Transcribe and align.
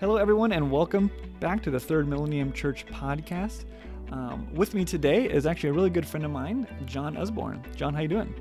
Hello, 0.00 0.16
everyone, 0.16 0.52
and 0.52 0.70
welcome 0.70 1.10
back 1.40 1.62
to 1.62 1.70
the 1.70 1.80
Third 1.80 2.06
Millennium 2.06 2.52
Church 2.52 2.86
podcast. 2.86 3.64
Um, 4.12 4.52
with 4.54 4.72
me 4.74 4.84
today 4.84 5.24
is 5.24 5.44
actually 5.46 5.70
a 5.70 5.72
really 5.72 5.90
good 5.90 6.06
friend 6.06 6.24
of 6.24 6.30
mine, 6.30 6.66
John 6.86 7.16
Usborne. 7.16 7.62
John, 7.74 7.94
how 7.94 8.00
you 8.00 8.08
doing? 8.08 8.34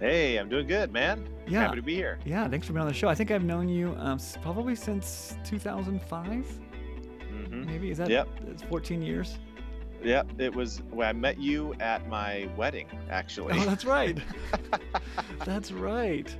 Hey, 0.00 0.36
I'm 0.38 0.48
doing 0.48 0.66
good, 0.66 0.92
man. 0.92 1.28
Yeah. 1.46 1.60
Happy 1.62 1.76
to 1.76 1.82
be 1.82 1.94
here. 1.94 2.18
Yeah, 2.24 2.48
thanks 2.48 2.66
for 2.66 2.72
being 2.72 2.82
on 2.82 2.88
the 2.88 2.94
show. 2.94 3.08
I 3.08 3.14
think 3.14 3.30
I've 3.30 3.44
known 3.44 3.68
you 3.68 3.94
um, 3.98 4.18
probably 4.42 4.74
since 4.74 5.36
2005. 5.44 6.46
hmm 7.28 7.64
Maybe 7.66 7.90
is 7.90 7.98
that? 7.98 8.08
Yep. 8.10 8.28
It's 8.48 8.62
14 8.62 9.02
years. 9.02 9.38
Yep. 10.02 10.32
It 10.38 10.54
was 10.54 10.82
when 10.90 11.08
I 11.08 11.12
met 11.12 11.38
you 11.38 11.74
at 11.80 12.08
my 12.08 12.48
wedding, 12.56 12.86
actually, 13.10 13.54
Oh, 13.58 13.64
that's 13.64 13.84
right. 13.84 14.18
that's 15.44 15.72
right. 15.72 16.34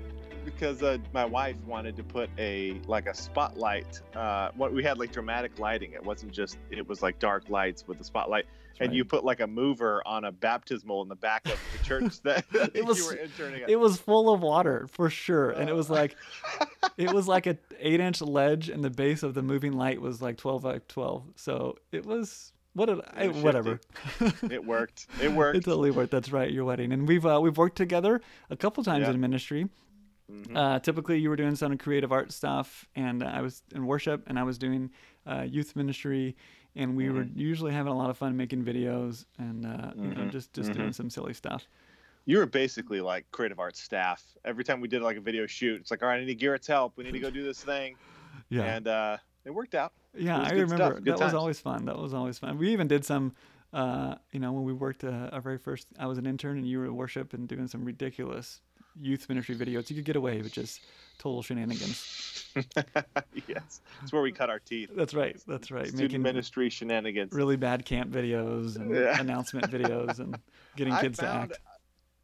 Because 0.47 0.83
uh, 0.83 0.97
my 1.13 1.25
wife 1.27 1.57
wanted 1.67 1.95
to 1.97 2.03
put 2.03 2.31
a 2.39 2.81
like 2.87 3.07
a 3.07 3.13
spotlight. 3.15 4.01
Uh, 4.15 4.49
what 4.57 4.73
we 4.73 4.83
had 4.83 4.97
like 4.99 5.13
dramatic 5.13 5.59
lighting. 5.59 5.93
It 5.93 6.03
wasn't 6.03 6.33
just. 6.33 6.57
It 6.71 6.89
was 6.89 7.03
like 7.03 7.19
dark 7.19 7.51
lights 7.51 7.87
with 7.87 8.01
a 8.01 8.05
spotlight, 8.05 8.47
That's 8.47 8.81
and 8.81 8.89
right. 8.89 8.97
you 8.97 9.05
put 9.05 9.25
like 9.25 9.41
a 9.41 9.47
mover 9.47 10.03
on 10.07 10.25
a 10.25 10.33
baptismal 10.33 11.03
in 11.03 11.09
the 11.09 11.17
back 11.17 11.45
of 11.47 11.61
the 11.77 11.85
church 11.85 12.21
that, 12.23 12.47
It 12.73 12.85
was- 12.87 12.99
you 13.01 13.07
were 13.07 13.15
interning 13.17 13.63
at. 13.65 13.69
It 13.69 13.77
was 13.79 13.99
full 13.99 14.33
of 14.33 14.41
water 14.41 14.89
for 14.93 15.11
sure, 15.11 15.51
and 15.51 15.69
it 15.69 15.75
was 15.75 15.91
Oh. 15.91 15.95
like, 15.95 16.17
it 16.97 17.13
was 17.13 17.29
like 17.29 17.47
a 17.47 17.59
eight 17.79 18.01
inch 18.01 18.23
ledge, 18.23 18.71
and 18.71 18.83
the 18.83 18.91
base 18.91 19.23
of 19.23 19.35
the 19.35 19.43
moving 19.43 19.73
light 19.75 20.01
was 20.01 20.23
like 20.23 20.39
12 20.39 20.63
by 20.63 20.81
12. 20.89 21.25
So 21.37 21.77
it 21.93 22.07
was 22.07 22.53
what 22.75 22.87
did 22.87 23.01
I, 23.15 23.29
whatever. 23.29 23.81
it 24.21 24.63
worked. 24.65 25.07
It 25.23 25.33
worked. 25.33 25.57
It 25.59 25.65
totally 25.65 25.91
worked. 25.91 26.11
That's 26.13 26.31
right. 26.31 26.51
Your 26.51 26.65
wedding, 26.67 26.93
and 26.93 27.09
we've 27.09 27.25
uh, 27.27 27.41
we've 27.43 27.57
worked 27.57 27.77
together 27.77 28.21
a 28.51 28.57
couple 28.57 28.85
times 28.85 29.05
Yeah. 29.07 29.13
in 29.15 29.21
ministry. 29.21 29.69
Mhm. 30.31 30.57
Uh, 30.57 30.79
typically, 30.81 31.19
you 31.19 31.29
were 31.29 31.37
doing 31.37 31.55
some 31.57 31.77
creative 31.79 32.11
art 32.13 32.33
stuff, 32.33 32.87
and 32.97 33.23
uh, 33.23 33.27
I 33.27 33.41
was 33.43 33.63
in 33.75 33.87
worship, 33.87 34.25
and 34.27 34.39
I 34.39 34.43
was 34.43 34.59
doing 34.59 34.91
uh, 35.27 35.43
youth 35.49 35.77
ministry, 35.77 36.37
and 36.75 36.97
we 36.97 37.11
were 37.11 37.23
Mm-hmm. 37.25 37.39
usually 37.39 37.73
having 37.73 37.93
a 37.93 37.97
lot 37.97 38.11
of 38.11 38.19
fun 38.19 38.37
making 38.37 38.65
videos 38.65 39.25
and 39.39 39.65
uh, 39.67 39.93
you 39.97 40.11
know 40.11 40.25
Mhm. 40.27 40.31
just 40.31 40.53
just 40.53 40.73
doing 40.73 40.89
Mhm. 40.91 40.95
some 40.95 41.11
silly 41.11 41.33
stuff. 41.35 41.67
you 42.29 42.39
were 42.39 42.47
basically 42.47 43.01
like 43.01 43.25
creative 43.31 43.61
arts 43.61 43.81
staff. 43.81 44.21
Every 44.45 44.65
time 44.65 44.81
we 44.81 44.89
did 44.89 45.01
like 45.01 45.17
a 45.17 45.21
video 45.21 45.47
shoot, 45.47 45.81
it's 45.81 45.93
like, 45.93 46.03
all 46.03 46.09
right, 46.09 46.21
I 46.21 46.25
need 46.25 46.35
Garrett's 46.41 46.67
help. 46.67 46.97
We 46.97 47.05
need 47.05 47.13
to 47.13 47.21
go 47.21 47.31
do 47.31 47.45
this 47.45 47.63
thing, 47.63 47.97
Yeah, 48.49 48.65
and 48.75 48.89
uh, 48.89 49.17
it 49.45 49.51
worked 49.53 49.77
out. 49.77 49.93
yeah, 50.19 50.41
I 50.41 50.51
remember 50.51 50.95
that 50.95 51.05
good 51.05 51.21
was 51.21 51.35
always 51.35 51.61
fun. 51.61 51.85
That 51.85 51.97
was 51.99 52.13
always 52.15 52.39
fun. 52.39 52.59
We 52.59 52.73
even 52.73 52.89
did 52.89 53.05
some. 53.05 53.35
Uh, 53.73 54.15
you 54.33 54.41
know, 54.41 54.53
when 54.53 54.65
we 54.65 54.73
worked 54.73 55.05
uh, 55.05 55.29
our 55.33 55.41
very 55.41 55.59
first, 55.59 55.87
I 55.99 56.07
was 56.07 56.19
an 56.19 56.27
intern 56.27 56.57
and 56.59 56.67
you 56.67 56.79
were 56.81 56.93
worship 56.93 57.33
and 57.35 57.47
doing 57.47 57.67
some 57.69 57.85
ridiculous 57.85 58.61
youth 59.01 59.29
ministry 59.29 59.55
videos. 59.55 59.89
You 59.91 59.97
could 59.97 60.05
get 60.05 60.17
away 60.17 60.41
with 60.43 60.53
just 60.53 60.81
total 61.19 61.43
shenanigans. 61.43 62.53
yes, 63.49 63.81
it's 64.03 64.13
where 64.13 64.23
we 64.23 64.33
cut 64.33 64.51
our 64.51 64.59
teeth. 64.59 64.91
That's 64.95 65.15
right. 65.15 65.37
That's 65.47 65.71
right. 65.71 65.87
Student 65.87 66.03
Making 66.13 66.23
ministry 66.23 66.71
shenanigans. 66.71 67.33
really 67.33 67.57
bad 67.57 67.85
camp 67.85 68.11
videos 68.11 68.77
and 68.77 68.95
Yeah. 68.95 69.21
announcement 69.21 69.71
videos 69.71 70.19
and 70.19 70.39
getting 70.77 70.93
I 70.93 71.01
kids 71.03 71.21
found, 71.21 71.51
to 71.51 71.55
act. 71.57 71.63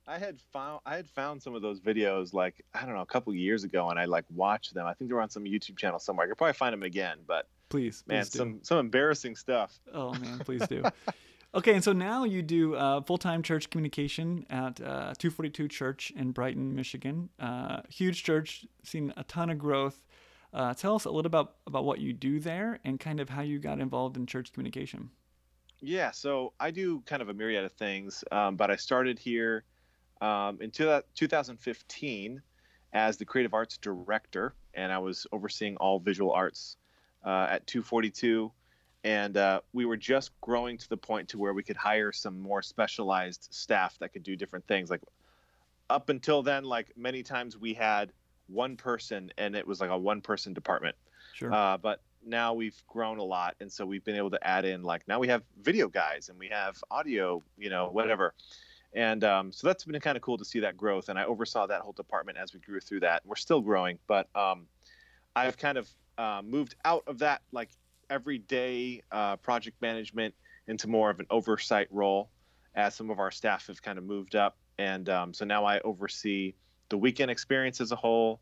I 0.07 0.19
had 0.19 0.41
found 0.53 0.81
I 0.85 0.97
had 0.97 1.09
found 1.09 1.43
some 1.43 1.55
of 1.55 1.63
those 1.63 1.81
videos 1.81 2.33
like 2.35 2.65
I 2.75 2.85
don't 2.85 2.95
know 2.95 3.03
a 3.03 3.07
couple 3.07 3.35
years 3.35 3.65
ago, 3.65 3.89
and 3.89 3.99
I 3.99 4.07
like 4.07 4.25
watched 4.35 4.75
them. 4.75 4.87
I 4.87 4.95
think 4.95 5.09
they 5.11 5.15
were 5.15 5.23
on 5.23 5.31
some 5.31 5.45
YouTube 5.45 5.77
channel 5.77 5.99
somewhere. 5.99 6.27
I 6.27 6.29
could 6.29 6.39
probably 6.39 6.55
find 6.55 6.73
them 6.73 6.83
again, 6.83 7.19
but 7.27 7.47
Please, 7.69 8.05
man, 8.07 8.23
please 8.25 8.33
some 8.33 8.59
some 8.63 8.79
embarrassing 8.79 9.37
stuff. 9.37 9.79
Oh 9.95 10.13
man, 10.15 10.41
please 10.41 10.67
do. 10.67 10.83
okay, 11.55 11.75
and 11.75 11.85
so 11.85 11.93
now 11.93 12.25
you 12.25 12.43
do 12.43 12.75
uh, 12.75 13.01
full-time 13.03 13.43
church 13.43 13.71
communication 13.71 14.47
at 14.51 14.81
uh, 14.81 15.15
242 15.19 15.69
Church 15.69 16.13
in 16.17 16.33
Brighton, 16.33 16.75
Michigan. 16.75 17.29
Uh, 17.39 17.83
huge 17.89 18.25
church, 18.25 18.67
seen 18.83 19.13
a 19.17 19.25
ton 19.25 19.51
of 19.51 19.59
growth. 19.59 20.03
Uh, 20.53 20.75
tell 20.75 20.95
us 20.95 21.07
a 21.07 21.11
little 21.11 21.27
about 21.27 21.55
about 21.67 21.85
what 21.85 21.99
you 21.99 22.13
do 22.13 22.39
there 22.39 22.79
and 22.85 23.01
kind 23.01 23.21
of 23.21 23.31
how 23.31 23.41
you 23.41 23.59
got 23.59 23.81
involved 23.81 24.17
in 24.17 24.27
church 24.27 24.53
communication. 24.53 25.11
Yeah, 25.81 26.11
so 26.11 26.53
I 26.61 26.71
do 26.71 27.01
kind 27.07 27.23
of 27.23 27.29
a 27.29 27.35
myriad 27.35 27.65
of 27.65 27.73
things, 27.73 28.23
um, 28.31 28.57
but 28.57 28.71
I 28.71 28.77
started 28.77 29.19
here 29.19 29.65
um, 30.21 30.59
in 30.61 30.71
two, 30.71 31.01
2015 31.15 32.41
as 32.93 33.17
the 33.17 33.25
creative 33.25 33.53
arts 33.53 33.79
director, 33.79 34.55
and 34.75 34.93
I 34.93 34.99
was 34.99 35.27
overseeing 35.33 35.77
all 35.79 35.99
visual 35.99 36.31
arts 36.33 36.77
uh, 37.25 37.49
at 37.51 37.67
242. 37.67 38.53
And 39.05 39.37
uh, 39.37 39.61
we 39.73 39.85
were 39.85 39.97
just 39.97 40.31
growing 40.41 40.79
to 40.79 40.89
the 40.89 40.97
point 40.97 41.29
to 41.31 41.39
where 41.39 41.55
we 41.55 41.63
could 41.63 41.77
hire 41.77 42.13
some 42.13 42.41
more 42.41 42.63
specialized 42.63 43.49
staff 43.51 43.99
that 43.99 44.13
could 44.13 44.23
do 44.23 44.37
different 44.37 44.67
things. 44.67 44.91
Like 44.91 45.01
up 45.91 46.09
until 46.09 46.43
then, 46.43 46.65
like 46.65 46.93
many 46.97 47.23
times 47.23 47.59
we 47.59 47.75
had 47.75 48.13
one 48.49 48.77
person, 48.77 49.33
and 49.39 49.57
it 49.57 49.67
was 49.67 49.81
like 49.81 49.91
a 49.91 49.99
one-person 49.99 50.53
department. 50.53 50.95
Sure. 51.35 51.53
Uh, 51.53 51.79
but 51.79 52.01
now 52.25 52.55
we've 52.55 52.81
grown 52.87 53.19
a 53.19 53.25
lot, 53.25 53.57
and 53.61 53.71
so 53.71 53.85
we've 53.85 54.05
been 54.05 54.17
able 54.17 54.31
to 54.31 54.47
add 54.47 54.65
in 54.65 54.83
like 54.83 55.07
now 55.09 55.19
we 55.19 55.29
have 55.29 55.43
video 55.63 55.89
guys 55.89 56.29
and 56.29 56.39
we 56.39 56.49
have 56.49 56.83
audio, 56.91 57.43
you 57.59 57.71
know, 57.71 57.89
whatever. 57.91 58.35
And 58.95 59.25
um, 59.25 59.53
so 59.53 59.67
that's 59.67 59.85
been 59.85 59.99
kind 60.01 60.17
of 60.17 60.23
cool 60.23 60.37
to 60.37 60.45
see 60.45 60.61
that 60.61 60.77
growth. 60.77 61.09
And 61.09 61.19
I 61.19 61.25
oversaw 61.25 61.67
that 61.67 61.81
whole 61.81 61.93
department 61.93 62.37
as 62.37 62.53
we 62.53 62.61
grew 62.61 62.79
through 62.79 63.01
that. 63.01 63.23
We're 63.25 63.37
still 63.37 63.63
growing, 63.63 63.99
but 64.07 64.29
um, 64.37 64.67
I've 65.35 65.57
kind 65.57 65.79
of 65.79 65.89
uh, 66.19 66.43
moved 66.45 66.75
out 66.85 67.03
of 67.07 67.19
that 67.21 67.41
like 67.53 67.71
everyday 68.13 69.03
uh, 69.11 69.37
project 69.37 69.81
management 69.81 70.35
into 70.67 70.87
more 70.87 71.11
of 71.11 71.19
an 71.19 71.27
oversight 71.31 71.89
role 71.91 72.31
as 72.75 72.95
some 72.95 73.11
of 73.11 73.19
our 73.19 73.31
staff 73.31 73.67
have 73.67 73.83
kind 73.83 73.99
of 73.99 74.05
moved 74.05 74.37
up. 74.37 74.57
And 74.79 75.09
um, 75.09 75.35
so 75.35 75.45
now 75.45 75.65
I 75.65 75.81
oversee 75.81 76.55
the 76.89 76.99
weekend 76.99 77.31
experience 77.31 77.81
as 77.81 77.91
a 77.91 77.97
whole, 77.97 78.41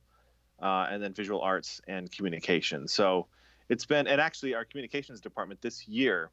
uh, 0.61 0.89
and 0.91 1.03
then 1.03 1.15
visual 1.15 1.41
arts 1.41 1.81
and 1.87 2.11
communication. 2.11 2.89
So 2.89 3.27
it's 3.69 3.87
been, 3.87 4.07
and 4.07 4.21
actually, 4.21 4.55
our 4.55 4.65
communications 4.65 5.21
department 5.21 5.63
this 5.63 5.87
year 5.87 6.31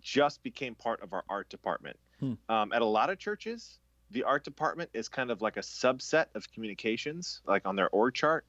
just 0.00 0.42
became 0.42 0.74
part 0.74 1.02
of 1.02 1.12
our 1.12 1.24
art 1.28 1.48
department. 1.50 1.98
Hmm. 2.20 2.34
Um, 2.48 2.72
at 2.72 2.82
a 2.82 2.86
lot 2.86 3.10
of 3.10 3.18
churches, 3.18 3.78
the 4.10 4.22
art 4.22 4.44
department 4.44 4.90
is 4.92 5.08
kind 5.08 5.30
of 5.30 5.42
like 5.42 5.56
a 5.56 5.60
subset 5.60 6.26
of 6.34 6.50
communications, 6.52 7.40
like 7.46 7.66
on 7.66 7.76
their 7.76 7.90
org 7.90 8.14
chart. 8.14 8.46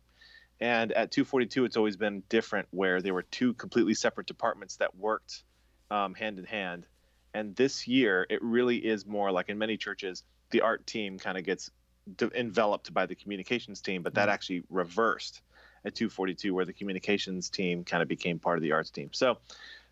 And 0.61 0.93
at 0.93 1.11
242, 1.11 1.65
it's 1.65 1.77
always 1.77 1.97
been 1.97 2.23
different, 2.29 2.67
where 2.71 3.01
there 3.01 3.15
were 3.15 3.23
two 3.23 3.53
completely 3.55 3.95
separate 3.95 4.27
departments 4.27 4.77
that 4.77 4.95
worked 4.95 5.43
um, 5.89 6.13
hand 6.13 6.39
in 6.39 6.45
hand. 6.45 6.87
And 7.33 7.55
this 7.55 7.87
year, 7.87 8.27
it 8.29 8.43
really 8.43 8.77
is 8.77 9.05
more 9.05 9.31
like 9.31 9.49
in 9.49 9.57
many 9.57 9.77
churches, 9.77 10.23
the 10.51 10.61
art 10.61 10.85
team 10.87 11.19
kind 11.19 11.37
of 11.37 11.43
gets 11.45 11.71
de- 12.15 12.39
enveloped 12.39 12.93
by 12.93 13.07
the 13.07 13.15
communications 13.15 13.81
team, 13.81 14.03
but 14.03 14.15
that 14.15 14.29
Mhm. 14.29 14.33
actually 14.33 14.63
reversed 14.69 15.41
at 15.85 15.95
242, 15.95 16.53
where 16.53 16.65
the 16.65 16.73
communications 16.73 17.49
team 17.49 17.83
kind 17.83 18.03
of 18.03 18.09
became 18.09 18.39
part 18.39 18.57
of 18.57 18.61
the 18.61 18.73
arts 18.73 18.91
team. 18.91 19.11
So, 19.13 19.39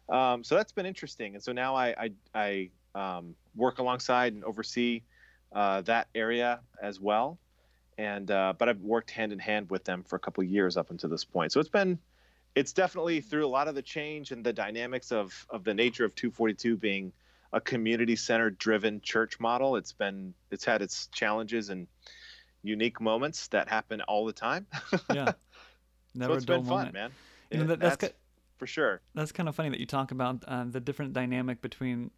um, 0.09 0.43
so 0.43 0.55
that's 0.55 0.71
been 0.71 0.85
interesting. 0.85 1.35
And 1.35 1.43
so 1.43 1.51
now 1.51 1.75
I 1.75 2.11
I, 2.33 2.71
I 2.95 3.17
um, 3.17 3.35
work 3.55 3.79
alongside 3.79 4.33
and 4.33 4.43
oversee 4.43 5.03
uh, 5.51 5.81
that 5.81 6.09
area 6.15 6.61
as 6.81 6.99
well. 6.99 7.39
And 7.99 8.31
uh, 8.31 8.53
but 8.57 8.69
I've 8.69 8.79
worked 8.79 9.11
hand 9.11 9.33
in 9.33 9.39
hand 9.39 9.69
with 9.69 9.83
them 9.83 10.03
for 10.07 10.15
a 10.15 10.19
couple 10.19 10.41
of 10.41 10.49
years 10.49 10.77
up 10.77 10.89
until 10.89 11.09
this 11.09 11.25
point. 11.25 11.51
So 11.51 11.59
it's 11.59 11.67
been 11.67 11.99
it's 12.55 12.71
definitely 12.71 13.19
through 13.19 13.45
a 13.45 13.51
lot 13.51 13.67
of 13.67 13.75
the 13.75 13.81
change 13.81 14.31
and 14.31 14.41
the 14.41 14.53
dynamics 14.53 15.11
of 15.11 15.45
of 15.49 15.65
the 15.65 15.73
nature 15.73 16.05
of 16.05 16.15
242 16.15 16.77
being 16.77 17.11
a 17.51 17.59
community 17.59 18.15
center 18.15 18.51
driven 18.51 19.01
church 19.01 19.37
model. 19.41 19.75
It's 19.75 19.91
been 19.91 20.33
it's 20.49 20.63
had 20.63 20.81
its 20.81 21.07
challenges 21.07 21.69
and 21.71 21.87
unique 22.63 23.01
moments 23.01 23.49
that 23.49 23.67
happen 23.67 23.99
all 24.03 24.25
the 24.25 24.31
time. 24.33 24.65
yeah. 25.13 25.33
Never 26.15 26.33
so 26.33 26.37
it's 26.37 26.45
been 26.45 26.63
fun, 26.63 26.69
moment. 26.69 26.93
man. 26.93 27.11
You 27.51 27.57
know, 27.57 27.65
that- 27.65 27.81
that's 27.81 27.97
that's 27.97 28.13
ki- 28.13 28.19
for 28.57 28.67
sure. 28.67 29.01
that's 29.13 29.33
kind 29.33 29.49
of 29.49 29.55
funny 29.55 29.69
that 29.69 29.79
you 29.81 29.85
talk 29.85 30.11
about 30.11 30.45
uh, 30.47 30.63
the 30.69 30.79
different 30.79 31.11
dynamic 31.11 31.61
between 31.61 32.11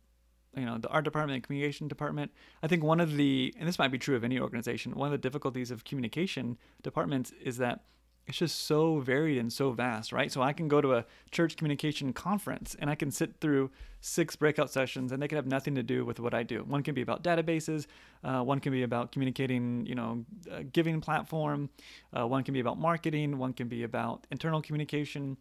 you 0.55 0.65
know 0.65 0.77
the 0.77 0.89
art 0.89 1.05
department 1.05 1.35
and 1.35 1.43
communication 1.43 1.87
department. 1.87 2.31
I 2.61 2.67
think 2.67 2.83
one 2.83 2.99
of 2.99 3.15
the 3.15 3.53
and 3.57 3.67
this 3.67 3.79
might 3.79 3.91
be 3.91 3.97
true 3.97 4.15
of 4.15 4.23
any 4.23 4.39
organization 4.39 4.93
one 4.95 5.07
of 5.07 5.11
the 5.11 5.17
difficulties 5.17 5.71
of 5.71 5.83
communication 5.83 6.57
departments 6.83 7.31
is 7.41 7.57
that 7.57 7.83
it's 8.27 8.37
just 8.37 8.65
so 8.65 8.99
varied 8.99 9.39
and 9.39 9.51
so 9.51 9.71
vast 9.71 10.11
right? 10.11 10.31
So 10.31 10.41
i 10.41 10.53
can 10.53 10.67
go 10.67 10.81
to 10.81 10.93
a 10.93 11.05
church 11.31 11.57
communication 11.57 12.13
conference 12.13 12.75
and 12.79 12.89
i 12.89 12.95
can 12.95 13.11
sit 13.11 13.39
through 13.39 13.71
six 14.01 14.35
breakout 14.35 14.71
sessions 14.71 15.11
and 15.11 15.21
they 15.21 15.27
can 15.27 15.37
have 15.37 15.47
nothing 15.47 15.75
to 15.75 15.83
do 15.83 16.05
with 16.05 16.19
what 16.19 16.33
i 16.33 16.43
do. 16.43 16.63
One 16.63 16.83
can 16.83 16.93
be 16.95 17.01
about 17.01 17.23
databases 17.23 17.87
uh, 18.23 18.41
one 18.41 18.59
can 18.59 18.71
be 18.71 18.83
about 18.83 19.11
communicating 19.11 19.85
you 19.85 19.95
know 19.95 20.25
giving 20.73 21.01
platform 21.01 21.69
uh, 22.17 22.27
one 22.27 22.43
can 22.43 22.53
be 22.53 22.59
about 22.59 22.77
marketing 22.79 23.37
one 23.37 23.53
can 23.53 23.67
be 23.67 23.83
about 23.83 24.27
internal 24.31 24.61
communication 24.61 25.37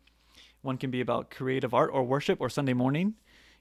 one 0.63 0.77
can 0.77 0.91
be 0.91 1.01
about 1.01 1.31
creative 1.31 1.75
art 1.75 1.91
or 1.93 2.03
worship 2.03 2.41
or 2.41 2.49
Sunday 2.49 2.75
morning. 2.75 3.15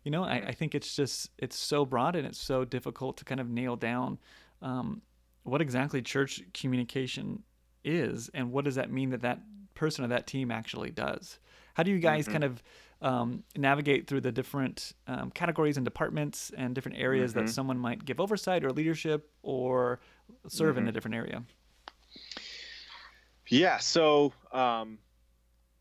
You 0.04 0.12
know, 0.12 0.24
I, 0.24 0.36
I 0.48 0.52
think 0.54 0.76
it's 0.76 0.96
just 0.96 1.30
it's 1.38 1.58
so 1.58 1.86
broad 1.86 2.16
and 2.16 2.26
it's 2.26 2.40
so 2.40 2.66
difficult 2.66 3.18
to 3.18 3.26
kind 3.26 3.40
of 3.42 3.50
nail 3.50 3.76
down 3.76 4.18
um, 4.62 5.02
what 5.44 5.62
exactly 5.62 6.02
church 6.02 6.42
communication 6.54 7.44
is 7.84 8.30
and 8.34 8.52
what 8.52 8.66
does 8.66 8.76
that 8.76 8.92
mean 8.92 9.10
that 9.12 9.22
that 9.22 9.40
person 9.74 10.04
or 10.04 10.08
that 10.10 10.28
team 10.28 10.52
actually 10.52 10.92
does. 10.92 11.40
How 11.74 11.84
do 11.84 11.92
you 11.92 12.00
guys 12.00 12.28
Mhm. 12.28 12.32
kind 12.32 12.44
of 12.44 12.64
um, 13.02 13.44
navigate 13.56 14.08
through 14.08 14.22
the 14.22 14.32
different 14.32 14.94
um, 15.08 15.32
categories 15.32 15.78
and 15.78 15.86
departments 15.86 16.52
and 16.58 16.76
different 16.76 16.98
areas 16.98 17.34
that 17.34 17.46
Mhm. 17.46 17.50
someone 17.50 17.80
might 17.80 18.04
give 18.04 18.20
oversight 18.20 18.66
or 18.66 18.72
leadership 18.72 19.32
or 19.42 20.00
serve 20.48 20.78
in 20.78 20.86
Mhm. 20.86 20.90
a 20.90 20.92
different 20.92 21.16
area? 21.16 21.44
Yeah. 23.48 23.78
So, 23.78 24.34
um, 24.52 25.00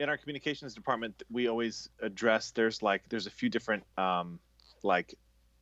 in 0.00 0.08
our 0.08 0.16
communications 0.16 0.74
department, 0.74 1.22
we 1.30 1.48
always 1.48 1.88
address 2.00 2.50
there's 2.52 2.82
like 2.82 3.02
there's 3.08 3.26
a 3.26 3.30
few 3.30 3.48
different 3.48 3.84
um, 3.96 4.38
like 4.82 5.14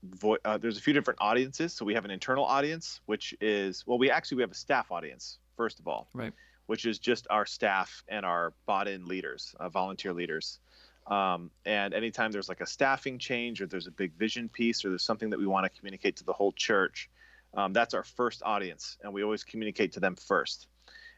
vo- 0.03 0.39
uh, 0.45 0.59
there's 0.59 0.79
a 0.79 0.81
few 0.81 0.93
different 0.93 1.21
audiences. 1.21 1.73
So 1.73 1.85
we 1.85 1.95
have 1.95 2.05
an 2.05 2.11
internal 2.11 2.45
audience, 2.45 3.01
which 3.07 3.35
is 3.41 3.85
well, 3.87 3.99
we 3.99 4.11
actually 4.11 4.37
we 4.37 4.43
have 4.43 4.51
a 4.51 4.57
staff 4.57 4.91
audience 4.91 5.39
first 5.57 5.81
of 5.81 5.89
all, 5.89 6.09
right? 6.13 6.33
Which 6.67 6.85
is 6.85 6.99
just 6.99 7.27
our 7.31 7.47
staff 7.47 8.03
and 8.09 8.27
our 8.27 8.53
bought-in 8.67 9.07
leaders, 9.07 9.55
uh, 9.59 9.69
volunteer 9.69 10.13
leaders. 10.13 10.59
Um, 11.07 11.51
and 11.65 11.95
anytime 11.95 12.33
there's 12.33 12.49
like 12.49 12.61
a 12.61 12.67
staffing 12.67 13.19
change 13.19 13.63
or 13.63 13.67
there's 13.67 13.87
a 13.87 13.93
big 13.93 14.13
vision 14.15 14.49
piece 14.49 14.85
or 14.85 14.89
there's 14.89 15.05
something 15.05 15.31
that 15.31 15.39
we 15.39 15.47
want 15.47 15.65
to 15.65 15.79
communicate 15.79 16.17
to 16.17 16.25
the 16.25 16.33
whole 16.33 16.51
church, 16.53 17.09
um, 17.55 17.73
that's 17.73 17.95
our 17.95 18.03
first 18.03 18.43
audience, 18.45 18.99
and 19.03 19.13
we 19.13 19.23
always 19.23 19.45
communicate 19.45 19.93
to 19.93 20.01
them 20.01 20.17
first. 20.17 20.67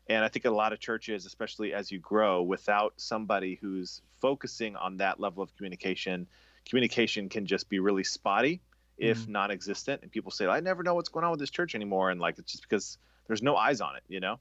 And 0.09 0.25
I 0.25 0.29
think 0.29 0.47
a 0.47 0.51
lot 0.51 0.73
of 0.73 0.81
churches, 0.81 1.27
especially 1.27 1.75
as 1.75 1.91
you 1.93 1.99
grow, 1.99 2.43
without 2.43 2.95
somebody 2.97 3.59
who's 3.61 4.01
focusing 4.21 4.75
on 4.77 4.97
that 4.99 5.21
level 5.21 5.43
of 5.43 5.55
communication, 5.57 6.27
communication 6.67 7.29
can 7.29 7.47
just 7.47 7.69
be 7.69 7.79
really 7.79 8.05
spotty, 8.05 8.61
if 8.97 9.19
mm-hmm. 9.19 9.33
non-existent. 9.33 10.03
And 10.03 10.11
people 10.11 10.31
say, 10.31 10.47
"I 10.47 10.61
never 10.61 10.83
know 10.83 10.95
what's 10.95 11.09
going 11.09 11.25
on 11.25 11.31
with 11.31 11.41
this 11.41 11.51
church 11.51 11.75
anymore," 11.75 12.11
and 12.11 12.21
like 12.21 12.39
it's 12.39 12.53
just 12.53 12.63
because 12.63 12.99
there's 13.27 13.43
no 13.43 13.57
eyes 13.57 13.81
on 13.81 13.97
it, 13.97 14.03
you 14.09 14.21
know. 14.21 14.39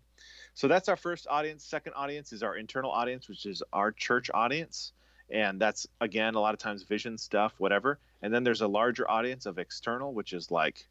So 0.54 0.68
that's 0.68 0.90
our 0.90 0.96
first 0.96 1.28
audience. 1.30 1.64
Second 1.64 1.94
audience 1.96 2.34
is 2.34 2.44
our 2.44 2.56
internal 2.56 2.92
audience, 2.92 3.28
which 3.28 3.46
is 3.46 3.62
our 3.74 3.92
church 3.92 4.32
audience, 4.34 4.94
and 5.30 5.60
that's 5.60 5.86
again 6.02 6.36
a 6.36 6.40
lot 6.40 6.54
of 6.54 6.60
times 6.60 6.84
vision 6.84 7.18
stuff, 7.18 7.54
whatever. 7.58 8.00
And 8.22 8.34
then 8.34 8.44
there's 8.44 8.62
a 8.62 8.68
larger 8.68 9.10
audience 9.10 9.46
of 9.46 9.60
external, 9.60 10.14
which 10.14 10.34
is 10.34 10.50
like 10.50 10.88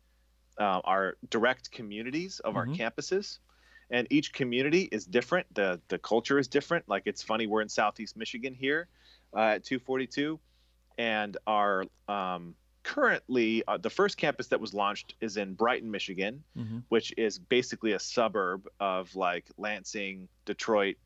uh, 0.59 0.81
our 0.85 1.17
direct 1.29 1.73
communities 1.73 2.41
of 2.41 2.55
mm-hmm. 2.55 2.71
our 2.71 2.77
campuses 2.77 3.39
and 3.91 4.07
each 4.11 4.33
community 4.33 4.89
is 4.91 5.05
different. 5.05 5.47
the 5.55 5.81
The 5.89 5.99
culture 5.99 6.39
is 6.39 6.49
different. 6.49 6.89
Like 6.89 7.03
it's 7.07 7.23
funny, 7.23 7.47
we're 7.47 7.63
in 7.63 7.69
Southeast 7.69 8.17
Michigan 8.17 8.55
here 8.55 8.89
uh, 9.35 9.57
at 9.57 9.65
242, 9.65 10.39
and 10.99 11.37
our 11.47 11.85
um, 12.09 12.55
currently 12.83 13.63
uh, 13.67 13.77
the 13.77 13.91
first 13.91 14.17
campus 14.17 14.49
that 14.49 14.61
was 14.61 14.75
launched 14.75 15.15
is 15.21 15.37
in 15.37 15.55
Brighton, 15.55 15.91
Michigan, 15.91 16.43
mm-hmm. 16.57 16.79
which 16.89 17.13
is 17.17 17.39
basically 17.39 17.93
a 17.93 17.99
suburb 17.99 18.69
of 18.81 19.15
like 19.15 19.47
Lansing, 19.57 20.29
Detroit, 20.45 20.97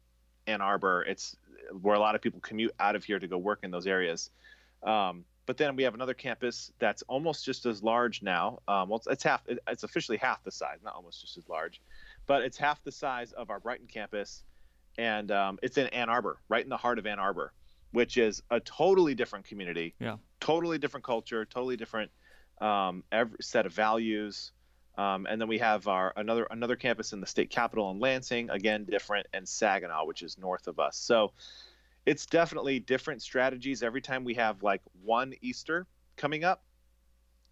Ann 0.46 0.60
Arbor. 0.60 1.02
It's 1.02 1.36
where 1.80 1.94
a 1.94 2.00
lot 2.00 2.14
of 2.14 2.22
people 2.22 2.40
commute 2.40 2.72
out 2.80 2.96
of 2.96 3.04
here 3.04 3.18
to 3.18 3.26
go 3.26 3.38
work 3.38 3.60
in 3.62 3.70
those 3.70 3.86
areas. 3.86 4.30
Um, 4.82 5.24
but 5.46 5.56
then 5.56 5.74
we 5.74 5.82
have 5.82 5.94
another 5.94 6.14
campus 6.14 6.70
that's 6.78 7.02
almost 7.08 7.44
just 7.44 7.66
as 7.66 7.82
large 7.82 8.22
now. 8.22 8.60
Um, 8.68 8.88
well, 8.88 8.98
it's, 8.98 9.06
it's 9.06 9.24
half. 9.24 9.42
It's 9.68 9.82
officially 9.82 10.16
half 10.16 10.44
the 10.44 10.50
size, 10.50 10.78
not 10.84 10.94
almost 10.94 11.20
just 11.20 11.36
as 11.38 11.48
large 11.48 11.80
but 12.26 12.42
it's 12.42 12.56
half 12.56 12.82
the 12.84 12.92
size 12.92 13.32
of 13.32 13.50
our 13.50 13.60
Brighton 13.60 13.86
campus, 13.86 14.44
and 14.98 15.30
um, 15.30 15.58
it's 15.62 15.78
in 15.78 15.86
Ann 15.88 16.08
Arbor, 16.08 16.38
right 16.48 16.62
in 16.62 16.70
the 16.70 16.76
heart 16.76 16.98
of 16.98 17.06
Ann 17.06 17.18
Arbor, 17.18 17.52
which 17.92 18.16
is 18.16 18.42
a 18.50 18.60
totally 18.60 19.14
different 19.14 19.44
community, 19.46 19.94
yeah, 19.98 20.16
totally 20.40 20.78
different 20.78 21.04
culture, 21.04 21.44
totally 21.44 21.76
different 21.76 22.10
um, 22.60 23.04
every 23.10 23.38
set 23.40 23.66
of 23.66 23.72
values. 23.72 24.52
Um, 24.98 25.26
and 25.30 25.40
then 25.40 25.48
we 25.48 25.58
have 25.58 25.88
our 25.88 26.12
another 26.16 26.46
another 26.50 26.76
campus 26.76 27.12
in 27.12 27.20
the 27.20 27.26
state 27.26 27.50
capital 27.50 27.90
in 27.90 28.00
Lansing, 28.00 28.50
again 28.50 28.84
different, 28.84 29.26
and 29.32 29.48
Saginaw, 29.48 30.04
which 30.04 30.22
is 30.22 30.36
north 30.36 30.66
of 30.66 30.78
us. 30.78 30.96
So 30.96 31.32
it's 32.06 32.26
definitely 32.26 32.80
different 32.80 33.22
strategies 33.22 33.82
every 33.82 34.00
time 34.00 34.24
we 34.24 34.34
have 34.34 34.62
like 34.62 34.82
one 35.02 35.34
Easter 35.40 35.86
coming 36.16 36.44
up 36.44 36.62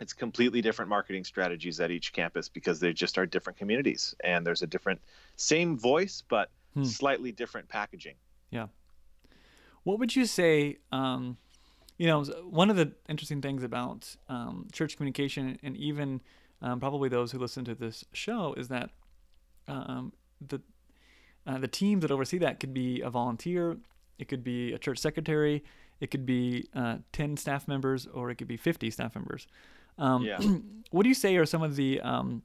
it's 0.00 0.12
completely 0.12 0.60
different 0.60 0.88
marketing 0.88 1.24
strategies 1.24 1.80
at 1.80 1.90
each 1.90 2.12
campus 2.12 2.48
because 2.48 2.80
they 2.80 2.92
just 2.92 3.18
are 3.18 3.26
different 3.26 3.58
communities 3.58 4.14
and 4.22 4.46
there's 4.46 4.62
a 4.62 4.66
different 4.66 5.00
same 5.36 5.78
voice 5.78 6.22
but 6.28 6.50
hmm. 6.74 6.84
slightly 6.84 7.32
different 7.32 7.68
packaging. 7.68 8.14
Yeah. 8.50 8.68
What 9.82 9.98
would 9.98 10.14
you 10.14 10.26
say 10.26 10.78
um, 10.92 11.36
you 11.98 12.06
know 12.06 12.24
one 12.48 12.70
of 12.70 12.76
the 12.76 12.92
interesting 13.08 13.42
things 13.42 13.62
about 13.62 14.16
um, 14.28 14.68
church 14.72 14.96
communication 14.96 15.58
and 15.62 15.76
even 15.76 16.20
um, 16.62 16.80
probably 16.80 17.08
those 17.08 17.32
who 17.32 17.38
listen 17.38 17.64
to 17.64 17.74
this 17.74 18.04
show 18.12 18.54
is 18.56 18.68
that 18.68 18.90
um, 19.66 20.12
the 20.46 20.60
uh, 21.46 21.58
the 21.58 21.68
team 21.68 22.00
that 22.00 22.10
oversee 22.10 22.38
that 22.38 22.60
could 22.60 22.72
be 22.72 23.00
a 23.00 23.10
volunteer 23.10 23.76
it 24.18 24.28
could 24.28 24.44
be 24.44 24.72
a 24.72 24.78
church 24.78 24.98
secretary 24.98 25.64
it 26.00 26.10
could 26.10 26.24
be 26.24 26.68
uh, 26.74 26.98
10 27.12 27.36
staff 27.36 27.66
members 27.66 28.06
or 28.06 28.30
it 28.30 28.36
could 28.36 28.48
be 28.48 28.56
50 28.56 28.90
staff 28.90 29.14
members 29.14 29.46
um, 29.98 30.22
yeah. 30.22 30.38
what 30.90 31.02
do 31.02 31.08
you 31.08 31.14
say 31.14 31.36
are 31.36 31.46
some 31.46 31.62
of 31.62 31.76
the, 31.76 32.00
um, 32.00 32.42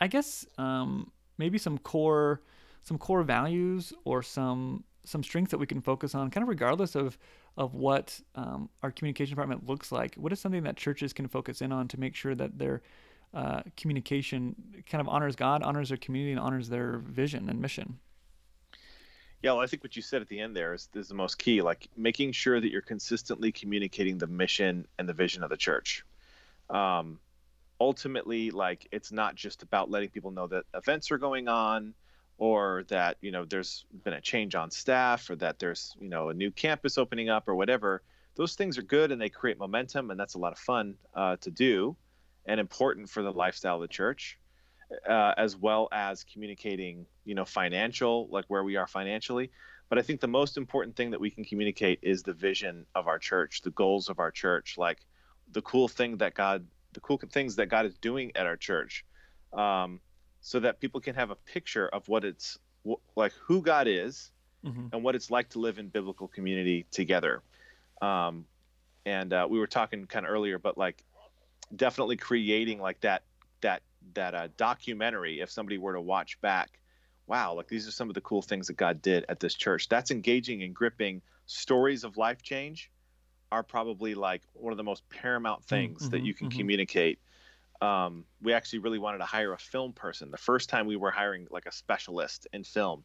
I 0.00 0.08
guess, 0.08 0.46
um, 0.58 1.10
maybe 1.38 1.58
some 1.58 1.78
core, 1.78 2.42
some 2.82 2.98
core 2.98 3.22
values 3.22 3.92
or 4.04 4.22
some 4.22 4.84
some 5.02 5.22
strengths 5.22 5.50
that 5.50 5.58
we 5.58 5.66
can 5.66 5.80
focus 5.80 6.14
on, 6.14 6.30
kind 6.30 6.42
of 6.42 6.48
regardless 6.48 6.94
of 6.94 7.18
of 7.56 7.74
what 7.74 8.20
um, 8.36 8.68
our 8.82 8.90
communication 8.90 9.34
department 9.34 9.66
looks 9.66 9.90
like. 9.90 10.14
What 10.14 10.32
is 10.32 10.40
something 10.40 10.62
that 10.64 10.76
churches 10.76 11.12
can 11.12 11.26
focus 11.26 11.60
in 11.62 11.72
on 11.72 11.88
to 11.88 11.98
make 11.98 12.14
sure 12.14 12.34
that 12.34 12.58
their 12.58 12.82
uh, 13.34 13.62
communication 13.76 14.54
kind 14.88 15.00
of 15.00 15.08
honors 15.08 15.36
God, 15.36 15.62
honors 15.62 15.88
their 15.88 15.98
community, 15.98 16.32
and 16.32 16.40
honors 16.40 16.68
their 16.68 16.98
vision 16.98 17.48
and 17.48 17.60
mission? 17.60 17.98
Yeah, 19.42 19.52
well, 19.52 19.62
I 19.62 19.66
think 19.66 19.82
what 19.82 19.96
you 19.96 20.02
said 20.02 20.20
at 20.20 20.28
the 20.28 20.38
end 20.38 20.54
there 20.54 20.74
is, 20.74 20.88
is 20.94 21.08
the 21.08 21.14
most 21.14 21.38
key. 21.38 21.62
Like 21.62 21.88
making 21.96 22.32
sure 22.32 22.60
that 22.60 22.70
you're 22.70 22.82
consistently 22.82 23.50
communicating 23.52 24.18
the 24.18 24.26
mission 24.26 24.86
and 24.98 25.08
the 25.08 25.14
vision 25.14 25.42
of 25.42 25.50
the 25.50 25.56
church 25.56 26.04
um, 26.70 27.18
ultimately 27.80 28.50
like 28.50 28.86
it's 28.92 29.10
not 29.10 29.34
just 29.34 29.62
about 29.62 29.90
letting 29.90 30.10
people 30.10 30.30
know 30.30 30.46
that 30.46 30.64
events 30.74 31.10
are 31.10 31.18
going 31.18 31.48
on 31.48 31.94
or 32.38 32.84
that 32.88 33.16
you 33.20 33.30
know 33.30 33.44
there's 33.44 33.86
been 34.04 34.12
a 34.12 34.20
change 34.20 34.54
on 34.54 34.70
staff 34.70 35.28
or 35.30 35.36
that 35.36 35.58
there's 35.58 35.94
you 36.00 36.08
know 36.08 36.28
a 36.28 36.34
new 36.34 36.50
campus 36.50 36.98
opening 36.98 37.28
up 37.28 37.48
or 37.48 37.54
whatever. 37.54 38.02
Those 38.36 38.54
things 38.54 38.78
are 38.78 38.82
good 38.82 39.12
and 39.12 39.20
they 39.20 39.28
create 39.28 39.58
momentum 39.58 40.10
and 40.10 40.20
that's 40.20 40.34
a 40.34 40.38
lot 40.38 40.52
of 40.52 40.58
fun 40.58 40.94
uh, 41.14 41.36
to 41.40 41.50
do 41.50 41.96
and 42.46 42.60
important 42.60 43.08
for 43.08 43.22
the 43.22 43.32
lifestyle 43.32 43.76
of 43.76 43.82
the 43.82 43.88
church 43.88 44.38
uh, 45.08 45.34
as 45.36 45.56
well 45.56 45.88
as 45.92 46.24
communicating 46.24 47.06
you 47.24 47.34
know 47.34 47.44
financial 47.44 48.28
like 48.30 48.44
where 48.48 48.64
we 48.64 48.76
are 48.76 48.86
financially. 48.86 49.50
But 49.88 49.98
i 49.98 50.02
think 50.02 50.20
the 50.20 50.28
most 50.28 50.56
important 50.56 50.96
thing 50.96 51.10
that 51.10 51.20
we 51.20 51.30
can 51.30 51.44
communicate 51.44 51.98
is 52.02 52.22
the 52.22 52.34
vision 52.34 52.86
of 52.94 53.08
our 53.08 53.18
church 53.18 53.62
the 53.62 53.70
goals 53.70 54.08
of 54.08 54.18
our 54.18 54.30
church. 54.30 54.76
Like 54.76 55.00
the 55.52 55.62
cool 55.62 55.88
thing 55.88 56.16
that 56.18 56.34
God, 56.34 56.66
the 56.92 57.00
cool 57.00 57.20
things 57.30 57.56
that 57.56 57.66
God 57.66 57.86
is 57.86 57.94
doing 57.98 58.32
at 58.34 58.46
our 58.46 58.56
church, 58.56 59.04
um, 59.52 60.00
so 60.40 60.60
that 60.60 60.80
people 60.80 61.00
can 61.00 61.14
have 61.14 61.30
a 61.30 61.34
picture 61.36 61.88
of 61.88 62.08
what 62.08 62.24
it's 62.24 62.58
like, 63.14 63.32
who 63.32 63.62
God 63.62 63.86
is, 63.88 64.30
mm-hmm. 64.64 64.86
and 64.92 65.02
what 65.02 65.14
it's 65.14 65.30
like 65.30 65.50
to 65.50 65.58
live 65.58 65.78
in 65.78 65.88
biblical 65.88 66.28
community 66.28 66.86
together. 66.90 67.42
Um, 68.00 68.46
and 69.04 69.32
uh, 69.32 69.46
we 69.48 69.58
were 69.58 69.66
talking 69.66 70.06
kind 70.06 70.26
of 70.26 70.32
earlier, 70.32 70.58
but 70.58 70.78
like 70.78 71.04
definitely 71.74 72.16
creating 72.16 72.80
like 72.80 73.00
that 73.00 73.22
that 73.60 73.82
that 74.14 74.34
uh, 74.34 74.48
documentary. 74.56 75.40
If 75.40 75.50
somebody 75.50 75.78
were 75.78 75.94
to 75.94 76.00
watch 76.00 76.40
back, 76.40 76.80
wow, 77.26 77.54
like 77.54 77.68
these 77.68 77.86
are 77.86 77.92
some 77.92 78.08
of 78.08 78.14
the 78.14 78.20
cool 78.20 78.42
things 78.42 78.66
that 78.68 78.76
God 78.76 79.02
did 79.02 79.24
at 79.28 79.40
this 79.40 79.54
church. 79.54 79.88
That's 79.88 80.10
engaging 80.10 80.62
and 80.62 80.74
gripping 80.74 81.22
stories 81.46 82.04
of 82.04 82.16
life 82.16 82.42
change 82.42 82.90
are 83.52 83.62
probably 83.62 84.14
like 84.14 84.42
one 84.54 84.72
of 84.72 84.76
the 84.76 84.84
most 84.84 85.08
paramount 85.08 85.62
mm, 85.62 85.66
things 85.66 86.02
mm-hmm, 86.02 86.10
that 86.10 86.22
you 86.22 86.34
can 86.34 86.48
mm-hmm. 86.48 86.58
communicate. 86.58 87.18
Um, 87.80 88.24
we 88.42 88.52
actually 88.52 88.80
really 88.80 88.98
wanted 88.98 89.18
to 89.18 89.24
hire 89.24 89.52
a 89.52 89.58
film 89.58 89.92
person. 89.92 90.30
The 90.30 90.36
first 90.36 90.68
time 90.68 90.86
we 90.86 90.96
were 90.96 91.10
hiring 91.10 91.48
like 91.50 91.66
a 91.66 91.72
specialist 91.72 92.46
in 92.52 92.64
film, 92.64 93.04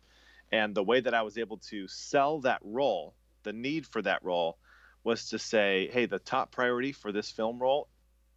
and 0.52 0.76
the 0.76 0.84
way 0.84 1.00
that 1.00 1.14
I 1.14 1.22
was 1.22 1.38
able 1.38 1.58
to 1.70 1.88
sell 1.88 2.42
that 2.42 2.60
role, 2.64 3.16
the 3.44 3.54
need 3.54 3.88
for 3.88 4.02
that 4.02 4.24
role, 4.24 4.58
was 5.04 5.30
to 5.30 5.40
say, 5.40 5.90
hey, 5.94 6.08
the 6.08 6.20
top 6.20 6.52
priority 6.52 6.92
for 6.92 7.12
this 7.12 7.32
film 7.32 7.60
role 7.60 7.88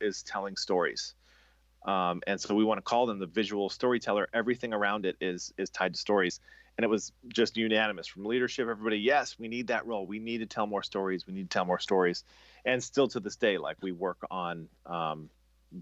is 0.01 0.23
telling 0.23 0.57
stories. 0.57 1.15
Um, 1.85 2.23
and 2.27 2.41
so 2.41 2.55
we 2.55 2.65
want 2.65 2.79
to 2.79 2.83
call 2.83 3.07
them 3.07 3.19
the 3.19 3.27
visual 3.27 3.69
storyteller. 3.69 4.29
Everything 4.33 4.73
around 4.73 5.07
it 5.07 5.17
is 5.21 5.53
is 5.59 5.71
tied 5.71 5.95
to 5.95 6.01
stories 6.01 6.41
and 6.79 6.85
it 6.85 6.89
was 6.89 7.13
just 7.27 7.57
unanimous 7.57 8.07
from 8.07 8.25
leadership 8.25 8.69
everybody 8.69 8.99
yes 8.99 9.37
we 9.39 9.49
need 9.49 9.67
that 9.67 9.85
role. 9.87 10.07
We 10.07 10.21
need 10.21 10.39
to 10.39 10.47
tell 10.47 10.67
more 10.67 10.83
stories. 10.83 11.27
We 11.27 11.35
need 11.35 11.51
to 11.51 11.55
tell 11.55 11.65
more 11.65 11.81
stories. 11.81 12.25
And 12.65 12.83
still 12.83 13.09
to 13.09 13.21
this 13.21 13.37
day 13.37 13.59
like 13.59 13.77
we 13.83 13.93
work 13.93 14.19
on 14.31 14.69
um, 14.87 15.29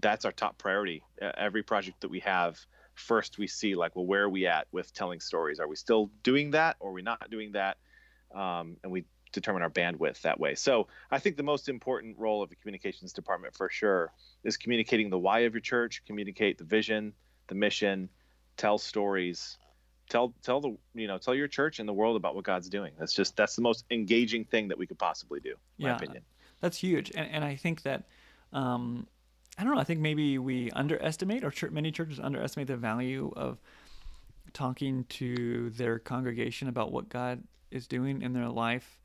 that's 0.01 0.25
our 0.25 0.33
top 0.33 0.57
priority. 0.57 1.03
Every 1.21 1.63
project 1.63 2.01
that 2.01 2.09
we 2.09 2.19
have 2.21 2.59
first 2.95 3.37
we 3.37 3.45
see 3.45 3.75
like 3.75 3.95
well 3.95 4.07
where 4.07 4.23
are 4.23 4.29
we 4.29 4.47
at 4.47 4.67
with 4.71 4.91
telling 4.93 5.19
stories? 5.19 5.59
Are 5.59 5.67
we 5.67 5.75
still 5.75 6.09
doing 6.23 6.51
that 6.51 6.75
or 6.79 6.89
are 6.89 6.93
we 6.93 7.03
not 7.03 7.29
doing 7.29 7.51
that? 7.53 7.77
Um, 8.33 8.77
and 8.83 8.91
we 8.91 9.05
determine 9.31 9.61
our 9.61 9.69
bandwidth 9.69 10.21
that 10.21 10.39
way. 10.39 10.55
So 10.55 10.87
i 11.11 11.19
think 11.19 11.37
the 11.37 11.43
most 11.43 11.69
important 11.69 12.17
role 12.17 12.41
of 12.41 12.49
the 12.49 12.55
communications 12.55 13.13
department 13.13 13.55
for 13.55 13.69
sure 13.69 14.11
is 14.43 14.57
communicating 14.57 15.11
the 15.11 15.19
why 15.19 15.39
of 15.41 15.53
your 15.53 15.61
church 15.61 16.01
communicate 16.07 16.57
the 16.57 16.63
vision 16.63 17.13
the 17.47 17.55
mission 17.55 18.09
tell 18.57 18.77
stories 18.77 19.57
tell 20.09 20.33
tell 20.41 20.61
the 20.61 20.77
you 20.93 21.07
know 21.07 21.17
tell 21.17 21.35
your 21.35 21.47
church 21.47 21.79
and 21.79 21.87
the 21.87 21.93
world 21.93 22.15
about 22.15 22.35
what 22.35 22.43
God's 22.43 22.69
doing. 22.69 22.93
That's 22.99 23.13
just 23.13 23.35
that's 23.35 23.55
the 23.55 23.61
most 23.61 23.85
engaging 23.91 24.45
thing 24.45 24.67
that 24.69 24.77
we 24.77 24.87
could 24.87 24.99
possibly 24.99 25.39
do. 25.39 25.55
yeah, 25.77 25.95
opinion. 25.95 26.23
That's 26.61 26.77
huge, 26.77 27.11
and 27.15 27.29
and 27.29 27.43
I 27.43 27.55
think 27.55 27.83
that. 27.83 28.03
Um, 28.53 29.07
I 29.59 29.63
don't 29.63 29.73
know. 29.73 29.81
I 29.81 29.85
think 29.85 30.01
maybe 30.01 30.37
we 30.37 30.69
underestimate, 30.69 31.43
or 31.43 31.49
church, 31.49 31.71
many 31.71 31.91
churches 31.91 32.19
underestimate 32.19 32.67
the 32.67 32.77
value 32.77 33.33
of 33.35 33.57
talking 34.53 35.05
to 35.09 35.71
their 35.71 35.97
congregation 35.97 36.67
about 36.67 36.91
what 36.91 37.09
God 37.09 37.43
is 37.71 37.87
doing 37.87 38.21
in 38.21 38.33
their 38.33 38.49
life, 38.49 38.99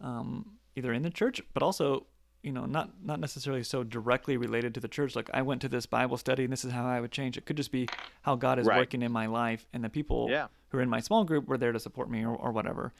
um, 0.00 0.52
either 0.76 0.92
in 0.92 1.02
the 1.02 1.10
church, 1.10 1.42
but 1.52 1.64
also 1.64 2.06
you 2.42 2.52
know 2.52 2.66
not 2.66 2.90
not 3.02 3.20
necessarily 3.20 3.62
so 3.62 3.82
directly 3.82 4.36
related 4.36 4.74
to 4.74 4.80
the 4.80 4.88
church 4.88 5.16
like 5.16 5.28
i 5.34 5.42
went 5.42 5.60
to 5.60 5.68
this 5.68 5.86
bible 5.86 6.16
study 6.16 6.44
and 6.44 6.52
this 6.52 6.64
is 6.64 6.72
how 6.72 6.86
i 6.86 7.00
would 7.00 7.10
change 7.10 7.36
it 7.36 7.44
could 7.44 7.56
just 7.56 7.72
be 7.72 7.88
how 8.22 8.36
god 8.36 8.58
is 8.58 8.66
right. 8.66 8.78
working 8.78 9.02
in 9.02 9.10
my 9.10 9.26
life 9.26 9.66
and 9.72 9.82
the 9.82 9.88
people 9.88 10.28
yeah. 10.30 10.46
who 10.68 10.78
are 10.78 10.82
in 10.82 10.88
my 10.88 11.00
small 11.00 11.24
group 11.24 11.46
were 11.48 11.58
there 11.58 11.72
to 11.72 11.80
support 11.80 12.10
me 12.10 12.24
or, 12.24 12.34
or 12.34 12.52
whatever 12.52 12.92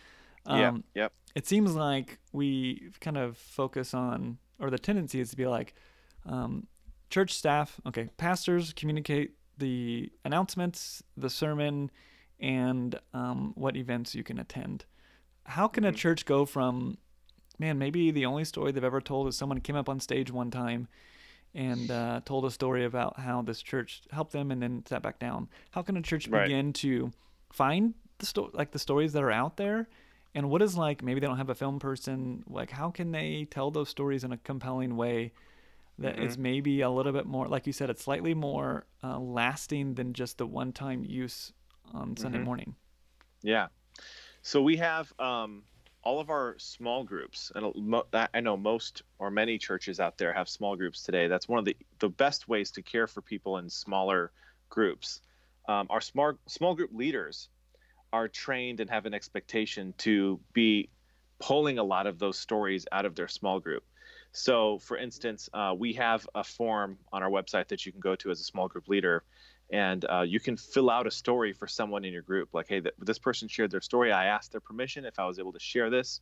um, 0.47 0.59
yeah 0.95 1.03
yep 1.03 1.13
it 1.35 1.47
seems 1.47 1.75
like 1.75 2.19
we 2.33 2.91
kind 3.01 3.17
of 3.17 3.37
focus 3.37 3.95
on 3.95 4.39
or 4.59 4.71
the 4.71 4.79
tendency 4.79 5.21
is 5.21 5.31
to 5.31 5.37
be 5.37 5.47
like 5.47 5.75
um, 6.27 6.67
church 7.11 7.33
staff 7.33 7.81
okay 7.87 8.09
pastors 8.17 8.73
communicate 8.73 9.33
the 9.57 10.11
announcements 10.25 11.03
the 11.17 11.31
sermon 11.31 11.91
and 12.41 12.99
um, 13.15 13.53
what 13.57 13.77
events 13.77 14.15
you 14.15 14.25
can 14.25 14.39
attend 14.39 14.85
how 15.45 15.69
can 15.69 15.85
mm-hmm. 15.85 15.95
a 15.95 15.97
church 15.97 16.25
go 16.25 16.45
from 16.45 16.99
man, 17.59 17.79
maybe 17.79 18.11
the 18.11 18.27
only 18.27 18.45
story 18.45 18.73
they've 18.73 18.85
ever 18.85 19.01
told 19.01 19.29
is 19.29 19.37
someone 19.37 19.61
came 19.61 19.77
up 19.77 19.89
on 19.89 20.01
stage 20.01 20.31
one 20.31 20.51
time 20.51 20.89
and 21.55 21.91
uh, 21.91 22.21
told 22.25 22.45
a 22.45 22.51
story 22.51 22.85
about 22.85 23.19
how 23.19 23.43
this 23.43 23.63
church 23.63 24.03
helped 24.11 24.33
them 24.33 24.51
and 24.51 24.63
then 24.63 24.85
sat 24.87 25.03
back 25.03 25.19
down. 25.19 25.49
How 25.71 25.83
can 25.83 25.97
a 25.97 26.03
church 26.03 26.29
right. 26.29 26.45
begin 26.45 26.73
to 26.75 27.11
find 27.53 27.95
the 28.19 28.27
sto- 28.27 28.51
like 28.53 28.71
the 28.71 28.79
stories 28.79 29.13
that 29.15 29.23
are 29.23 29.33
out 29.33 29.57
there? 29.57 29.89
And 30.35 30.51
what 30.51 30.63
is 30.63 30.77
like 30.77 31.03
maybe 31.03 31.21
they 31.21 31.27
don't 31.27 31.39
have 31.39 31.51
a 31.51 31.55
film 31.55 31.79
person. 31.79 32.45
Like 32.49 32.71
how 32.71 32.91
can 32.91 33.13
they 33.13 33.47
tell 33.51 33.71
those 33.71 33.89
stories 33.89 34.25
in 34.25 34.33
a 34.33 34.37
compelling 34.37 34.97
way 34.97 35.33
that 35.99 36.17
mm-hmm. 36.17 36.27
is 36.27 36.39
maybe 36.39 36.83
a 36.83 36.91
little 36.91 37.13
bit 37.13 37.27
more, 37.27 37.49
like 37.49 37.67
you 37.67 37.73
said, 37.73 37.91
it's 37.91 38.05
slightly 38.05 38.35
more 38.35 38.87
uh, 39.03 39.19
lasting 39.19 39.95
than 39.95 40.13
just 40.13 40.39
the 40.39 40.47
one-time 40.47 41.05
use 41.05 41.53
on 41.93 42.17
Sunday 42.17 42.39
mm-hmm. 42.39 42.45
morning. 42.45 42.75
Yeah. 43.43 43.69
So 44.43 44.63
we 44.63 44.77
have 44.77 45.13
um, 45.19 45.65
all 46.03 46.21
of 46.21 46.31
our 46.31 46.55
small 46.59 47.05
groups, 47.05 47.51
and 47.55 47.73
I 48.33 48.41
know 48.41 48.57
most 48.57 49.03
or 49.19 49.31
many 49.31 49.59
churches 49.59 50.01
out 50.01 50.17
there 50.17 50.33
have 50.33 50.49
small 50.49 50.77
groups 50.77 51.03
today. 51.03 51.27
That's 51.27 51.49
one 51.49 51.59
of 51.59 51.65
the, 51.65 51.77
the 51.99 52.09
best 52.09 52.49
ways 52.49 52.71
to 52.73 52.83
care 52.83 53.07
for 53.07 53.21
people 53.21 53.59
in 53.59 53.69
smaller 53.69 54.33
groups. 54.71 55.21
Um, 55.69 55.87
our 55.91 56.01
small, 56.01 56.35
small 56.47 56.75
group 56.75 56.91
leaders 56.93 57.49
are 58.13 58.29
trained 58.29 58.81
and 58.81 58.89
have 58.89 59.07
an 59.07 59.15
expectation 59.15 59.93
to 59.99 60.41
be 60.53 60.89
pulling 61.41 61.79
a 61.79 61.85
lot 61.85 62.07
of 62.07 62.19
those 62.19 62.39
stories 62.39 62.87
out 62.91 63.05
of 63.05 63.15
their 63.15 63.29
small 63.29 63.61
group. 63.61 63.85
So, 64.33 64.79
for 64.79 64.97
instance, 64.97 65.49
uh, 65.53 65.75
we 65.77 65.95
have 65.95 66.29
a 66.35 66.45
form 66.45 66.99
on 67.13 67.23
our 67.23 67.31
website 67.31 67.69
that 67.69 67.85
you 67.85 67.93
can 67.93 68.01
go 68.01 68.15
to 68.17 68.31
as 68.31 68.41
a 68.41 68.45
small 68.45 68.69
group 68.69 68.89
leader 68.89 69.25
and 69.71 70.05
uh, 70.09 70.23
you 70.23 70.41
can 70.41 70.57
fill 70.57 70.91
out 70.91 71.07
a 71.07 71.11
story 71.11 71.53
for 71.53 71.67
someone 71.67 72.05
in 72.05 72.13
your 72.13 72.23
group 72.23 72.51
like 72.53 72.69
hey 72.69 72.81
th- 72.81 72.95
this 72.99 73.19
person 73.19 73.49
shared 73.49 73.71
their 73.71 73.81
story. 73.81 74.13
I 74.13 74.27
asked 74.27 74.53
their 74.53 74.61
permission 74.61 75.05
if 75.05 75.19
i 75.19 75.27
was 75.27 75.39
able 75.39 75.53
to 75.53 75.61
share 75.61 75.91
this. 75.91 76.21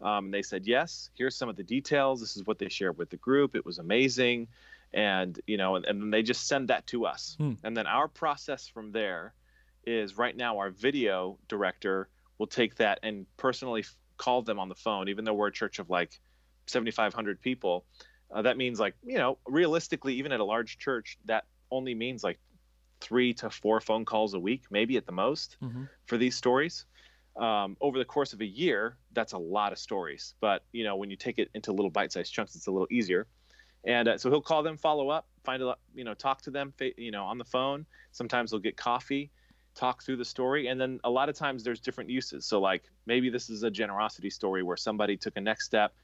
Um, 0.00 0.26
and 0.26 0.34
they 0.34 0.42
said 0.42 0.66
yes 0.66 1.10
here's 1.14 1.36
some 1.36 1.48
of 1.48 1.56
the 1.56 1.62
details. 1.62 2.20
This 2.20 2.36
is 2.36 2.44
what 2.46 2.58
they 2.58 2.68
shared 2.68 2.98
with 2.98 3.10
the 3.10 3.16
group. 3.16 3.54
It 3.56 3.64
was 3.64 3.78
amazing. 3.78 4.48
And 4.92 5.38
you 5.46 5.56
know 5.56 5.76
and, 5.76 5.84
and 5.84 6.00
then 6.00 6.10
they 6.10 6.22
just 6.22 6.46
send 6.46 6.68
that 6.68 6.86
to 6.88 7.06
us. 7.06 7.36
Hmm. 7.38 7.54
and 7.64 7.76
then 7.76 7.86
our 7.86 8.08
process 8.08 8.68
from 8.68 8.92
there 8.92 9.34
is 9.84 10.18
right 10.18 10.36
now 10.36 10.58
our 10.58 10.70
video 10.70 11.38
director 11.48 12.08
will 12.38 12.46
take 12.46 12.76
that 12.76 12.98
and 13.02 13.24
personally 13.36 13.80
f- 13.82 13.96
call 14.16 14.42
them 14.42 14.58
on 14.58 14.68
the 14.68 14.74
phone. 14.74 15.08
Even 15.08 15.24
though 15.24 15.34
we're 15.34 15.48
a 15.48 15.52
church 15.52 15.78
of 15.78 15.90
like 15.90 16.18
7500 16.66 17.40
people 17.40 17.84
uh, 18.32 18.42
that 18.42 18.56
means 18.56 18.80
like 18.80 18.94
you 19.04 19.18
know 19.18 19.38
realistically 19.46 20.14
even 20.14 20.32
at 20.32 20.40
a 20.40 20.44
large 20.44 20.78
church 20.78 21.18
that 21.26 21.44
only 21.70 21.94
means 21.94 22.24
like 22.24 22.38
three 23.00 23.34
to 23.34 23.50
four 23.50 23.80
phone 23.80 24.04
calls 24.04 24.34
a 24.34 24.40
week, 24.40 24.64
maybe 24.70 24.96
at 24.96 25.06
the 25.06 25.12
most, 25.12 25.56
mm-hmm. 25.62 25.84
for 26.06 26.16
these 26.16 26.36
stories. 26.36 26.86
Um, 27.36 27.76
over 27.80 27.98
the 27.98 28.04
course 28.04 28.32
of 28.32 28.40
a 28.40 28.46
year, 28.46 28.96
that's 29.12 29.32
a 29.32 29.38
lot 29.38 29.72
of 29.72 29.78
stories. 29.78 30.34
But 30.40 30.64
you 30.72 30.84
know, 30.84 30.96
when 30.96 31.10
you 31.10 31.16
take 31.16 31.38
it 31.38 31.50
into 31.54 31.72
little 31.72 31.90
bite-sized 31.90 32.32
chunks, 32.32 32.56
it's 32.56 32.66
a 32.66 32.70
little 32.70 32.88
easier. 32.90 33.26
And 33.84 34.08
uh, 34.08 34.18
so 34.18 34.30
he'll 34.30 34.40
call 34.40 34.62
them, 34.62 34.76
follow 34.76 35.10
up, 35.10 35.28
find 35.44 35.62
a 35.62 35.76
you 35.94 36.04
know, 36.04 36.14
talk 36.14 36.42
to 36.42 36.50
them, 36.50 36.72
you 36.96 37.10
know, 37.10 37.24
on 37.24 37.38
the 37.38 37.44
phone. 37.44 37.86
Sometimes 38.12 38.50
they'll 38.50 38.60
get 38.60 38.76
coffee, 38.76 39.30
talk 39.74 40.02
through 40.02 40.16
the 40.16 40.24
story, 40.24 40.68
and 40.68 40.80
then 40.80 40.98
a 41.04 41.10
lot 41.10 41.28
of 41.28 41.36
times 41.36 41.62
there's 41.62 41.80
different 41.80 42.10
uses. 42.10 42.46
So 42.46 42.60
like 42.60 42.84
maybe 43.06 43.30
this 43.30 43.50
is 43.50 43.62
a 43.62 43.70
generosity 43.70 44.30
story 44.30 44.62
where 44.62 44.76
somebody 44.76 45.16
took 45.16 45.36
a 45.36 45.40
next 45.40 45.66
step 45.66 45.94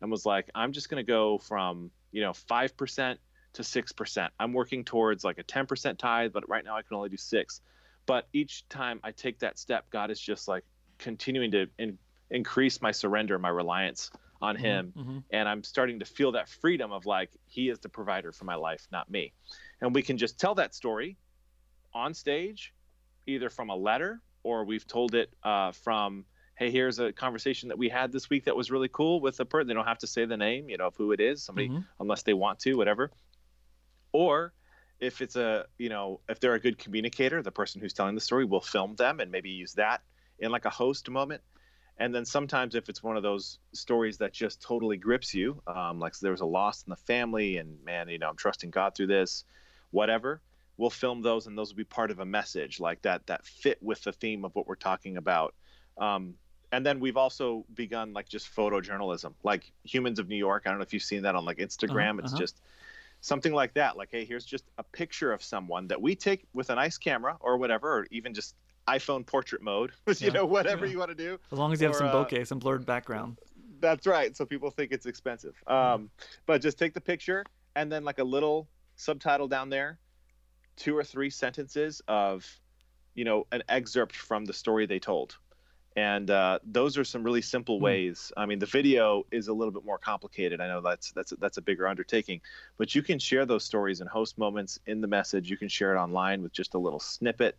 and 0.00 0.10
was 0.10 0.26
like, 0.26 0.50
I'm 0.54 0.72
just 0.72 0.88
going 0.88 1.04
to 1.04 1.10
go 1.10 1.38
from 1.38 1.90
you 2.12 2.20
know 2.20 2.32
five 2.32 2.76
percent 2.76 3.18
to 3.54 3.62
6%. 3.62 4.28
I'm 4.38 4.52
working 4.52 4.84
towards 4.84 5.24
like 5.24 5.38
a 5.38 5.44
10% 5.44 5.98
tithe, 5.98 6.32
but 6.32 6.48
right 6.48 6.64
now 6.64 6.76
I 6.76 6.82
can 6.82 6.96
only 6.96 7.08
do 7.08 7.16
6. 7.16 7.60
But 8.06 8.28
each 8.32 8.68
time 8.68 9.00
I 9.04 9.12
take 9.12 9.38
that 9.40 9.58
step, 9.58 9.88
God 9.90 10.10
is 10.10 10.20
just 10.20 10.48
like 10.48 10.64
continuing 10.98 11.50
to 11.52 11.66
in, 11.78 11.98
increase 12.30 12.80
my 12.80 12.92
surrender, 12.92 13.38
my 13.38 13.48
reliance 13.50 14.10
on 14.42 14.56
mm-hmm, 14.56 14.64
him 14.64 14.92
mm-hmm. 14.96 15.18
and 15.30 15.48
i'm 15.48 15.62
starting 15.62 16.00
to 16.00 16.04
feel 16.04 16.32
that 16.32 16.48
freedom 16.48 16.92
of 16.92 17.06
like 17.06 17.30
he 17.46 17.68
is 17.68 17.78
the 17.78 17.88
provider 17.88 18.32
for 18.32 18.44
my 18.44 18.56
life 18.56 18.86
not 18.90 19.08
me 19.08 19.32
and 19.80 19.94
we 19.94 20.02
can 20.02 20.18
just 20.18 20.38
tell 20.38 20.54
that 20.54 20.74
story 20.74 21.16
on 21.94 22.12
stage 22.12 22.74
either 23.26 23.48
from 23.48 23.70
a 23.70 23.76
letter 23.76 24.20
or 24.42 24.64
we've 24.64 24.86
told 24.86 25.14
it 25.14 25.32
uh, 25.44 25.70
from 25.70 26.24
hey 26.56 26.70
here's 26.70 26.98
a 26.98 27.12
conversation 27.12 27.68
that 27.68 27.78
we 27.78 27.88
had 27.88 28.10
this 28.10 28.28
week 28.28 28.44
that 28.44 28.56
was 28.56 28.70
really 28.70 28.88
cool 28.88 29.20
with 29.20 29.38
a 29.38 29.44
person 29.44 29.68
they 29.68 29.74
don't 29.74 29.86
have 29.86 29.98
to 29.98 30.08
say 30.08 30.24
the 30.24 30.36
name 30.36 30.68
you 30.68 30.76
know 30.76 30.88
of 30.88 30.96
who 30.96 31.12
it 31.12 31.20
is 31.20 31.42
somebody 31.42 31.68
mm-hmm. 31.68 31.80
unless 32.00 32.24
they 32.24 32.34
want 32.34 32.58
to 32.58 32.74
whatever 32.74 33.10
or 34.12 34.52
if 35.00 35.20
it's 35.20 35.36
a 35.36 35.66
you 35.78 35.88
know 35.88 36.20
if 36.28 36.38
they're 36.38 36.54
a 36.54 36.60
good 36.60 36.78
communicator 36.78 37.42
the 37.42 37.50
person 37.50 37.80
who's 37.80 37.92
telling 37.92 38.14
the 38.14 38.20
story 38.20 38.44
will 38.44 38.60
film 38.60 38.94
them 38.94 39.20
and 39.20 39.30
maybe 39.30 39.50
use 39.50 39.74
that 39.74 40.02
in 40.38 40.50
like 40.50 40.64
a 40.64 40.70
host 40.70 41.08
moment. 41.08 41.42
And 41.98 42.12
then 42.14 42.24
sometimes 42.24 42.74
if 42.74 42.88
it's 42.88 43.02
one 43.02 43.16
of 43.16 43.22
those 43.22 43.58
stories 43.72 44.18
that 44.18 44.32
just 44.32 44.60
totally 44.60 44.96
grips 44.96 45.34
you 45.34 45.62
um, 45.66 46.00
like 46.00 46.14
so 46.14 46.24
there 46.24 46.32
was 46.32 46.40
a 46.40 46.46
loss 46.46 46.82
in 46.84 46.90
the 46.90 46.96
family 46.96 47.58
and 47.58 47.76
man 47.84 48.08
you 48.08 48.18
know 48.18 48.28
i'm 48.28 48.36
trusting 48.36 48.70
god 48.70 48.94
through 48.96 49.06
this 49.06 49.44
whatever 49.90 50.40
we'll 50.76 50.90
film 50.90 51.22
those 51.22 51.46
and 51.46 51.56
those 51.56 51.70
will 51.70 51.76
be 51.76 51.84
part 51.84 52.10
of 52.10 52.18
a 52.18 52.24
message 52.24 52.80
like 52.80 53.02
that 53.02 53.26
that 53.26 53.46
fit 53.46 53.80
with 53.82 54.02
the 54.02 54.12
theme 54.12 54.44
of 54.44 54.54
what 54.54 54.66
we're 54.66 54.74
talking 54.74 55.16
about. 55.16 55.54
Um, 55.98 56.34
and 56.72 56.84
then 56.86 57.00
we've 57.00 57.18
also 57.18 57.66
begun 57.74 58.14
like 58.14 58.28
just 58.28 58.52
photojournalism. 58.54 59.34
Like 59.44 59.70
humans 59.84 60.18
of 60.18 60.28
new 60.28 60.36
york 60.36 60.62
i 60.66 60.70
don't 60.70 60.78
know 60.78 60.82
if 60.84 60.92
you've 60.92 61.02
seen 61.02 61.22
that 61.22 61.34
on 61.34 61.44
like 61.44 61.58
instagram 61.58 62.12
uh-huh, 62.12 62.20
it's 62.24 62.32
uh-huh. 62.32 62.40
just 62.40 62.60
something 63.22 63.54
like 63.54 63.72
that. 63.74 63.96
Like 63.96 64.10
hey 64.10 64.26
here's 64.26 64.44
just 64.44 64.64
a 64.76 64.82
picture 64.82 65.32
of 65.32 65.42
someone 65.42 65.88
that 65.88 66.02
we 66.02 66.14
take 66.14 66.44
with 66.52 66.68
a 66.68 66.74
nice 66.74 66.98
camera 66.98 67.38
or 67.40 67.56
whatever 67.56 67.90
or 67.98 68.06
even 68.10 68.34
just 68.34 68.54
iphone 68.88 69.24
portrait 69.24 69.62
mode 69.62 69.92
you 70.08 70.14
yeah, 70.18 70.30
know 70.30 70.44
whatever 70.44 70.84
yeah. 70.84 70.92
you 70.92 70.98
want 70.98 71.08
to 71.08 71.14
do. 71.14 71.38
As 71.50 71.58
long 71.58 71.72
as 71.72 71.80
you 71.80 71.86
have 71.86 71.96
some 71.96 72.08
uh, 72.08 72.12
bokeh 72.12 72.46
some 72.46 72.58
blurred 72.58 72.84
background. 72.84 73.38
That's 73.80 74.06
right 74.06 74.36
so 74.36 74.44
people 74.44 74.70
think 74.70 74.92
it's 74.92 75.06
expensive. 75.06 75.54
Um, 75.66 76.10
but 76.44 76.60
just 76.60 76.78
take 76.78 76.92
the 76.92 77.00
picture 77.00 77.44
and 77.74 77.90
then 77.90 78.04
like 78.04 78.18
a 78.18 78.24
little 78.24 78.68
subtitle 78.96 79.48
down 79.48 79.70
there 79.70 79.98
two 80.76 80.96
or 80.96 81.04
three 81.04 81.30
sentences 81.30 82.02
of 82.08 82.46
you 83.14 83.24
know 83.24 83.46
an 83.52 83.62
excerpt 83.68 84.16
from 84.16 84.44
the 84.44 84.52
story 84.52 84.86
they 84.86 84.98
told 84.98 85.36
and 85.96 86.30
uh, 86.30 86.58
those 86.64 86.96
are 86.96 87.04
some 87.04 87.22
really 87.22 87.42
simple 87.42 87.78
hmm. 87.78 87.84
ways. 87.84 88.32
I 88.36 88.46
mean, 88.46 88.58
the 88.58 88.66
video 88.66 89.26
is 89.30 89.48
a 89.48 89.52
little 89.52 89.72
bit 89.72 89.84
more 89.84 89.98
complicated. 89.98 90.60
I 90.60 90.68
know 90.68 90.80
that's 90.80 91.12
that's 91.12 91.32
that's 91.38 91.58
a 91.58 91.62
bigger 91.62 91.86
undertaking, 91.86 92.40
but 92.78 92.94
you 92.94 93.02
can 93.02 93.18
share 93.18 93.46
those 93.46 93.64
stories 93.64 94.00
and 94.00 94.08
host 94.08 94.38
moments 94.38 94.78
in 94.86 95.00
the 95.00 95.08
message. 95.08 95.50
You 95.50 95.56
can 95.56 95.68
share 95.68 95.94
it 95.94 95.98
online 95.98 96.42
with 96.42 96.52
just 96.52 96.74
a 96.74 96.78
little 96.78 97.00
snippet. 97.00 97.56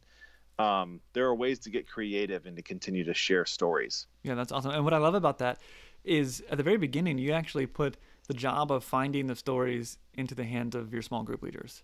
Um, 0.59 0.99
there 1.13 1.25
are 1.25 1.35
ways 1.35 1.59
to 1.59 1.69
get 1.69 1.87
creative 1.87 2.45
and 2.45 2.55
to 2.55 2.61
continue 2.61 3.03
to 3.05 3.13
share 3.13 3.45
stories. 3.45 4.07
Yeah, 4.21 4.35
that's 4.35 4.51
awesome. 4.51 4.71
And 4.71 4.83
what 4.83 4.93
I 4.93 4.97
love 4.97 5.15
about 5.15 5.39
that 5.39 5.59
is 6.03 6.43
at 6.49 6.57
the 6.57 6.63
very 6.63 6.77
beginning, 6.77 7.17
you 7.17 7.31
actually 7.31 7.65
put 7.65 7.97
the 8.27 8.33
job 8.33 8.71
of 8.71 8.83
finding 8.83 9.27
the 9.27 9.35
stories 9.35 9.97
into 10.13 10.35
the 10.35 10.43
hands 10.43 10.75
of 10.75 10.93
your 10.93 11.01
small 11.01 11.23
group 11.23 11.41
leaders. 11.41 11.83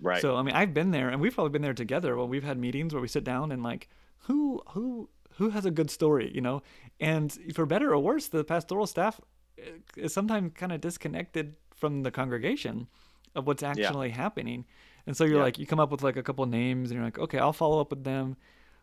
Right. 0.00 0.20
So 0.20 0.36
I 0.36 0.42
mean, 0.42 0.54
I've 0.54 0.72
been 0.72 0.90
there, 0.90 1.08
and 1.08 1.20
we've 1.20 1.34
probably 1.34 1.50
been 1.50 1.62
there 1.62 1.74
together 1.74 2.16
when 2.16 2.28
we've 2.28 2.44
had 2.44 2.58
meetings 2.58 2.94
where 2.94 3.02
we 3.02 3.08
sit 3.08 3.24
down 3.24 3.52
and 3.52 3.62
like, 3.62 3.88
who 4.24 4.62
who 4.70 5.08
who 5.40 5.48
has 5.48 5.64
a 5.64 5.70
good 5.70 5.90
story, 5.90 6.30
you 6.34 6.42
know? 6.42 6.62
And 7.00 7.32
for 7.54 7.64
better 7.64 7.94
or 7.94 7.98
worse, 7.98 8.28
the 8.28 8.44
pastoral 8.44 8.86
staff 8.86 9.18
eh, 9.58 9.70
is 9.96 10.12
sometimes 10.12 10.52
kind 10.54 10.70
of 10.70 10.82
disconnected 10.82 11.56
from 11.74 12.02
the 12.02 12.10
congregation 12.10 12.88
of 13.34 13.46
what's 13.46 13.62
actually 13.62 14.10
yeah. 14.10 14.16
happening. 14.16 14.66
And 15.06 15.16
so 15.16 15.24
you're 15.24 15.38
yeah. 15.38 15.44
like, 15.44 15.58
you 15.58 15.66
come 15.66 15.80
up 15.80 15.90
with 15.90 16.02
like 16.02 16.18
a 16.18 16.22
couple 16.22 16.44
names 16.44 16.90
and 16.90 16.98
you're 16.98 17.06
like, 17.06 17.18
okay, 17.18 17.38
I'll 17.38 17.54
follow 17.54 17.80
up 17.80 17.88
with 17.88 18.04
them. 18.04 18.36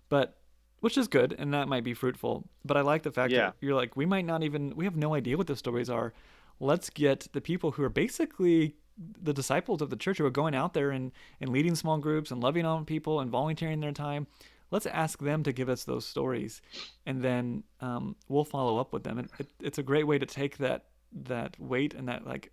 But 0.10 0.40
which 0.80 0.98
is 0.98 1.08
good 1.08 1.36
and 1.38 1.54
that 1.54 1.68
might 1.68 1.84
be 1.84 1.94
fruitful. 1.94 2.50
But 2.66 2.76
I 2.76 2.82
like 2.82 3.04
the 3.04 3.12
fact 3.12 3.32
yeah. 3.32 3.38
that 3.38 3.56
you're 3.62 3.76
like, 3.76 3.96
we 3.96 4.08
might 4.08 4.26
not 4.26 4.42
even, 4.42 4.76
we 4.76 4.86
have 4.86 4.96
no 4.96 5.14
idea 5.14 5.38
what 5.38 5.46
the 5.46 5.56
stories 5.56 5.92
are. 5.92 6.12
Let's 6.60 6.90
get 6.90 7.28
the 7.34 7.42
people 7.42 7.70
who 7.70 7.84
are 7.84 7.90
basically 7.90 8.78
the 8.98 9.34
disciples 9.34 9.84
of 9.84 9.92
the 9.92 9.96
church 9.96 10.18
who 10.18 10.26
are 10.26 10.32
going 10.32 10.56
out 10.56 10.74
there 10.74 10.90
and, 10.90 11.12
and 11.40 11.52
leading 11.52 11.76
small 11.76 12.00
groups 12.00 12.32
and 12.32 12.42
loving 12.42 12.66
on 12.66 12.84
people 12.84 13.20
and 13.20 13.30
volunteering 13.30 13.80
their 13.80 13.92
time 13.92 14.26
let's 14.71 14.86
ask 14.86 15.19
them 15.19 15.43
to 15.43 15.53
give 15.53 15.69
us 15.69 15.83
those 15.83 16.05
stories, 16.05 16.62
and 17.05 17.21
then 17.24 17.63
um, 17.81 18.15
we'll 18.27 18.43
follow 18.43 18.77
up 18.77 18.93
with 18.93 19.03
them. 19.03 19.17
And 19.19 19.29
it, 19.39 19.47
it's 19.62 19.77
a 19.77 19.83
great 19.83 20.05
way 20.07 20.17
to 20.19 20.25
take 20.25 20.57
that 20.57 20.86
that 21.13 21.59
weight 21.59 21.93
and 21.93 22.07
that 22.09 22.25
like 22.25 22.51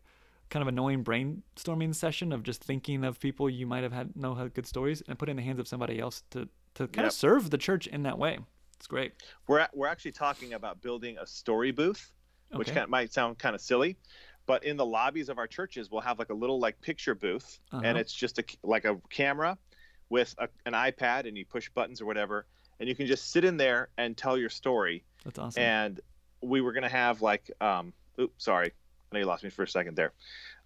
kind 0.51 0.63
of 0.63 0.69
annoying 0.69 1.03
brainstorming 1.03 1.95
session 1.95 2.33
of 2.33 2.43
just 2.43 2.63
thinking 2.63 3.05
of 3.05 3.19
people 3.19 3.51
you 3.51 3.67
might 3.67 3.83
have 3.83 3.93
had 3.93 4.15
know 4.15 4.35
had 4.35 4.55
good 4.55 4.67
stories 4.67 5.03
and 5.09 5.19
put 5.19 5.29
in 5.29 5.37
the 5.37 5.43
hands 5.43 5.59
of 5.59 5.67
somebody 5.67 5.99
else 5.99 6.23
to 6.31 6.49
to 6.75 6.87
kind 6.89 7.05
yep. 7.05 7.07
of 7.07 7.13
serve 7.13 7.51
the 7.51 7.59
church 7.59 7.87
in 7.89 8.03
that 8.05 8.19
way. 8.19 8.39
It's 8.77 8.87
great. 8.87 9.13
We're 9.49 9.67
we're 9.73 9.87
actually 9.89 10.13
talking 10.13 10.53
about 10.55 10.81
building 10.83 11.17
a 11.21 11.27
story 11.27 11.71
booth, 11.73 12.13
which 12.53 12.69
Okay. 12.69 12.81
kind 12.81 12.91
might 12.91 13.13
sound 13.13 13.39
kind 13.39 13.55
of 13.55 13.61
silly, 13.61 13.97
but 14.47 14.63
in 14.65 14.77
the 14.77 14.85
lobbies 14.87 15.29
of 15.29 15.39
our 15.39 15.47
churches, 15.47 15.91
we'll 15.91 16.01
have 16.03 16.19
like 16.19 16.31
a 16.31 16.35
little 16.35 16.59
like 16.61 16.81
picture 16.81 17.15
booth, 17.15 17.59
Uh-huh. 17.73 17.83
and 17.85 17.97
it's 17.99 18.13
just 18.13 18.39
a 18.39 18.45
like 18.63 18.85
a 18.85 19.01
camera 19.11 19.57
with 20.09 20.35
a, 20.39 20.49
an 20.67 20.73
iPad, 20.73 21.27
and 21.27 21.37
you 21.37 21.45
push 21.45 21.69
buttons 21.71 22.01
or 22.01 22.07
whatever, 22.07 22.47
and 22.81 22.89
you 22.89 22.95
can 22.95 23.07
just 23.07 23.31
sit 23.31 23.45
in 23.45 23.57
there 23.57 23.89
and 23.99 24.17
tell 24.17 24.37
your 24.37 24.51
story. 24.51 25.05
That's 25.25 25.39
awesome. 25.39 25.63
And 25.63 26.01
we 26.41 26.61
were 26.61 26.73
gonna 26.73 26.89
have 26.89 27.23
like, 27.23 27.51
um, 27.61 27.93
oops, 28.21 28.45
sorry, 28.45 28.67
I 28.67 29.15
know 29.15 29.21
you 29.21 29.27
lost 29.27 29.45
me 29.45 29.51
for 29.51 29.63
a 29.63 29.69
second 29.69 29.97
there. 29.97 30.13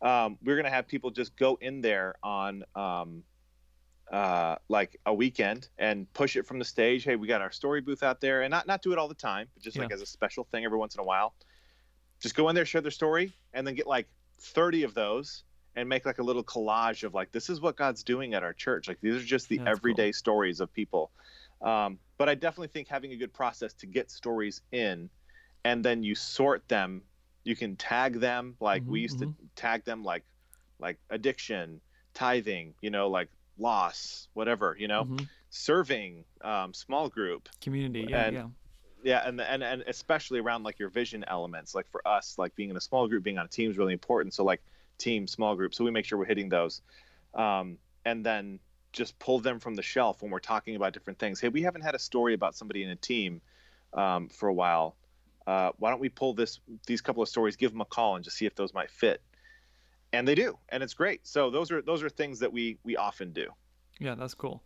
Um, 0.02 0.38
we 0.42 0.52
are 0.52 0.56
gonna 0.56 0.70
have 0.70 0.86
people 0.88 1.10
just 1.10 1.36
go 1.36 1.58
in 1.60 1.80
there 1.80 2.14
on 2.22 2.64
um, 2.74 3.22
uh, 4.12 4.56
like 4.68 4.98
a 5.06 5.12
weekend 5.12 5.68
and 5.78 6.10
push 6.14 6.36
it 6.36 6.46
from 6.46 6.58
the 6.58 6.64
stage. 6.64 7.04
Hey, 7.04 7.16
we 7.16 7.26
got 7.28 7.42
our 7.42 7.52
story 7.52 7.80
booth 7.80 8.02
out 8.02 8.20
there, 8.20 8.42
and 8.42 8.50
not 8.50 8.66
not 8.66 8.82
do 8.82 8.92
it 8.92 8.98
all 8.98 9.08
the 9.08 9.14
time, 9.14 9.48
but 9.54 9.62
just 9.62 9.76
like 9.84 9.92
as 9.92 10.02
a 10.02 10.06
special 10.06 10.44
thing 10.44 10.64
every 10.64 10.78
once 10.78 10.94
in 10.94 11.00
a 11.00 11.04
while. 11.04 11.34
Just 12.20 12.34
go 12.34 12.48
in 12.48 12.54
there, 12.54 12.64
share 12.64 12.80
their 12.80 12.90
story, 12.90 13.32
and 13.54 13.66
then 13.66 13.74
get 13.74 13.86
like 13.86 14.08
30 14.40 14.82
of 14.82 14.94
those 14.94 15.44
and 15.78 15.88
make 15.88 16.04
like 16.04 16.18
a 16.18 16.22
little 16.22 16.42
collage 16.42 17.04
of 17.04 17.14
like 17.14 17.30
this 17.30 17.48
is 17.48 17.60
what 17.60 17.76
God's 17.76 18.02
doing 18.02 18.34
at 18.34 18.42
our 18.42 18.52
church. 18.52 18.88
Like 18.88 19.00
these 19.00 19.14
are 19.14 19.24
just 19.24 19.48
the 19.48 19.58
that's 19.58 19.66
cool. 19.66 19.72
everyday 19.72 20.12
stories 20.12 20.60
of 20.60 20.72
people. 20.72 21.10
Um, 21.62 21.98
but 22.18 22.28
I 22.28 22.34
definitely 22.34 22.68
think 22.68 22.88
having 22.88 23.12
a 23.12 23.16
good 23.16 23.32
process 23.32 23.74
to 23.74 23.86
get 23.86 24.10
stories 24.10 24.60
in, 24.72 25.08
and 25.64 25.84
then 25.84 26.02
you 26.02 26.14
sort 26.14 26.68
them. 26.68 27.02
You 27.44 27.54
can 27.56 27.76
tag 27.76 28.20
them 28.20 28.56
like 28.60 28.82
we 28.86 28.98
Mhm, 28.98 29.02
used 29.02 29.18
to 29.20 29.32
tag 29.54 29.84
them 29.84 30.02
like 30.02 30.24
like 30.80 30.98
addiction, 31.10 31.80
tithing, 32.14 32.74
you 32.80 32.90
know, 32.90 33.08
like 33.08 33.28
loss, 33.56 34.28
whatever, 34.34 34.76
you 34.78 34.88
know, 34.88 35.04
Mhm. 35.04 35.28
serving, 35.50 36.24
um, 36.42 36.74
small 36.74 37.08
group, 37.08 37.48
Community. 37.60 38.06
Yeah. 38.10 38.26
and- 38.26 38.34
yeah. 38.34 38.48
yeah, 39.04 39.28
and 39.28 39.40
and 39.40 39.62
and 39.62 39.82
especially 39.86 40.40
around 40.40 40.64
like 40.64 40.78
your 40.78 40.88
vision 40.90 41.24
elements. 41.28 41.74
Like 41.74 41.88
for 41.88 42.06
us, 42.06 42.36
like 42.36 42.54
being 42.56 42.70
in 42.70 42.76
a 42.76 42.80
small 42.80 43.06
group, 43.08 43.22
being 43.22 43.38
on 43.38 43.46
a 43.46 43.48
team 43.48 43.70
is 43.70 43.78
really 43.78 43.92
important. 43.92 44.34
So 44.34 44.44
like 44.44 44.60
team, 44.98 45.26
small 45.26 45.56
group. 45.56 45.74
So 45.74 45.84
we 45.84 45.90
make 45.90 46.04
sure 46.04 46.18
we're 46.18 46.26
hitting 46.26 46.48
those, 46.48 46.82
um, 47.34 47.78
and 48.04 48.24
then 48.24 48.60
just 48.92 49.18
pull 49.18 49.38
them 49.38 49.60
from 49.60 49.74
the 49.74 49.82
shelf 49.82 50.22
when 50.22 50.30
we're 50.30 50.38
talking 50.38 50.76
about 50.76 50.92
different 50.92 51.18
things. 51.18 51.40
Hey, 51.40 51.48
we 51.48 51.62
haven't 51.62 51.82
had 51.82 51.94
a 51.94 51.98
story 51.98 52.34
about 52.34 52.54
somebody 52.54 52.82
in 52.82 52.90
a 52.90 52.96
team 52.96 53.40
um, 53.94 54.28
for 54.28 54.48
a 54.48 54.54
while. 54.54 54.96
Uh, 55.46 55.70
why 55.78 55.90
don't 55.90 56.00
we 56.00 56.08
pull 56.08 56.34
this 56.34 56.60
these 56.86 57.00
couple 57.00 57.22
of 57.22 57.28
stories, 57.28 57.56
give 57.56 57.72
them 57.72 57.80
a 57.80 57.86
call, 57.86 58.16
and 58.16 58.24
just 58.24 58.36
see 58.36 58.46
if 58.46 58.54
those 58.54 58.74
might 58.74 58.90
fit? 58.90 59.22
And 60.12 60.26
they 60.26 60.34
do, 60.34 60.58
and 60.70 60.82
it's 60.82 60.94
great. 60.94 61.26
So 61.26 61.50
those 61.50 61.70
are 61.70 61.82
those 61.82 62.02
are 62.02 62.08
things 62.08 62.38
that 62.40 62.52
we 62.52 62.78
we 62.82 62.96
often 62.96 63.32
do. 63.32 63.48
Yeah, 63.98 64.14
that's 64.14 64.34
cool. 64.34 64.62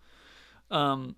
Um, 0.70 1.16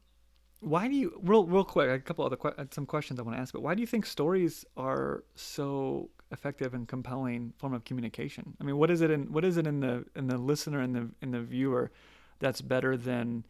why 0.60 0.88
do 0.88 0.94
you 0.94 1.20
real 1.22 1.46
real 1.46 1.64
quick? 1.64 1.90
A 1.90 1.98
couple 1.98 2.24
other 2.24 2.36
que- 2.36 2.54
some 2.70 2.86
questions 2.86 3.20
I 3.20 3.22
want 3.22 3.36
to 3.36 3.40
ask, 3.40 3.52
but 3.52 3.62
why 3.62 3.74
do 3.74 3.80
you 3.80 3.86
think 3.86 4.06
stories 4.06 4.64
are 4.76 5.24
so 5.34 6.10
effective 6.34 6.74
and 6.74 6.86
compelling 6.86 7.54
form 7.56 7.72
of 7.72 7.84
communication? 7.84 8.54
I 8.60 8.64
mean, 8.64 8.76
what 8.76 8.90
is 8.90 9.00
it 9.00 9.10
in 9.10 9.32
what 9.32 9.44
is 9.44 9.56
it 9.56 9.66
in 9.66 9.80
the 9.80 10.04
in 10.14 10.26
the 10.26 10.36
listener 10.36 10.80
and 10.80 10.94
the 10.94 11.10
in 11.22 11.30
the 11.30 11.40
viewer 11.40 11.90
that's 12.40 12.60
better 12.60 12.96
than 12.98 13.46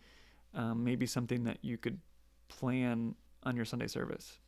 um, 0.55 0.85
maybe 0.85 1.07
something 1.07 1.45
that 1.45 1.59
you 1.63 1.77
could 1.77 1.99
plan 2.49 3.17
on 3.43 3.57
your 3.57 3.65
Sunday 3.65 3.89
service? 3.89 4.39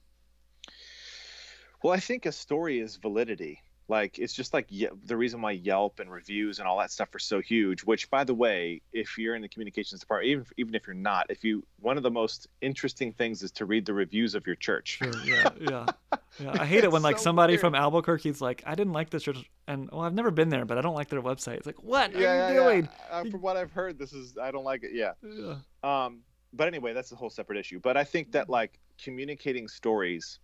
Well, 1.83 1.93
I 1.93 2.01
think 2.01 2.27
a 2.27 2.33
story 2.33 2.79
is 2.79 2.97
validity. 2.97 3.63
Like 3.89 4.19
it's 4.19 4.33
just 4.33 4.53
like 4.53 4.67
Ye- 4.69 4.89
the 5.05 5.17
reason 5.17 5.41
why 5.41 5.53
Yelp 5.53 6.01
and 6.01 6.11
reviews 6.11 6.59
and 6.59 6.67
all 6.67 6.79
that 6.79 6.91
stuff 6.91 7.15
are 7.15 7.21
so 7.21 7.41
huge. 7.41 7.85
Which, 7.85 8.11
by 8.11 8.25
the 8.25 8.35
way, 8.35 8.83
if 8.93 9.17
you're 9.17 9.37
in 9.37 9.43
the 9.43 9.49
communications 9.49 10.01
department, 10.01 10.31
even 10.31 10.47
even 10.57 10.75
if 10.75 10.87
you're 10.87 10.95
not, 10.95 11.27
if 11.29 11.45
you 11.45 11.65
one 11.81 11.97
of 11.97 12.03
the 12.03 12.11
most 12.11 12.49
interesting 12.61 13.13
things 13.13 13.43
is 13.45 13.53
to 13.53 13.65
read 13.65 13.87
the 13.87 13.95
reviews 13.95 14.35
of 14.35 14.47
your 14.47 14.57
church. 14.57 14.99
Sure. 14.99 15.13
Yeah. 15.25 15.49
Yeah. 15.61 15.87
Yeah. 16.39 16.53
I 16.61 16.67
hate 16.67 16.85
it 16.85 16.93
when 16.93 17.01
like 17.01 17.17
so 17.17 17.25
somebody 17.25 17.53
weird. 17.53 17.63
from 17.63 17.75
Albuquerque's 17.75 18.43
like, 18.43 18.63
I 18.67 18.75
didn't 18.75 18.93
like 18.93 19.09
this 19.09 19.23
church, 19.23 19.51
and 19.67 19.89
well, 19.91 20.03
I've 20.03 20.13
never 20.13 20.31
been 20.31 20.51
there, 20.51 20.67
but 20.67 20.77
I 20.77 20.83
don't 20.83 20.95
like 20.95 21.09
their 21.09 21.23
website. 21.23 21.55
It's 21.55 21.67
like, 21.67 21.83
what 21.83 22.15
are 22.15 22.19
you 22.19 22.25
yeah, 22.25 22.53
doing? 22.53 22.89
yeah. 23.11 23.17
Uh, 23.17 23.25
from 23.25 23.41
what 23.41 23.57
I've 23.57 23.73
heard, 23.73 23.99
this 23.99 24.13
is 24.13 24.37
I 24.37 24.51
don't 24.51 24.65
like 24.65 24.85
it. 24.85 24.91
Yeah. 24.93 25.13
Yeah. 25.23 25.55
Um, 25.83 26.19
but 26.53 26.69
anyway, 26.69 26.93
that's 26.93 27.11
a 27.13 27.17
whole 27.17 27.31
separate 27.31 27.59
issue. 27.59 27.81
But 27.81 27.97
I 27.97 28.05
think 28.05 28.33
that 28.33 28.51
like 28.51 28.79
communicating 29.03 29.67
stories, 29.67 30.39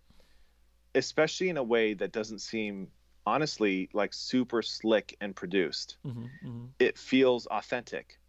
especially 0.95 1.49
in 1.49 1.57
a 1.57 1.63
way 1.63 1.93
that 1.93 2.11
doesn't 2.11 2.39
seem 2.39 2.87
honestly 3.25 3.89
like 3.93 4.13
super 4.13 4.61
slick 4.61 5.15
and 5.21 5.35
produced, 5.35 5.97
hmm 6.03 6.25
hmm 6.41 6.65
it 6.79 6.97
feels 6.97 7.45
authentic. 7.47 8.19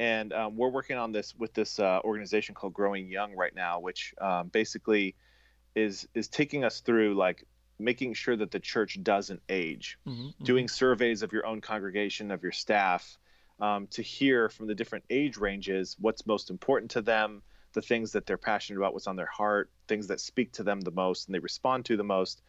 And 0.00 0.32
um, 0.32 0.56
we're 0.56 0.70
working 0.70 0.96
on 0.96 1.12
this 1.12 1.34
with 1.34 1.54
this 1.54 1.78
uh, 1.78 2.00
organization 2.04 2.54
called 2.54 2.74
Growing 2.74 3.08
Young 3.08 3.34
right 3.34 3.54
now, 3.54 3.80
which 3.80 4.14
um, 4.20 4.48
basically 4.48 5.16
is 5.74 6.08
is 6.14 6.28
taking 6.28 6.64
us 6.64 6.80
through 6.80 7.14
like 7.14 7.44
making 7.78 8.14
sure 8.14 8.36
that 8.36 8.50
the 8.50 8.60
church 8.60 9.02
doesn't 9.02 9.42
age 9.48 9.98
hmm 10.06 10.28
doing 10.42 10.68
surveys 10.68 11.22
of 11.22 11.32
your 11.32 11.46
own 11.46 11.60
congregation, 11.60 12.30
of 12.30 12.42
your 12.42 12.52
staff, 12.52 13.18
um, 13.60 13.86
to 13.88 14.02
hear 14.02 14.48
from 14.50 14.66
the 14.66 14.74
different 14.74 15.04
age 15.10 15.36
ranges 15.38 15.96
what's 15.98 16.26
most 16.26 16.50
important 16.50 16.90
to 16.90 17.02
them, 17.02 17.42
the 17.72 17.80
things 17.82 18.12
that 18.12 18.26
they're 18.26 18.36
passionate 18.36 18.78
about, 18.78 18.92
what's 18.92 19.06
on 19.06 19.16
their 19.16 19.26
heart, 19.26 19.70
things 19.88 20.08
that 20.08 20.20
speak 20.20 20.52
to 20.52 20.62
them 20.64 20.80
the 20.82 20.90
most 20.90 21.28
and 21.28 21.34
they 21.34 21.38
respond 21.38 21.84
to 21.86 21.96
the 21.96 22.04
most, 22.04 22.42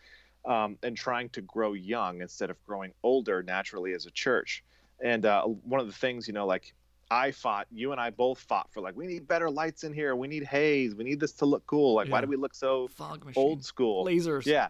um, 0.46 0.78
and 0.84 0.96
trying 0.96 1.30
to 1.30 1.42
grow 1.42 1.74
young 1.74 2.22
instead 2.22 2.50
of 2.50 2.64
growing 2.66 2.94
older 3.04 3.44
naturally 3.44 3.94
as 3.94 4.06
a 4.06 4.12
church. 4.12 4.64
And 5.04 5.26
uh, 5.26 5.44
one 5.44 5.80
of 5.80 5.88
the 5.88 5.94
things, 5.94 6.28
you 6.28 6.34
know, 6.34 6.46
like 6.46 6.74
I 7.12 7.32
fought, 7.32 7.68
you 7.72 7.92
and 7.92 8.00
I 8.02 8.10
both 8.10 8.40
fought 8.40 8.72
for 8.72 8.82
like, 8.82 8.96
we 8.96 9.08
need 9.08 9.28
better 9.28 9.50
lights 9.50 9.84
in 9.84 9.94
here. 9.94 10.16
We 10.16 10.28
need 10.28 10.44
haze. 10.44 10.96
We 10.96 11.04
need 11.04 11.20
this 11.20 11.34
to 11.34 11.46
look 11.46 11.66
cool. 11.66 11.96
Like, 11.96 12.10
why 12.10 12.22
do 12.22 12.28
we 12.28 12.36
look 12.36 12.56
so 12.56 12.88
Fog 12.88 13.26
machine. 13.26 13.44
old 13.44 13.64
school? 13.64 14.06
lasers. 14.06 14.46
Yeah. 14.46 14.70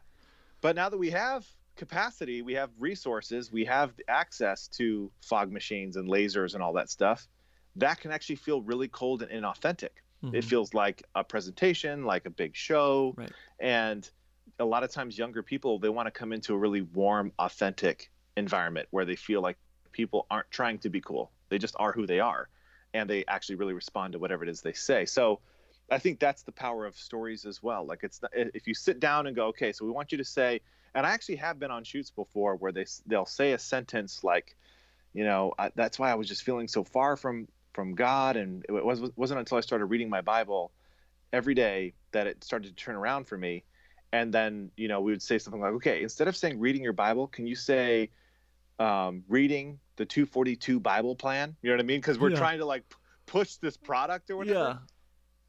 But 0.62 0.76
now 0.76 0.90
that 0.90 0.98
we 0.98 1.12
have 1.12 1.46
capacity, 1.76 2.42
we 2.42 2.54
have 2.54 2.72
resources, 2.80 3.52
we 3.52 3.66
have 3.66 3.94
access 4.08 4.68
to 4.70 5.12
fog 5.22 5.52
machines 5.52 5.98
and 5.98 6.10
lasers 6.10 6.54
and 6.54 6.64
all 6.64 6.74
that 6.74 6.90
stuff, 6.90 7.28
that 7.76 8.00
can 8.00 8.12
actually 8.12 8.38
feel 8.38 8.62
really 8.62 8.88
cold 8.88 9.22
and 9.22 9.32
inauthentic. 9.32 9.90
Mhm. 10.24 10.34
It 10.34 10.44
feels 10.44 10.74
like 10.74 11.04
a 11.14 11.24
presentation, 11.24 12.06
like 12.06 12.26
a 12.26 12.30
big 12.30 12.56
show. 12.56 13.14
Right. 13.18 13.32
And 13.60 14.10
a 14.60 14.66
lot 14.66 14.84
of 14.84 14.92
times, 14.92 15.18
younger 15.18 15.44
people, 15.44 15.80
they 15.80 15.90
want 15.90 16.08
to 16.08 16.12
come 16.12 16.32
into 16.32 16.54
a 16.54 16.58
really 16.58 16.82
warm, 16.82 17.32
authentic 17.40 18.12
environment 18.38 18.88
where 18.92 19.06
they 19.06 19.16
feel 19.16 19.42
like 19.42 19.58
people 19.92 20.26
aren't 20.30 20.50
trying 20.52 20.78
to 20.80 20.90
be 20.90 21.02
cool. 21.02 21.32
They 21.50 21.58
just 21.58 21.76
are 21.78 21.92
who 21.92 22.06
they 22.06 22.20
are. 22.20 22.50
And 22.94 23.10
they 23.10 23.26
actually 23.28 23.56
really 23.56 23.74
respond 23.74 24.14
to 24.14 24.20
whatever 24.20 24.44
it 24.44 24.50
is 24.50 24.62
they 24.62 24.74
say. 24.74 25.06
So 25.06 25.40
I 25.92 26.00
think 26.00 26.20
that's 26.20 26.44
the 26.44 26.52
power 26.52 26.86
of 26.86 26.96
stories 26.98 27.46
as 27.46 27.62
well. 27.62 27.86
Like 27.86 28.00
it's 28.04 28.22
if 28.34 28.68
you 28.68 28.74
sit 28.74 29.00
down 29.00 29.28
and 29.28 29.36
go, 29.36 29.48
okay, 29.48 29.72
so 29.72 29.86
we 29.86 29.92
want 29.92 30.12
you 30.12 30.18
to 30.18 30.24
say, 30.24 30.62
and 30.94 31.06
I 31.06 31.12
actually 31.12 31.36
have 31.38 31.60
been 31.60 31.72
on 31.72 31.84
shoots 31.84 32.10
before 32.10 32.56
where 32.56 32.72
they 32.72 32.86
they'll 33.06 33.26
say 33.26 33.52
a 33.52 33.60
sentence 33.60 34.24
like, 34.24 34.56
you 35.14 35.24
know, 35.24 35.54
I, 35.60 35.72
that's 35.76 36.00
why 36.00 36.12
I 36.12 36.16
was 36.16 36.28
just 36.28 36.44
feeling 36.44 36.68
so 36.68 36.84
far 36.84 37.18
from 37.18 37.48
from 37.74 37.94
God, 37.94 38.38
and 38.38 38.66
it 38.68 38.86
was 38.86 39.02
wasn't 39.16 39.40
until 39.40 39.58
I 39.58 39.62
started 39.62 39.86
reading 39.86 40.10
my 40.10 40.22
Bible 40.22 40.72
every 41.34 41.54
day 41.54 41.94
that 42.14 42.28
it 42.28 42.44
started 42.44 42.70
to 42.70 42.76
turn 42.76 42.96
around 42.96 43.28
for 43.28 43.38
me. 43.38 43.64
And 44.16 44.34
then 44.34 44.72
you 44.78 44.88
know 44.88 45.02
we 45.02 45.12
would 45.12 45.22
say 45.22 45.38
something 45.38 45.62
like, 45.62 45.74
okay, 45.74 46.02
instead 46.02 46.28
of 46.30 46.36
saying 46.38 46.60
reading 46.60 46.84
your 46.84 46.94
Bible, 46.94 47.28
can 47.28 47.46
you 47.46 47.56
say 47.56 48.10
um, 48.80 49.24
reading 49.28 49.80
the 49.98 50.06
242 50.06 50.80
Bible 50.80 51.16
plan? 51.16 51.56
You 51.62 51.70
know 51.70 51.76
what 51.76 51.82
I 51.82 51.86
mean? 51.86 52.00
Because 52.00 52.18
we're 52.18 52.30
Yeah. 52.30 52.38
trying 52.38 52.60
to 52.60 52.66
like 52.66 52.88
p- 52.90 52.96
push 53.26 53.56
this 53.56 53.76
product 53.76 54.30
or 54.30 54.38
whatever 54.38 54.60
Yeah. 54.60 54.78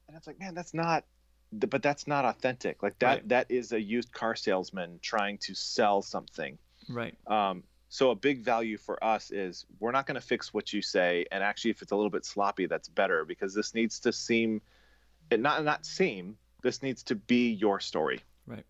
and 0.09 0.17
it's 0.17 0.27
like 0.27 0.39
man 0.41 0.55
that's 0.55 0.73
not 0.73 1.05
but 1.53 1.83
that's 1.83 2.07
not 2.07 2.25
authentic 2.25 2.83
like 2.83 2.99
that 3.01 3.07
Right. 3.19 3.29
that 3.29 3.51
is 3.51 3.73
a 3.73 3.81
used 3.81 4.11
car 4.13 4.35
salesman 4.35 4.99
trying 5.03 5.39
to 5.47 5.55
sell 5.55 6.01
something 6.03 6.59
Right. 6.89 7.17
um, 7.27 7.63
so 7.89 8.11
a 8.11 8.15
big 8.15 8.43
value 8.43 8.79
for 8.79 8.97
us 9.05 9.31
is 9.31 9.67
we're 9.79 9.93
not 9.93 10.07
going 10.07 10.21
to 10.21 10.27
fix 10.27 10.55
what 10.55 10.73
you 10.73 10.81
say 10.83 11.27
and 11.31 11.45
actually 11.45 11.71
if 11.71 11.83
it's 11.83 11.93
a 11.93 11.97
little 11.97 12.11
bit 12.11 12.25
sloppy 12.25 12.67
that's 12.67 12.89
better 12.89 13.25
because 13.25 13.53
this 13.55 13.75
needs 13.75 14.01
to 14.01 14.11
seem 14.13 14.61
it 15.31 15.41
not 15.41 15.63
not 15.65 15.85
seem 15.85 16.37
this 16.63 16.83
needs 16.83 17.03
to 17.11 17.15
be 17.15 17.53
your 17.53 17.79
story 17.79 18.21
Right. 18.47 18.65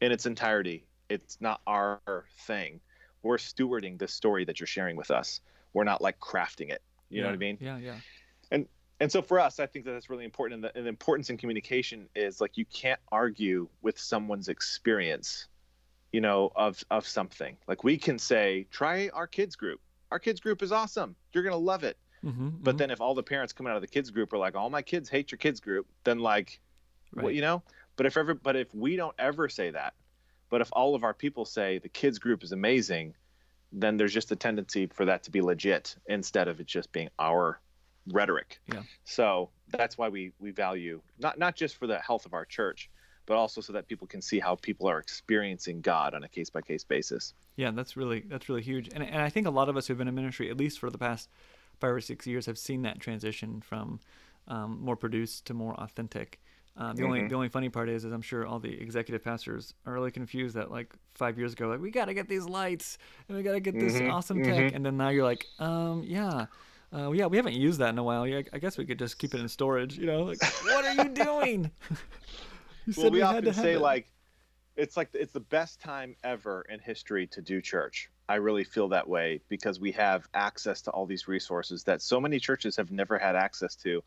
in 0.00 0.12
its 0.12 0.26
entirety 0.26 0.86
it's 1.08 1.38
not 1.40 1.60
our 1.66 2.00
thing 2.46 2.80
we're 3.22 3.38
stewarding 3.38 3.98
this 3.98 4.12
story 4.12 4.44
that 4.44 4.60
you're 4.60 4.66
sharing 4.66 4.96
with 4.96 5.10
us 5.10 5.40
we're 5.72 5.84
not 5.84 6.00
like 6.00 6.18
crafting 6.20 6.70
it 6.70 6.82
you 7.10 7.20
know 7.22 7.28
what 7.28 7.34
i 7.34 7.38
mean 7.38 7.58
Yeah. 7.60 7.78
Yeah. 7.78 7.96
and 8.50 8.66
and 9.00 9.12
so 9.12 9.22
for 9.22 9.38
us, 9.38 9.60
I 9.60 9.66
think 9.66 9.84
that 9.84 9.92
that's 9.92 10.10
really 10.10 10.24
important. 10.24 10.56
And 10.56 10.64
the, 10.64 10.76
and 10.76 10.84
the 10.84 10.88
importance 10.88 11.30
in 11.30 11.36
communication 11.36 12.08
is 12.16 12.40
like 12.40 12.56
you 12.56 12.64
can't 12.64 12.98
argue 13.12 13.68
with 13.80 13.96
someone's 13.96 14.48
experience, 14.48 15.46
you 16.10 16.20
know, 16.20 16.50
of 16.56 16.82
of 16.90 17.06
something. 17.06 17.56
Like 17.68 17.84
we 17.84 17.96
can 17.96 18.18
say, 18.18 18.66
try 18.72 19.08
our 19.14 19.28
kids 19.28 19.54
group. 19.54 19.80
Our 20.10 20.18
kids 20.18 20.40
group 20.40 20.62
is 20.64 20.72
awesome. 20.72 21.14
You're 21.32 21.44
gonna 21.44 21.56
love 21.56 21.84
it. 21.84 21.96
hmm 22.22 22.48
But 22.60 22.76
then 22.76 22.90
if 22.90 23.00
all 23.00 23.14
the 23.14 23.22
parents 23.22 23.52
coming 23.52 23.70
out 23.70 23.76
of 23.76 23.82
the 23.82 23.86
kids 23.88 24.10
group 24.10 24.32
are 24.32 24.38
like, 24.38 24.56
all 24.56 24.68
my 24.68 24.82
kids 24.82 25.08
hate 25.08 25.30
your 25.30 25.38
kids 25.38 25.60
group, 25.60 25.86
then 26.02 26.18
like, 26.18 26.58
right. 27.14 27.22
what 27.22 27.34
you 27.34 27.40
know? 27.40 27.62
But 27.98 28.06
if 28.06 28.16
ever, 28.16 28.32
but 28.32 28.56
if 28.56 28.72
we 28.72 28.96
don't 28.96 29.14
ever 29.18 29.48
say 29.48 29.70
that, 29.70 29.92
but 30.48 30.60
if 30.60 30.70
all 30.72 30.94
of 30.94 31.02
our 31.02 31.12
people 31.12 31.44
say 31.44 31.78
the 31.78 31.88
kids 31.88 32.18
group 32.20 32.42
is 32.44 32.52
amazing, 32.52 33.14
then 33.72 33.96
there's 33.96 34.14
just 34.14 34.30
a 34.30 34.36
tendency 34.36 34.86
for 34.86 35.04
that 35.04 35.24
to 35.24 35.30
be 35.32 35.42
legit 35.42 35.96
instead 36.06 36.46
of 36.46 36.60
it 36.60 36.66
just 36.66 36.92
being 36.92 37.08
our 37.18 37.60
rhetoric. 38.06 38.60
Yeah. 38.72 38.82
So 39.04 39.50
that's 39.76 39.98
why 39.98 40.08
we 40.08 40.32
we 40.38 40.52
value 40.52 41.02
not 41.18 41.40
not 41.40 41.56
just 41.56 41.76
for 41.76 41.88
the 41.88 41.98
health 41.98 42.24
of 42.24 42.34
our 42.34 42.44
church, 42.44 42.88
but 43.26 43.36
also 43.36 43.60
so 43.60 43.72
that 43.72 43.88
people 43.88 44.06
can 44.06 44.22
see 44.22 44.38
how 44.38 44.54
people 44.54 44.86
are 44.88 45.00
experiencing 45.00 45.80
God 45.80 46.14
on 46.14 46.22
a 46.22 46.28
case 46.28 46.50
by 46.50 46.62
case 46.62 46.84
basis. 46.84 47.34
Yeah, 47.56 47.72
that's 47.72 47.96
really 47.96 48.20
that's 48.20 48.48
really 48.48 48.62
huge, 48.62 48.88
and 48.94 49.02
and 49.02 49.20
I 49.20 49.28
think 49.28 49.48
a 49.48 49.50
lot 49.50 49.68
of 49.68 49.76
us 49.76 49.88
who've 49.88 49.98
been 49.98 50.06
in 50.06 50.14
ministry, 50.14 50.48
at 50.50 50.56
least 50.56 50.78
for 50.78 50.88
the 50.88 50.98
past 50.98 51.28
five 51.80 51.90
or 51.90 52.00
six 52.00 52.28
years, 52.28 52.46
have 52.46 52.58
seen 52.58 52.82
that 52.82 53.00
transition 53.00 53.60
from 53.60 53.98
um, 54.46 54.78
more 54.80 54.96
produced 54.96 55.46
to 55.46 55.54
more 55.54 55.74
authentic. 55.74 56.40
Um, 56.80 56.94
the 56.94 57.02
mm-hmm. 57.02 57.10
only 57.12 57.28
the 57.28 57.34
only 57.34 57.48
funny 57.48 57.68
part 57.68 57.88
is, 57.88 58.04
is 58.04 58.12
I'm 58.12 58.22
sure 58.22 58.46
all 58.46 58.60
the 58.60 58.72
executive 58.80 59.24
pastors 59.24 59.74
are 59.84 59.92
really 59.92 60.12
confused 60.12 60.54
that 60.54 60.70
like 60.70 60.94
five 61.14 61.36
years 61.36 61.52
ago, 61.52 61.66
like 61.68 61.80
we 61.80 61.90
got 61.90 62.04
to 62.04 62.14
get 62.14 62.28
these 62.28 62.44
lights 62.46 62.98
and 63.28 63.36
we 63.36 63.42
got 63.42 63.52
to 63.52 63.60
get 63.60 63.78
this 63.78 63.94
mm-hmm. 63.94 64.10
awesome 64.12 64.44
tech, 64.44 64.54
mm-hmm. 64.54 64.76
and 64.76 64.86
then 64.86 64.96
now 64.96 65.08
you're 65.08 65.24
like, 65.24 65.44
um, 65.58 66.04
yeah, 66.06 66.46
uh, 66.94 67.10
yeah, 67.10 67.26
we 67.26 67.36
haven't 67.36 67.54
used 67.54 67.80
that 67.80 67.88
in 67.88 67.98
a 67.98 68.02
while. 68.02 68.28
Yeah, 68.28 68.42
I 68.52 68.58
guess 68.58 68.78
we 68.78 68.86
could 68.86 68.98
just 68.98 69.18
keep 69.18 69.34
it 69.34 69.40
in 69.40 69.48
storage. 69.48 69.98
You 69.98 70.06
know, 70.06 70.22
like 70.22 70.40
what 70.62 70.84
are 70.84 71.04
you 71.04 71.08
doing? 71.10 71.68
you 72.86 72.94
well, 72.96 73.10
we, 73.10 73.18
we 73.18 73.22
often 73.22 73.52
say 73.52 73.72
it. 73.72 73.80
like 73.80 74.06
it's 74.76 74.96
like 74.96 75.08
it's 75.14 75.32
the 75.32 75.40
best 75.40 75.80
time 75.80 76.14
ever 76.22 76.64
in 76.68 76.78
history 76.78 77.26
to 77.26 77.42
do 77.42 77.60
church. 77.60 78.08
I 78.28 78.36
really 78.36 78.62
feel 78.62 78.88
that 78.90 79.08
way 79.08 79.40
because 79.48 79.80
we 79.80 79.90
have 79.92 80.28
access 80.32 80.80
to 80.82 80.92
all 80.92 81.06
these 81.06 81.26
resources 81.26 81.82
that 81.84 82.02
so 82.02 82.20
many 82.20 82.38
churches 82.38 82.76
have 82.76 82.92
never 82.92 83.18
had 83.18 83.34
access 83.34 83.74
to 83.76 84.04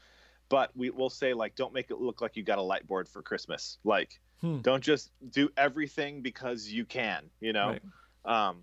but 0.51 0.69
we 0.75 0.89
will 0.89 1.09
say 1.09 1.33
like 1.33 1.55
don't 1.55 1.73
make 1.73 1.89
it 1.89 1.99
look 1.99 2.21
like 2.21 2.35
you 2.35 2.43
got 2.43 2.57
a 2.59 2.61
light 2.61 2.85
board 2.85 3.07
for 3.07 3.21
christmas. 3.23 3.79
Like 3.85 4.19
hmm. 4.41 4.59
don't 4.59 4.83
just 4.83 5.09
do 5.31 5.49
everything 5.57 6.21
because 6.21 6.67
you 6.67 6.85
can 6.85 7.23
you 7.39 7.53
know? 7.53 7.77
Right. 8.25 8.49
um, 8.49 8.57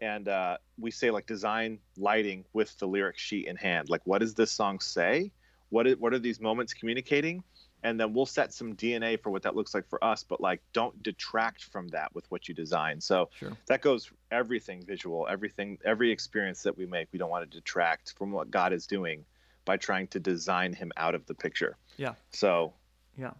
and 0.00 0.28
uh, 0.28 0.56
we 0.78 0.90
say 0.90 1.10
like 1.10 1.26
design 1.26 1.78
lighting 1.96 2.44
with 2.52 2.76
the 2.78 2.86
lyric 2.86 3.18
sheet 3.18 3.46
in 3.46 3.56
hand. 3.56 3.90
Like 3.90 4.02
what 4.04 4.20
does 4.20 4.34
this 4.34 4.50
song 4.50 4.80
say? 4.80 5.32
What 5.70 5.86
is, 5.86 5.96
what 5.96 6.14
are 6.14 6.18
these 6.18 6.40
moments 6.40 6.72
communicating? 6.72 7.42
And 7.82 7.98
then 8.00 8.14
we'll 8.14 8.26
set 8.26 8.54
some 8.54 8.74
dna 8.74 9.20
for 9.20 9.30
what 9.30 9.42
that 9.42 9.56
looks 9.56 9.74
like 9.74 9.86
for 9.88 10.02
us 10.02 10.22
but 10.22 10.40
like 10.40 10.62
don't 10.72 11.02
detract 11.02 11.64
from 11.64 11.88
that 11.88 12.14
with 12.14 12.30
what 12.30 12.48
you 12.48 12.54
design. 12.54 13.00
So 13.00 13.28
sure. 13.38 13.52
that 13.66 13.80
goes 13.82 14.12
everything 14.30 14.84
visual 14.86 15.26
everything 15.28 15.78
every 15.84 16.12
experience 16.12 16.62
that 16.62 16.78
we 16.78 16.86
make. 16.86 17.08
We 17.12 17.18
don't 17.18 17.30
want 17.30 17.50
to 17.50 17.58
detract 17.58 18.14
from 18.16 18.30
what 18.30 18.52
god 18.52 18.72
is 18.72 18.86
doing 18.86 19.24
by 19.64 19.76
trying 19.76 20.08
to 20.08 20.20
design 20.20 20.72
him 20.72 20.92
out 20.96 21.14
of 21.14 21.26
the 21.26 21.34
picture. 21.34 21.76
Yeah. 21.96 22.14
So. 22.30 22.72
Yeah. 23.16 23.32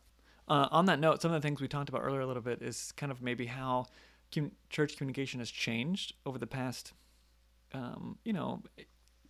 Uh, 0.46 0.68
on 0.70 0.86
that 0.86 1.00
note, 1.00 1.22
some 1.22 1.32
of 1.32 1.40
the 1.40 1.46
things 1.46 1.60
we 1.60 1.68
talked 1.68 1.88
about 1.88 2.02
earlier 2.02 2.20
a 2.20 2.26
little 2.26 2.42
bit 2.42 2.60
is 2.62 2.92
kind 2.96 3.10
of 3.10 3.22
maybe 3.22 3.46
how 3.46 3.86
church 4.68 4.96
communication 4.96 5.40
has 5.40 5.50
changed 5.50 6.14
over 6.26 6.38
the 6.38 6.46
past, 6.46 6.92
um, 7.72 8.18
you 8.24 8.32
know, 8.32 8.62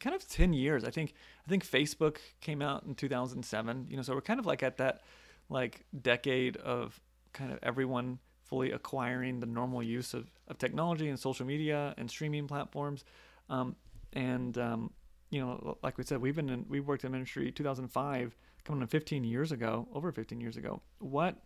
kind 0.00 0.16
of 0.16 0.26
10 0.28 0.52
years. 0.52 0.84
I 0.84 0.90
think 0.90 1.14
I 1.46 1.48
think 1.48 1.64
Facebook 1.64 2.16
came 2.40 2.62
out 2.62 2.84
in 2.84 2.94
2007. 2.94 3.86
You 3.88 3.96
know, 3.96 4.02
so 4.02 4.14
we're 4.14 4.20
kind 4.20 4.40
of 4.40 4.46
like 4.46 4.62
at 4.62 4.78
that 4.78 5.02
like 5.48 5.84
decade 6.02 6.56
of 6.56 7.00
kind 7.32 7.52
of 7.52 7.58
everyone 7.62 8.18
fully 8.42 8.72
acquiring 8.72 9.40
the 9.40 9.46
normal 9.46 9.82
use 9.82 10.14
of, 10.14 10.30
of 10.48 10.58
technology 10.58 11.08
and 11.08 11.18
social 11.18 11.46
media 11.46 11.94
and 11.96 12.10
streaming 12.10 12.46
platforms. 12.46 13.04
Um, 13.48 13.76
and 14.12 14.56
um, 14.58 14.90
you 15.34 15.40
know, 15.40 15.76
like 15.82 15.98
we 15.98 16.04
said, 16.04 16.20
we've 16.20 16.36
been 16.36 16.48
in, 16.48 16.64
we 16.68 16.78
worked 16.78 17.04
in 17.04 17.10
ministry 17.10 17.50
2005, 17.50 18.36
coming 18.64 18.82
on 18.82 18.86
15 18.86 19.24
years 19.24 19.50
ago, 19.50 19.88
over 19.92 20.12
15 20.12 20.40
years 20.40 20.56
ago. 20.56 20.80
What, 21.00 21.36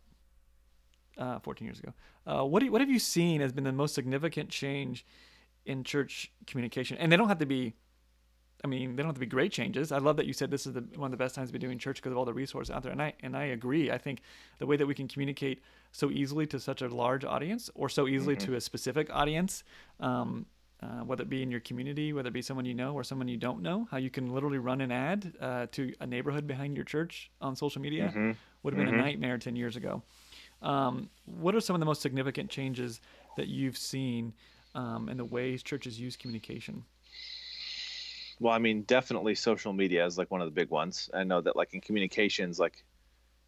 uh, 1.17 1.39
14 1.39 1.67
years 1.67 1.79
ago. 1.79 1.95
Uh, 2.27 2.45
what 2.45 2.61
do 2.61 2.67
you, 2.67 2.73
what 2.73 2.83
have 2.83 2.91
you 2.91 2.99
seen 2.99 3.41
has 3.41 3.51
been 3.51 3.65
the 3.65 3.73
most 3.73 3.95
significant 3.95 4.51
change 4.51 5.07
in 5.65 5.85
church 5.85 6.31
communication? 6.47 6.99
And 6.99 7.11
they 7.11 7.17
don't 7.17 7.29
have 7.29 7.39
to 7.39 7.47
be, 7.47 7.73
I 8.63 8.67
mean, 8.67 8.95
they 8.95 9.03
don't 9.03 9.09
have 9.09 9.15
to 9.15 9.21
be 9.21 9.27
great 9.27 9.53
changes. 9.53 9.91
I 9.91 9.99
love 9.99 10.19
that 10.19 10.27
you 10.27 10.35
said 10.35 10.51
this 10.51 10.67
is 10.67 10.75
the, 10.75 10.85
one 10.97 11.07
of 11.07 11.19
the 11.19 11.25
best 11.25 11.35
times 11.35 11.49
to 11.49 11.53
be 11.55 11.59
doing 11.59 11.79
church 11.79 11.97
because 11.97 12.13
of 12.13 12.19
all 12.19 12.27
the 12.27 12.35
resources 12.35 12.71
out 12.71 12.83
there. 12.83 12.93
And 12.93 13.01
I 13.01 13.15
and 13.23 13.35
I 13.35 13.45
agree. 13.45 13.91
I 13.91 13.97
think 13.97 14.21
the 14.59 14.67
way 14.67 14.77
that 14.77 14.87
we 14.87 14.95
can 14.95 15.09
communicate 15.09 15.63
so 15.93 16.11
easily 16.11 16.47
to 16.49 16.61
such 16.61 16.83
a 16.83 16.89
large 16.89 17.25
audience 17.25 17.71
or 17.75 17.89
so 17.89 18.07
easily 18.07 18.37
mm-hmm. 18.37 18.53
to 18.53 18.57
a 18.57 18.61
specific 18.61 19.09
audience 19.11 19.65
um, 20.01 20.45
uh, 20.83 21.01
whether 21.05 21.23
it 21.23 21.29
be 21.29 21.43
in 21.43 21.51
your 21.51 21.61
community, 21.61 22.13
whether 22.13 22.29
it 22.29 22.33
be 22.33 22.43
someone 22.43 22.65
you 22.65 22.75
know 22.75 22.95
or 22.95 23.03
someone 23.03 23.29
you 23.29 23.37
don't 23.37 23.63
know, 23.63 23.89
how 23.91 23.97
you 23.97 24.11
can 24.11 24.33
literally 24.33 24.59
run 24.59 24.81
an 24.81 24.93
ad 24.93 25.33
uh, 25.41 25.67
to 25.73 25.93
a 26.01 26.07
neighborhood 26.07 26.47
behind 26.47 26.77
your 26.77 26.85
church 26.85 27.31
on 27.41 27.57
social 27.57 27.83
media 27.83 28.09
mm-hmm. 28.09 28.33
would 28.63 28.75
have 28.75 28.85
been 28.85 28.93
mm-hmm. 28.93 29.01
a 29.01 29.05
nightmare 29.05 29.39
10 29.39 29.57
years 29.57 29.77
ago. 29.77 30.03
Um, 30.63 31.09
what 31.25 31.55
are 31.55 31.61
some 31.61 31.75
of 31.75 31.81
the 31.81 31.87
most 31.87 32.03
significant 32.03 32.51
changes 32.51 33.01
that 33.37 33.49
you've 33.49 33.77
seen 33.77 34.33
um, 34.75 35.09
in 35.09 35.17
the 35.17 35.25
ways 35.25 35.63
churches 35.63 35.99
use 35.99 36.17
communication? 36.17 36.85
Well, 38.41 38.55
I 38.55 38.59
mean, 38.59 38.83
definitely 38.83 39.35
social 39.35 39.73
media 39.73 40.07
is 40.07 40.17
like 40.17 40.31
one 40.31 40.41
of 40.41 40.47
the 40.47 40.53
big 40.53 40.71
ones. 40.71 41.11
I 41.13 41.25
know 41.25 41.41
that, 41.41 41.57
like 41.57 41.75
in 41.75 41.81
communications, 41.81 42.61
like 42.61 42.85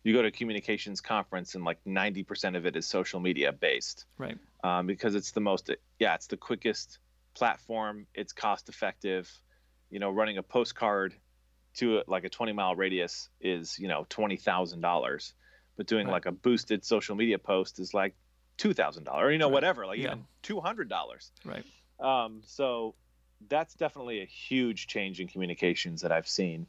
you 0.03 0.13
go 0.13 0.23
to 0.23 0.29
a 0.29 0.33
communications 0.33 1.01
conference 1.01 1.55
and 1.55 1.65
like 1.65 1.79
90% 1.87 2.57
of 2.57 2.67
it 2.67 2.75
is 2.75 2.87
social 2.87 3.21
media 3.21 3.53
based. 3.53 4.07
Right. 4.19 4.37
Um, 4.65 4.87
because 4.87 5.15
it's 5.15 5.31
the 5.31 5.41
most, 5.41 5.71
yeah, 5.99 6.15
it's 6.15 6.27
the 6.27 6.37
quickest 6.37 6.99
platform. 7.41 8.07
It's 8.15 8.35
cost 8.35 8.69
effective. 8.69 9.29
You 9.91 9.99
know, 9.99 10.11
running 10.11 10.37
a 10.37 10.43
postcard 10.43 11.15
to 11.77 12.03
like 12.07 12.25
a 12.25 12.29
20 12.29 12.53
mile 12.53 12.75
radius 12.77 13.31
is 13.41 13.79
you 13.79 13.89
know 13.89 14.05
twenty 14.09 14.37
thousand 14.37 14.83
dollars, 14.83 15.33
but 15.77 15.87
doing 15.87 16.07
right. 16.07 16.13
like 16.13 16.27
a 16.27 16.33
boosted 16.33 16.85
social 16.85 17.17
media 17.17 17.39
post 17.39 17.81
is 17.81 17.95
like 17.95 18.15
two 18.59 18.75
thousand 18.75 19.05
dollars. 19.05 19.25
Or, 19.25 19.33
you 19.33 19.39
know, 19.39 19.47
right. 19.47 19.55
whatever, 19.55 19.87
like 19.87 19.99
yeah. 19.99 20.09
even 20.09 20.25
two 20.43 20.61
hundred 20.61 20.91
dollars. 20.91 21.33
Right. 21.45 21.65
Um, 21.99 22.43
so 22.45 22.95
that's 23.49 23.75
definitely 23.75 24.21
a 24.21 24.27
huge 24.27 24.87
change 24.87 25.19
in 25.19 25.27
communications 25.27 26.03
that 26.03 26.13
I've 26.13 26.29
seen. 26.29 26.67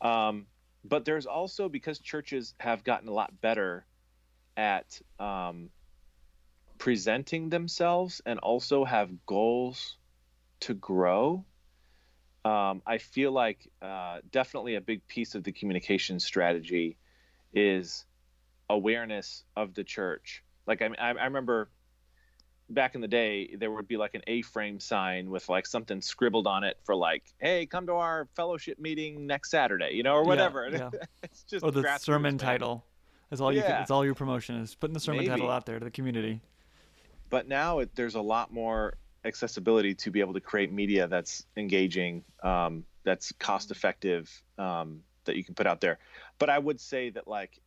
Um, 0.00 0.46
but 0.82 1.04
there's 1.04 1.26
also 1.26 1.68
because 1.68 1.98
churches 1.98 2.54
have 2.58 2.84
gotten 2.84 3.06
a 3.08 3.12
lot 3.12 3.38
better 3.38 3.84
at 4.56 4.98
um, 5.18 5.68
presenting 6.80 7.50
themselves 7.50 8.22
and 8.24 8.40
also 8.40 8.84
have 8.84 9.10
goals 9.26 9.98
to 10.60 10.72
grow. 10.72 11.44
Um, 12.42 12.80
I 12.86 12.96
feel 12.96 13.32
like 13.32 13.70
uh, 13.82 14.20
definitely 14.32 14.76
a 14.76 14.80
big 14.80 15.06
piece 15.06 15.34
of 15.34 15.44
the 15.44 15.52
communication 15.52 16.18
strategy 16.18 16.96
is 17.52 18.06
awareness 18.70 19.44
of 19.56 19.74
the 19.74 19.84
church. 19.84 20.42
Like 20.66 20.80
I, 20.80 20.88
I 20.98 21.24
remember 21.24 21.68
back 22.70 22.94
in 22.94 23.02
the 23.02 23.08
day, 23.08 23.56
there 23.58 23.70
would 23.70 23.86
be 23.86 23.98
like 23.98 24.14
an 24.14 24.22
A-frame 24.26 24.80
sign 24.80 25.28
with 25.28 25.50
like 25.50 25.66
something 25.66 26.00
scribbled 26.00 26.46
on 26.46 26.64
it 26.64 26.78
for 26.84 26.96
like, 26.96 27.24
"Hey, 27.38 27.66
come 27.66 27.86
to 27.88 27.94
our 27.94 28.26
fellowship 28.36 28.78
meeting 28.78 29.26
next 29.26 29.50
Saturday," 29.50 29.90
you 29.92 30.02
know, 30.02 30.14
or 30.14 30.24
whatever. 30.24 30.66
Yeah, 30.70 30.88
yeah. 30.94 31.00
it's 31.24 31.42
just 31.42 31.62
or 31.62 31.72
the 31.72 31.98
sermon 31.98 32.38
title. 32.38 32.86
That's 33.28 33.42
all 33.42 33.52
you. 33.52 33.60
Can, 33.60 33.82
it's 33.82 33.90
all 33.90 34.04
your 34.04 34.14
promotion 34.14 34.56
is 34.56 34.74
putting 34.74 34.94
the 34.94 35.00
sermon 35.00 35.18
Maybe. 35.18 35.28
title 35.28 35.50
out 35.50 35.66
there 35.66 35.78
to 35.78 35.84
the 35.84 35.90
community. 35.90 36.40
But 37.30 37.48
now 37.48 37.78
it, 37.78 37.94
there's 37.94 38.16
a 38.16 38.20
lot 38.20 38.52
more 38.52 38.94
accessibility 39.24 39.94
to 39.94 40.10
be 40.10 40.20
able 40.20 40.34
to 40.34 40.40
create 40.40 40.72
media 40.72 41.06
that's 41.06 41.46
engaging, 41.56 42.24
um, 42.42 42.84
that's 43.04 43.32
cost 43.32 43.70
effective, 43.70 44.30
um, 44.58 45.02
that 45.24 45.36
you 45.36 45.44
can 45.44 45.54
put 45.54 45.66
out 45.66 45.80
there. 45.80 45.98
But 46.38 46.50
I 46.50 46.58
would 46.58 46.80
say 46.80 47.10
that 47.10 47.28
like 47.28 47.60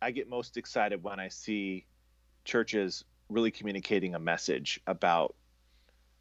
I 0.00 0.10
get 0.10 0.28
most 0.28 0.56
excited 0.56 1.02
when 1.02 1.18
I 1.18 1.28
see 1.28 1.86
churches 2.44 3.04
really 3.28 3.50
communicating 3.50 4.14
a 4.14 4.18
message 4.18 4.80
about 4.86 5.34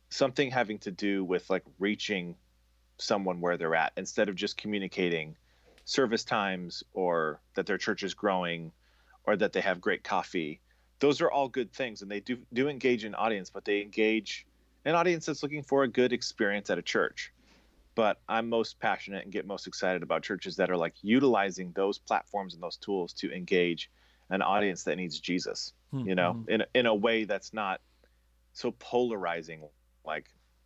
something 0.09 0.51
having 0.51 0.79
to 0.79 0.91
do 0.91 1.23
with 1.23 1.49
like 1.49 1.63
reaching 1.79 2.35
someone 2.97 3.41
where 3.41 3.57
they're 3.57 3.75
at 3.75 3.93
instead 3.97 4.29
of 4.29 4.35
just 4.35 4.57
communicating 4.57 5.35
service 5.85 6.23
times 6.23 6.83
or 6.93 7.39
that 7.55 7.65
their 7.65 7.77
church 7.77 8.03
is 8.03 8.13
growing 8.13 8.71
or 9.25 9.35
that 9.35 9.53
they 9.53 9.61
have 9.61 9.79
great 9.79 10.03
coffee 10.03 10.59
those 10.99 11.21
are 11.21 11.29
all 11.29 11.47
good 11.47 11.71
things 11.71 12.01
and 12.01 12.09
they 12.09 12.19
do 12.19 12.37
do 12.53 12.69
engage 12.69 13.03
an 13.03 13.15
audience 13.15 13.49
but 13.49 13.65
they 13.65 13.81
engage 13.81 14.45
an 14.85 14.95
audience 14.95 15.25
that's 15.25 15.43
looking 15.43 15.63
for 15.63 15.83
a 15.83 15.87
good 15.87 16.13
experience 16.13 16.69
at 16.69 16.77
a 16.77 16.81
church 16.81 17.31
but 17.95 18.19
i'm 18.27 18.49
most 18.49 18.79
passionate 18.79 19.23
and 19.23 19.31
get 19.31 19.45
most 19.45 19.67
excited 19.67 20.03
about 20.03 20.23
churches 20.23 20.55
that 20.55 20.69
are 20.69 20.77
like 20.77 20.93
utilizing 21.01 21.71
those 21.73 21.97
platforms 21.97 22.53
and 22.53 22.63
those 22.63 22.77
tools 22.77 23.13
to 23.13 23.31
engage 23.31 23.89
an 24.29 24.41
audience 24.41 24.83
that 24.83 24.95
needs 24.95 25.19
jesus 25.19 25.73
mm-hmm. 25.93 26.07
you 26.07 26.15
know 26.15 26.33
hmm. 26.33 26.49
in, 26.49 26.63
in 26.73 26.85
a 26.85 26.95
way 26.95 27.25
that's 27.25 27.53
not 27.53 27.81
so 28.53 28.71
polarizing 28.71 29.61
like 30.05 30.25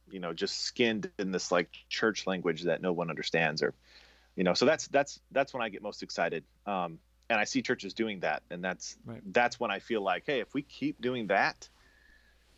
you 0.09 0.19
know 0.19 0.33
just 0.33 0.59
skinned 0.61 1.09
in 1.19 1.31
this 1.31 1.51
like 1.51 1.69
church 1.89 2.27
language 2.27 2.63
that 2.63 2.81
no 2.81 2.93
one 2.93 3.09
understands 3.09 3.61
or 3.61 3.73
you 4.35 4.43
know 4.43 4.53
so 4.53 4.65
that's 4.65 4.87
that's 4.87 5.19
that's 5.31 5.53
when 5.53 5.61
i 5.61 5.69
get 5.69 5.81
most 5.81 6.03
excited 6.03 6.43
um 6.65 6.99
and 7.31 7.39
I 7.39 7.45
see 7.45 7.61
churches 7.61 7.93
doing 7.93 8.19
that, 8.19 8.43
and 8.49 8.61
that's 8.61 8.97
right. 9.05 9.21
that's 9.31 9.57
when 9.57 9.71
I 9.71 9.79
feel 9.79 10.01
like, 10.01 10.23
hey, 10.25 10.41
if 10.41 10.53
we 10.53 10.63
keep 10.63 10.99
doing 11.01 11.27
that, 11.27 11.69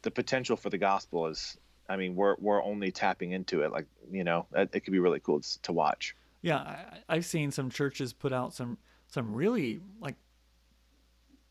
the 0.02 0.10
potential 0.10 0.58
for 0.58 0.72
the 0.72 0.80
gospel 0.80 1.28
is, 1.28 1.58
I 1.88 1.96
mean, 1.96 2.16
we're 2.16 2.36
we're 2.40 2.64
only 2.64 2.92
tapping 2.92 3.34
into 3.34 3.62
it. 3.62 3.72
Like 3.72 3.86
you 4.12 4.24
know, 4.24 4.48
it, 4.56 4.72
it 4.74 4.80
could 4.80 4.92
be 4.92 4.98
really 4.98 5.20
cool 5.20 5.42
to 5.62 5.72
watch. 5.72 6.16
Yeah, 6.42 6.58
I, 6.58 6.98
I've 7.08 7.26
seen 7.26 7.52
some 7.52 7.70
churches 7.70 8.14
put 8.14 8.34
out 8.34 8.56
some 8.56 8.80
some 9.08 9.36
really 9.36 9.80
like 10.02 10.16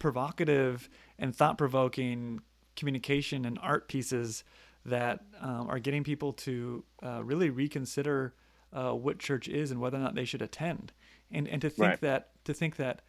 provocative 0.00 0.90
and 1.16 1.34
thought 1.34 1.56
provoking 1.56 2.40
communication 2.74 3.44
and 3.44 3.56
art 3.62 3.86
pieces 3.86 4.42
that 4.84 5.20
um, 5.40 5.68
are 5.70 5.78
getting 5.78 6.02
people 6.02 6.32
to 6.32 6.82
uh, 7.04 7.22
really 7.22 7.50
reconsider 7.50 8.34
uh, 8.72 8.90
what 8.90 9.20
church 9.20 9.46
is 9.46 9.70
and 9.70 9.80
whether 9.80 9.96
or 9.96 10.00
not 10.00 10.16
they 10.16 10.24
should 10.24 10.42
attend 10.42 10.92
and 11.32 11.48
and 11.48 11.62
to 11.62 11.70
think 11.70 11.88
right. 11.88 12.00
that 12.00 12.30
to 12.44 12.54
think 12.54 12.76
that 12.76 13.02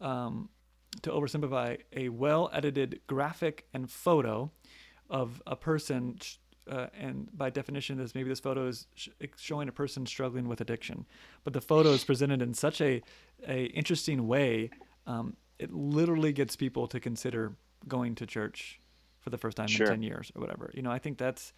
um, 0.00 0.48
to 1.02 1.10
oversimplify, 1.10 1.78
a 1.94 2.08
well 2.08 2.50
edited 2.52 3.00
graphic 3.06 3.66
and 3.72 3.90
photo 3.90 4.50
of 5.08 5.42
a 5.46 5.56
person. 5.56 6.18
Uh, 6.70 6.86
and 6.98 7.28
by 7.36 7.50
definition, 7.50 7.98
this 7.98 8.14
maybe 8.14 8.28
this 8.28 8.40
photo 8.40 8.66
is 8.66 8.86
sh- 8.94 9.08
showing 9.36 9.68
a 9.68 9.72
person 9.72 10.06
struggling 10.06 10.46
with 10.46 10.60
addiction, 10.60 11.06
but 11.42 11.52
the 11.52 11.60
photo 11.60 11.90
is 11.90 12.04
presented 12.04 12.42
in 12.42 12.54
such 12.54 12.80
a, 12.80 13.02
a 13.48 13.64
interesting 13.64 14.28
way. 14.28 14.70
Um, 15.06 15.36
it 15.58 15.72
literally 15.72 16.32
gets 16.32 16.56
people 16.56 16.86
to 16.88 17.00
consider 17.00 17.56
going 17.88 18.14
to 18.16 18.26
church 18.26 18.78
for 19.20 19.30
the 19.30 19.38
first 19.38 19.56
time 19.56 19.66
sure. 19.66 19.86
in 19.86 19.92
10 19.92 20.02
years 20.02 20.32
or 20.34 20.40
whatever. 20.40 20.70
You 20.74 20.82
know, 20.82 20.90
I 20.90 20.98
think 20.98 21.18
that's 21.18 21.52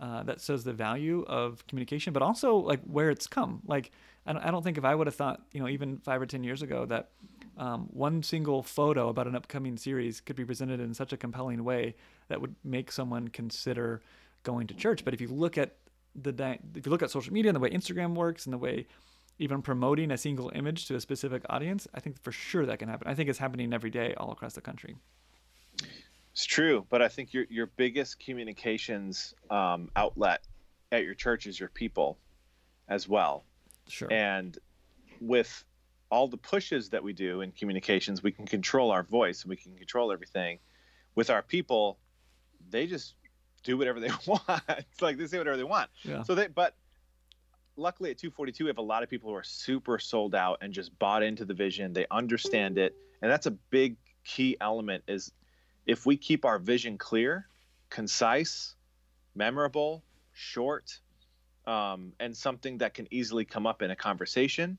uh, 0.00 0.22
that 0.24 0.40
says 0.40 0.64
the 0.64 0.72
value 0.72 1.24
of 1.28 1.64
communication, 1.66 2.12
but 2.12 2.22
also 2.22 2.56
like 2.56 2.80
where 2.82 3.10
it's 3.10 3.26
come. 3.26 3.62
Like, 3.66 3.92
I 4.26 4.32
don't, 4.32 4.42
I 4.42 4.50
don't 4.50 4.62
think 4.62 4.78
if 4.78 4.84
I 4.84 4.94
would 4.94 5.06
have 5.06 5.14
thought, 5.14 5.42
you 5.52 5.60
know, 5.60 5.68
even 5.68 5.98
five 5.98 6.20
or 6.20 6.26
10 6.26 6.44
years 6.44 6.62
ago 6.62 6.86
that 6.86 7.10
um, 7.56 7.88
one 7.92 8.22
single 8.22 8.62
photo 8.62 9.08
about 9.08 9.26
an 9.26 9.36
upcoming 9.36 9.76
series 9.76 10.20
could 10.20 10.36
be 10.36 10.44
presented 10.44 10.80
in 10.80 10.94
such 10.94 11.12
a 11.12 11.16
compelling 11.16 11.62
way 11.62 11.94
that 12.28 12.40
would 12.40 12.54
make 12.64 12.90
someone 12.90 13.28
consider 13.28 14.02
going 14.42 14.66
to 14.66 14.74
church. 14.74 15.04
But 15.04 15.14
if 15.14 15.20
you 15.20 15.28
look 15.28 15.58
at 15.58 15.76
the, 16.14 16.58
if 16.74 16.86
you 16.86 16.90
look 16.90 17.02
at 17.02 17.10
social 17.10 17.32
media 17.32 17.50
and 17.50 17.56
the 17.56 17.60
way 17.60 17.70
Instagram 17.70 18.14
works 18.14 18.46
and 18.46 18.52
the 18.52 18.58
way 18.58 18.86
even 19.38 19.62
promoting 19.62 20.10
a 20.10 20.16
single 20.16 20.50
image 20.54 20.86
to 20.86 20.94
a 20.94 21.00
specific 21.00 21.42
audience, 21.50 21.88
I 21.94 22.00
think 22.00 22.22
for 22.22 22.32
sure 22.32 22.66
that 22.66 22.78
can 22.78 22.88
happen. 22.88 23.08
I 23.08 23.14
think 23.14 23.28
it's 23.28 23.38
happening 23.38 23.72
every 23.72 23.90
day 23.90 24.14
all 24.16 24.30
across 24.30 24.54
the 24.54 24.60
country. 24.60 24.96
It's 26.32 26.46
true, 26.46 26.86
but 26.88 27.02
I 27.02 27.08
think 27.08 27.32
your 27.32 27.44
your 27.48 27.66
biggest 27.66 28.18
communications 28.18 29.34
um, 29.50 29.90
outlet 29.94 30.42
at 30.90 31.04
your 31.04 31.14
church 31.14 31.46
is 31.46 31.58
your 31.58 31.68
people, 31.68 32.18
as 32.88 33.08
well. 33.08 33.44
Sure. 33.88 34.12
And 34.12 34.56
with 35.20 35.64
all 36.10 36.28
the 36.28 36.36
pushes 36.36 36.90
that 36.90 37.02
we 37.02 37.12
do 37.12 37.40
in 37.40 37.52
communications, 37.52 38.22
we 38.22 38.32
can 38.32 38.46
control 38.46 38.90
our 38.90 39.02
voice 39.02 39.42
and 39.42 39.50
we 39.50 39.56
can 39.56 39.76
control 39.76 40.12
everything. 40.12 40.58
With 41.14 41.30
our 41.30 41.42
people, 41.42 41.98
they 42.70 42.86
just 42.86 43.14
do 43.62 43.76
whatever 43.76 44.00
they 44.00 44.10
want. 44.26 44.42
it's 44.68 45.02
like 45.02 45.16
they 45.16 45.26
say 45.26 45.38
whatever 45.38 45.56
they 45.56 45.64
want. 45.64 45.90
Yeah. 46.02 46.22
So 46.22 46.34
they, 46.34 46.46
but 46.46 46.76
luckily 47.76 48.10
at 48.10 48.18
242, 48.18 48.64
we 48.64 48.68
have 48.68 48.78
a 48.78 48.82
lot 48.82 49.02
of 49.02 49.10
people 49.10 49.30
who 49.30 49.36
are 49.36 49.44
super 49.44 49.98
sold 49.98 50.34
out 50.34 50.58
and 50.60 50.72
just 50.72 50.96
bought 50.98 51.22
into 51.22 51.44
the 51.44 51.54
vision. 51.54 51.92
They 51.92 52.06
understand 52.10 52.78
it, 52.78 52.94
and 53.22 53.30
that's 53.30 53.46
a 53.46 53.52
big 53.52 53.96
key 54.24 54.56
element. 54.60 55.04
Is 55.08 55.32
if 55.86 56.06
we 56.06 56.16
keep 56.16 56.44
our 56.44 56.58
vision 56.58 56.98
clear, 56.98 57.48
concise, 57.90 58.74
memorable, 59.34 60.04
short, 60.32 61.00
um, 61.66 62.12
and 62.20 62.36
something 62.36 62.78
that 62.78 62.94
can 62.94 63.06
easily 63.10 63.44
come 63.44 63.66
up 63.66 63.82
in 63.82 63.90
a 63.90 63.96
conversation, 63.96 64.78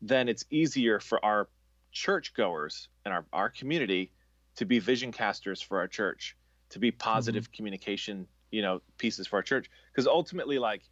then 0.00 0.28
it's 0.28 0.44
easier 0.50 1.00
for 1.00 1.24
our 1.24 1.48
churchgoers 1.92 2.88
and 3.04 3.12
our, 3.12 3.24
our 3.32 3.48
community 3.48 4.10
to 4.56 4.64
be 4.64 4.78
vision 4.78 5.12
casters 5.12 5.60
for 5.60 5.78
our 5.78 5.88
church, 5.88 6.36
to 6.70 6.78
be 6.78 6.90
positive 6.90 7.44
mm-hmm. 7.44 7.56
communication, 7.56 8.26
you 8.50 8.62
know, 8.62 8.80
pieces 8.98 9.26
for 9.26 9.36
our 9.36 9.42
church. 9.42 9.70
Because 9.90 10.06
ultimately, 10.06 10.58
like, 10.58 10.82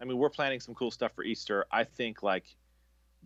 I 0.00 0.04
mean, 0.04 0.18
we're 0.18 0.30
planning 0.30 0.60
some 0.60 0.74
cool 0.74 0.90
stuff 0.90 1.12
for 1.14 1.24
Easter. 1.24 1.64
I 1.70 1.84
think 1.84 2.22
like 2.22 2.44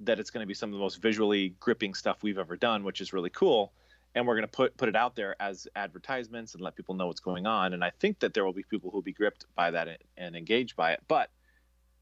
that 0.02 0.18
it's 0.18 0.30
going 0.30 0.42
to 0.42 0.46
be 0.46 0.54
some 0.54 0.70
of 0.70 0.74
the 0.74 0.78
most 0.80 1.02
visually 1.02 1.54
gripping 1.60 1.94
stuff 1.94 2.22
we've 2.22 2.38
ever 2.38 2.56
done, 2.56 2.84
which 2.84 3.00
is 3.00 3.12
really 3.12 3.30
cool 3.30 3.72
and 4.14 4.26
we're 4.26 4.34
going 4.34 4.46
to 4.46 4.48
put 4.48 4.76
put 4.76 4.88
it 4.88 4.96
out 4.96 5.14
there 5.14 5.40
as 5.40 5.68
advertisements 5.76 6.54
and 6.54 6.62
let 6.62 6.74
people 6.74 6.94
know 6.94 7.06
what's 7.06 7.20
going 7.20 7.46
on 7.46 7.72
and 7.72 7.84
i 7.84 7.90
think 8.00 8.18
that 8.20 8.34
there 8.34 8.44
will 8.44 8.52
be 8.52 8.62
people 8.64 8.90
who 8.90 8.96
will 8.96 9.02
be 9.02 9.12
gripped 9.12 9.46
by 9.54 9.70
that 9.70 9.88
and, 9.88 9.98
and 10.16 10.36
engaged 10.36 10.76
by 10.76 10.92
it 10.92 11.00
but 11.08 11.30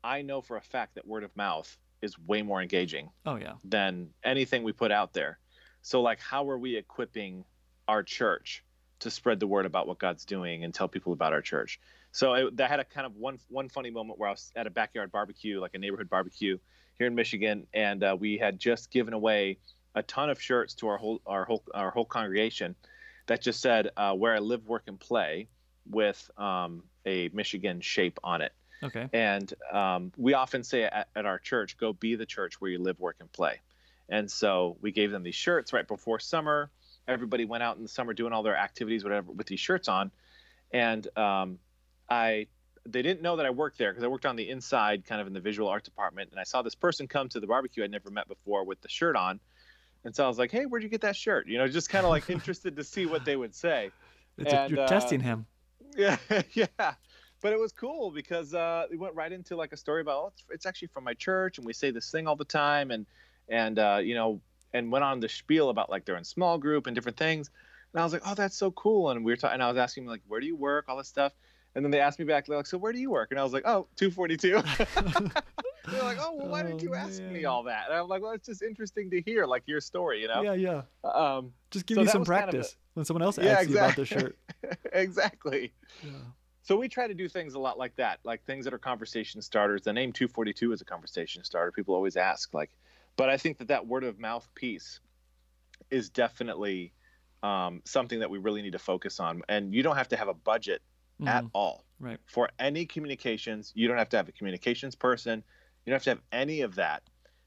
i 0.05 0.23
know 0.23 0.41
for 0.41 0.57
a 0.57 0.61
fact 0.61 0.95
that 0.95 1.07
word 1.07 1.25
of 1.25 1.35
mouth 1.37 1.77
is 2.03 2.19
way 2.19 2.43
more 2.43 2.63
engaging 2.63 3.11
oh 3.27 3.37
yeah. 3.37 3.55
than 3.65 4.09
anything 4.25 4.63
we 4.63 4.73
put 4.73 4.93
out 4.93 5.13
there. 5.13 5.39
So 5.83 6.01
like 6.03 6.21
how 6.21 6.49
are 6.51 6.59
we 6.59 6.77
equipping 6.77 7.45
our 7.87 8.03
church 8.03 8.65
to 9.01 9.11
spread 9.11 9.41
the 9.41 9.47
word 9.47 9.67
about 9.67 9.87
what 9.87 9.99
god's 9.99 10.25
doing 10.25 10.65
and 10.65 10.75
tell 10.75 10.89
people 10.89 11.13
about 11.13 11.33
our 11.33 11.43
church? 11.43 11.81
So 12.13 12.33
I, 12.33 12.49
that 12.55 12.71
had 12.71 12.81
a 12.81 12.85
kind 12.85 13.07
of 13.07 13.15
one 13.17 13.39
one 13.49 13.69
funny 13.69 13.91
moment 13.91 14.19
where 14.19 14.29
i 14.29 14.33
was 14.33 14.53
at 14.57 14.67
a 14.67 14.71
backyard 14.71 15.13
barbecue 15.13 15.61
like 15.61 15.75
a 15.75 15.79
neighborhood 15.79 16.09
barbecue 16.09 16.59
here 16.99 17.07
in 17.07 17.15
michigan 17.15 17.67
and 17.75 18.03
uh, 18.03 18.17
we 18.19 18.39
had 18.39 18.59
just 18.59 18.91
given 18.91 19.13
away 19.13 19.59
a 19.95 20.03
ton 20.03 20.31
of 20.31 20.41
shirts 20.41 20.75
to 20.75 20.89
our 20.89 20.97
whole 20.97 21.21
our 21.27 21.45
whole 21.45 21.63
our 21.75 21.91
whole 21.91 22.05
congregation 22.05 22.75
that 23.27 23.43
just 23.43 23.61
said 23.61 23.91
uh, 23.97 24.15
"Where 24.15 24.35
I 24.35 24.39
live, 24.39 24.67
work, 24.67 24.85
and 24.87 24.99
play" 24.99 25.49
with 25.89 26.31
um, 26.37 26.83
a 27.07 27.29
Michigan 27.33 27.81
shape 27.81 28.19
on 28.25 28.41
it. 28.41 28.53
Okay. 28.83 29.09
And 29.13 29.53
um, 29.73 30.13
we 30.17 30.35
often 30.35 30.63
say 30.63 30.85
at, 30.85 31.09
at, 31.17 31.27
our 31.27 31.39
church, 31.39 31.77
"Go 31.77 31.93
be 31.93 32.15
the 32.15 32.27
church 32.27 32.61
where 32.61 32.71
you 32.71 32.79
live, 32.79 32.99
work, 33.01 33.17
and 33.21 33.31
play." 33.33 33.61
And 34.09 34.31
so 34.31 34.77
we 34.81 34.93
gave 34.93 35.11
them 35.11 35.23
these 35.23 35.35
shirts 35.35 35.73
right 35.73 35.87
before 35.87 36.21
summer. 36.21 36.71
Everybody 37.07 37.45
went 37.45 37.63
out 37.63 37.77
in 37.77 37.83
the 37.83 37.89
summer 37.89 38.15
doing 38.15 38.33
all 38.33 38.43
their 38.43 38.57
activities, 38.57 39.03
whatever, 39.03 39.33
with 39.33 39.47
these 39.47 39.61
shirts 39.61 39.89
on. 39.89 40.11
And 40.73 41.07
um, 41.17 41.59
I 42.09 42.47
they 42.87 43.03
didn't 43.03 43.23
know 43.23 43.37
that 43.37 43.47
I 43.47 43.51
worked 43.51 43.79
there 43.79 43.93
because 43.93 44.05
I 44.05 44.09
worked 44.09 44.27
on 44.27 44.37
the 44.37 44.49
inside, 44.49 45.05
kind 45.05 45.21
of 45.21 45.27
in 45.27 45.33
the 45.33 45.41
visual 45.41 45.69
art 45.69 45.85
department. 45.85 46.31
And 46.31 46.41
I 46.41 46.45
saw 46.45 46.63
this 46.63 46.75
person 46.75 47.07
come 47.07 47.29
to 47.31 47.41
the 47.41 47.47
barbecue 47.47 47.85
I'd 47.85 47.91
never 47.91 48.11
met 48.11 48.29
before 48.29 48.65
with 48.65 48.81
the 48.81 48.89
shirt 48.89 49.17
on. 49.17 49.41
And 50.05 50.15
so 50.15 50.25
I 50.25 50.29
was 50.29 50.39
like, 50.39 50.51
"Hey, 50.51 50.65
where'd 50.65 50.83
you 50.83 50.89
get 50.89 51.01
that 51.03 51.17
shirt?" 51.17 51.49
You 51.49 51.59
know, 51.59 51.67
just 51.69 51.91
kind 51.91 52.05
of 52.07 52.11
like 52.11 52.31
interested 52.31 52.77
to 52.77 52.85
see 52.85 53.07
what 53.07 53.25
they 53.25 53.37
would 53.37 53.55
say. 53.55 53.91
And, 54.39 54.71
you're 54.71 54.81
uh, 54.81 54.87
testing 54.87 55.21
him. 55.21 55.47
Yeah, 55.97 56.19
yeah. 56.53 56.95
But 57.41 57.53
it 57.53 57.59
was 57.59 57.73
cool 57.73 58.11
because 58.11 58.53
uh, 58.53 58.87
we 58.91 58.97
went 58.97 59.15
right 59.15 59.31
into 59.31 59.57
like 59.57 59.73
a 59.73 59.77
story 59.77 60.01
about, 60.01 60.17
oh, 60.17 60.27
it's, 60.29 60.45
it's, 60.51 60.67
actually 60.67 60.89
from 60.89 61.05
my 61.05 61.15
church, 61.15 61.59
and 61.59 61.67
we 61.67 61.73
say 61.73 61.91
this 61.91 62.11
thing 62.11 62.27
all 62.27 62.37
the 62.37 62.45
time, 62.45 62.91
and 62.91 63.07
and 63.49 63.79
uh, 63.79 64.01
you 64.03 64.15
know, 64.15 64.41
and 64.73 64.91
went 64.91 65.05
on 65.05 65.21
the 65.21 65.29
spiel 65.29 65.71
about 65.71 65.89
like 65.89 66.05
they're 66.05 66.17
in 66.17 66.25
small 66.25 66.59
group 66.59 66.87
and 66.87 66.95
different 66.95 67.17
things. 67.17 67.51
And 67.93 68.01
I 68.01 68.05
was 68.05 68.13
like, 68.13 68.23
"Oh, 68.27 68.35
that's 68.35 68.57
so 68.57 68.71
cool." 68.73 69.11
And 69.11 69.25
we 69.25 69.33
were 69.33 69.37
talking, 69.37 69.55
and 69.55 69.63
I 69.63 69.69
was 69.69 69.79
asking 69.79 70.07
like, 70.07 70.23
"Where 70.27 70.41
do 70.41 70.47
you 70.47 70.57
work?" 70.57 70.87
All 70.89 70.97
this 70.97 71.09
stuff. 71.09 71.33
And 71.75 71.85
then 71.85 71.93
they 71.93 72.01
asked 72.01 72.19
me 72.19 72.25
back, 72.25 72.47
they're 72.47 72.57
like, 72.57 72.67
"So 72.67 72.79
where 72.79 72.93
do 72.93 72.99
you 72.99 73.11
work?" 73.11 73.31
And 73.31 73.39
I 73.39 73.45
was 73.45 73.53
like, 73.53 73.65
"Oh, 73.67 73.87
242." 73.97 74.63
They're 75.91 76.03
like, 76.03 76.19
"Oh, 76.21 76.35
well, 76.37 76.49
why 76.49 76.63
did 76.63 76.83
you 76.83 76.93
oh, 76.93 76.99
ask 76.99 77.23
man. 77.23 77.33
me 77.33 77.45
all 77.45 77.63
that?" 77.65 77.85
And 77.89 77.99
I'm 77.99 78.09
like, 78.09 78.23
"Well, 78.23 78.33
it's 78.33 78.47
just 78.47 78.63
interesting 78.63 79.11
to 79.11 79.23
hear, 79.23 79.47
like 79.47 79.63
your 79.67 79.81
story, 79.81 80.21
you 80.21 80.29
know?" 80.29 80.43
Yeah, 80.43 80.55
yeah. 80.55 80.83
Um, 81.05 81.53
just 81.71 81.87
give 81.87 81.97
so 81.97 82.03
me 82.03 82.09
some 82.09 82.25
practice 82.25 82.53
kind 82.53 82.59
of 82.59 82.67
a, 82.67 82.95
when 82.95 83.05
someone 83.05 83.23
else 83.23 83.39
asks 83.39 83.47
yeah, 83.47 83.61
exactly. 83.61 83.73
you 83.73 83.79
about 83.79 83.97
the 83.97 84.05
shirt. 84.07 84.39
exactly. 84.93 85.73
Yeah. 86.03 86.11
So 86.69 86.77
we 86.77 86.87
try 86.87 87.07
to 87.07 87.15
do 87.15 87.31
things 87.31 87.55
a 87.55 87.59
lot 87.59 87.79
like 87.79 87.97
that, 87.97 88.21
like 88.25 88.45
things 88.45 88.67
that 88.67 88.75
are 88.75 88.79
conversation 88.79 89.41
starters. 89.41 89.81
The 89.81 89.93
name 89.95 90.13
242 90.13 90.73
is 90.73 90.83
a 90.83 90.85
conversation 90.85 91.43
starter. 91.43 91.73
People 91.73 91.95
always 91.95 92.15
ask, 92.15 92.53
like, 92.53 92.69
but 93.17 93.31
I 93.31 93.39
think 93.39 93.57
that 93.57 93.69
that 93.69 93.87
word 93.87 94.05
of 94.05 94.19
mouth 94.19 94.47
piece 94.55 95.01
is 95.91 96.11
definitely 96.11 96.93
um, 97.43 97.81
something 97.87 98.21
that 98.21 98.29
we 98.29 98.37
really 98.37 98.61
need 98.61 98.73
to 98.73 98.79
focus 98.79 99.19
on. 99.19 99.41
And 99.49 99.73
you 99.73 99.83
don't 99.83 99.97
have 99.97 100.09
to 100.09 100.19
have 100.19 100.29
a 100.29 100.35
budget 100.35 100.83
mm-hmm. 101.19 101.29
at 101.29 101.47
all. 101.55 101.87
Right. 102.01 102.19
For 102.27 102.51
any 102.59 102.85
communications, 102.85 103.73
you 103.75 103.89
don't 103.89 103.97
have 103.97 104.11
to 104.11 104.19
have 104.19 104.29
a 104.29 104.33
communications 104.33 104.95
person. 104.95 105.43
You 105.87 105.91
don't 105.91 105.95
have 105.95 106.05
to 106.05 106.11
have 106.11 106.23
any 106.33 106.61
of 106.61 106.75
that 106.75 107.03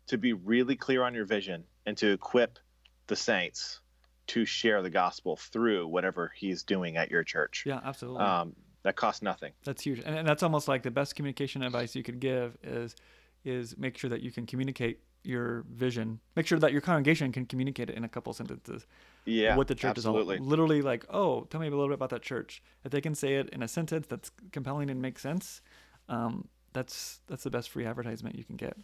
to 0.07 0.17
be 0.17 0.33
really 0.33 0.75
clear 0.75 1.03
on 1.03 1.13
your 1.13 1.25
vision 1.25 1.65
and 1.85 1.95
to 1.97 2.11
equip 2.11 2.57
the 3.05 3.15
saints 3.15 3.81
to 4.27 4.45
share 4.45 4.81
the 4.81 4.89
gospel 4.89 5.35
through 5.35 5.85
whatever 5.87 6.33
he's 6.35 6.63
doing 6.63 6.97
at 6.97 7.11
your 7.11 7.23
church. 7.23 7.65
Yeah, 7.67 7.81
absolutely. 7.85 8.23
Um, 8.23 8.55
that 8.83 8.95
costs 8.95 9.21
nothing. 9.21 9.53
That's 9.63 9.83
huge, 9.83 9.99
and, 9.99 10.17
and 10.17 10.27
that's 10.27 10.43
almost 10.43 10.67
like 10.67 10.83
the 10.83 10.91
best 10.91 11.15
communication 11.15 11.63
advice 11.63 11.95
you 11.95 12.03
could 12.03 12.19
give 12.19 12.57
is 12.63 12.95
is 13.43 13.77
make 13.77 13.97
sure 13.97 14.09
that 14.09 14.21
you 14.21 14.31
can 14.31 14.45
communicate 14.45 14.99
your 15.23 15.65
vision. 15.71 16.19
Make 16.35 16.47
sure 16.47 16.59
that 16.59 16.71
your 16.71 16.81
congregation 16.81 17.31
can 17.31 17.45
communicate 17.45 17.89
it 17.89 17.95
in 17.95 18.03
a 18.03 18.09
couple 18.09 18.33
sentences. 18.33 18.85
Yeah, 19.25 19.55
what 19.55 19.67
the 19.67 19.75
church 19.75 19.97
absolutely. 19.97 20.35
is 20.35 20.41
all 20.41 20.47
literally 20.47 20.81
like. 20.81 21.05
Oh, 21.09 21.41
tell 21.49 21.61
me 21.61 21.67
a 21.67 21.69
little 21.69 21.87
bit 21.87 21.95
about 21.95 22.09
that 22.09 22.21
church. 22.21 22.61
If 22.83 22.91
they 22.91 23.01
can 23.01 23.15
say 23.15 23.35
it 23.35 23.49
in 23.49 23.61
a 23.61 23.67
sentence 23.67 24.07
that's 24.07 24.31
compelling 24.51 24.89
and 24.89 25.01
makes 25.01 25.21
sense, 25.21 25.61
um, 26.09 26.47
that's 26.73 27.21
that's 27.27 27.43
the 27.43 27.51
best 27.51 27.69
free 27.69 27.85
advertisement 27.85 28.35
you 28.35 28.43
can 28.43 28.55
get. 28.55 28.75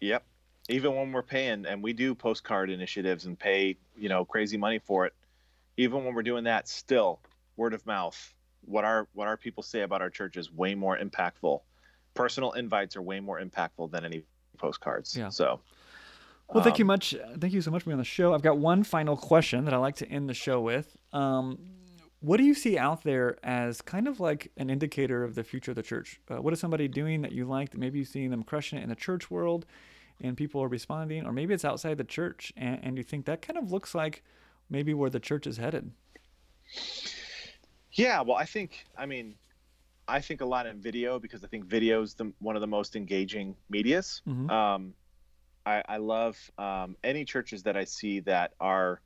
Yep. 0.00 0.24
Even 0.68 0.96
when 0.96 1.12
we're 1.12 1.22
paying 1.22 1.64
and 1.66 1.82
we 1.82 1.92
do 1.92 2.14
postcard 2.14 2.70
initiatives 2.70 3.26
and 3.26 3.38
pay, 3.38 3.76
you 3.96 4.08
know, 4.08 4.24
crazy 4.24 4.56
money 4.56 4.80
for 4.80 5.06
it, 5.06 5.14
even 5.76 6.04
when 6.04 6.14
we're 6.14 6.22
doing 6.22 6.44
that, 6.44 6.68
still 6.68 7.20
word 7.56 7.72
of 7.72 7.86
mouth, 7.86 8.34
what 8.66 8.84
our 8.84 9.08
what 9.14 9.28
our 9.28 9.36
people 9.36 9.62
say 9.62 9.82
about 9.82 10.02
our 10.02 10.10
church 10.10 10.36
is 10.36 10.52
way 10.52 10.74
more 10.74 10.98
impactful. 10.98 11.60
Personal 12.14 12.52
invites 12.52 12.96
are 12.96 13.02
way 13.02 13.20
more 13.20 13.40
impactful 13.40 13.90
than 13.90 14.04
any 14.04 14.22
postcards. 14.58 15.16
Yeah. 15.16 15.28
So 15.28 15.60
well, 16.52 16.62
thank 16.62 16.78
you 16.78 16.84
um, 16.84 16.88
much. 16.88 17.14
Thank 17.38 17.52
you 17.52 17.60
so 17.60 17.70
much 17.70 17.82
for 17.82 17.90
being 17.90 17.94
on 17.94 17.98
the 17.98 18.04
show. 18.04 18.32
I've 18.32 18.42
got 18.42 18.58
one 18.58 18.84
final 18.84 19.16
question 19.16 19.64
that 19.64 19.74
I 19.74 19.78
like 19.78 19.96
to 19.96 20.08
end 20.08 20.28
the 20.28 20.34
show 20.34 20.60
with. 20.60 20.96
Um, 21.12 21.58
what 22.20 22.38
do 22.38 22.44
you 22.44 22.54
see 22.54 22.78
out 22.78 23.02
there 23.02 23.36
as 23.42 23.82
kind 23.82 24.08
of 24.08 24.20
like 24.20 24.50
an 24.56 24.70
indicator 24.70 25.22
of 25.22 25.34
the 25.34 25.44
future 25.44 25.72
of 25.72 25.76
the 25.76 25.82
church? 25.82 26.20
Uh, 26.30 26.40
what 26.40 26.52
is 26.52 26.60
somebody 26.60 26.88
doing 26.88 27.22
that 27.22 27.32
you 27.32 27.44
like 27.44 27.70
that 27.70 27.78
maybe 27.78 27.98
you're 27.98 28.06
seeing 28.06 28.30
them 28.30 28.42
crushing 28.42 28.78
it 28.78 28.82
in 28.82 28.88
the 28.88 28.94
church 28.94 29.30
world 29.30 29.66
and 30.20 30.36
people 30.36 30.62
are 30.62 30.68
responding, 30.68 31.26
or 31.26 31.32
maybe 31.32 31.52
it's 31.52 31.64
outside 31.64 31.98
the 31.98 32.04
church 32.04 32.52
and, 32.56 32.80
and 32.82 32.96
you 32.96 33.04
think 33.04 33.26
that 33.26 33.42
kind 33.42 33.58
of 33.58 33.70
looks 33.70 33.94
like 33.94 34.22
maybe 34.70 34.94
where 34.94 35.10
the 35.10 35.20
church 35.20 35.46
is 35.46 35.58
headed? 35.58 35.90
Yeah, 37.96 38.20
well, 38.20 38.36
I 38.36 38.44
think, 38.44 38.86
I 38.96 39.06
mean, 39.06 39.34
I 40.06 40.20
think 40.20 40.40
a 40.42 40.46
lot 40.46 40.66
in 40.66 40.80
video 40.80 41.18
because 41.18 41.42
I 41.42 41.48
think 41.48 41.64
video 41.64 42.02
is 42.02 42.14
the, 42.14 42.32
one 42.38 42.54
of 42.54 42.60
the 42.60 42.66
most 42.66 42.94
engaging 42.94 43.56
medias. 43.68 44.22
Mm-hmm. 44.28 44.50
Um, 44.50 44.94
I, 45.64 45.82
I, 45.88 45.96
love 45.96 46.38
um, 46.58 46.96
any 47.02 47.24
churches 47.24 47.64
that 47.64 47.76
I 47.76 47.84
see 47.84 48.20
that 48.20 48.52
are 48.60 49.00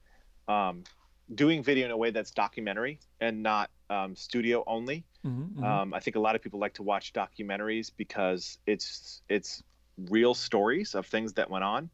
um, 0.48 0.84
doing 1.34 1.62
video 1.62 1.86
in 1.86 1.90
a 1.92 1.96
way 1.96 2.10
that's 2.10 2.32
documentary 2.32 2.98
and 3.20 3.42
not 3.42 3.70
um, 3.88 4.14
studio 4.14 4.64
only. 4.66 5.04
Mm-hmm, 5.24 5.62
Um, 5.62 5.94
I 5.94 6.00
think 6.00 6.16
a 6.16 6.20
lot 6.20 6.34
of 6.34 6.42
people 6.42 6.58
like 6.58 6.74
to 6.74 6.82
watch 6.82 7.12
documentaries 7.12 7.90
because 7.96 8.58
it's 8.66 9.22
it's 9.28 9.62
real 10.08 10.34
stories 10.34 10.94
of 10.94 11.06
things 11.06 11.34
that 11.34 11.50
went 11.50 11.64
on. 11.64 11.90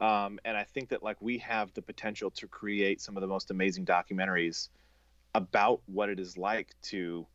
Um, 0.00 0.38
and 0.44 0.56
I 0.56 0.64
think 0.64 0.90
that 0.90 1.02
like 1.02 1.16
we 1.20 1.38
have 1.38 1.72
the 1.74 1.82
potential 1.82 2.30
to 2.32 2.46
create 2.46 3.00
some 3.00 3.16
of 3.16 3.22
the 3.22 3.26
most 3.26 3.50
amazing 3.50 3.86
documentaries 3.86 4.68
about 5.36 5.80
what 5.86 6.08
it 6.08 6.18
is 6.18 6.36
like 6.38 6.68
to 6.82 7.26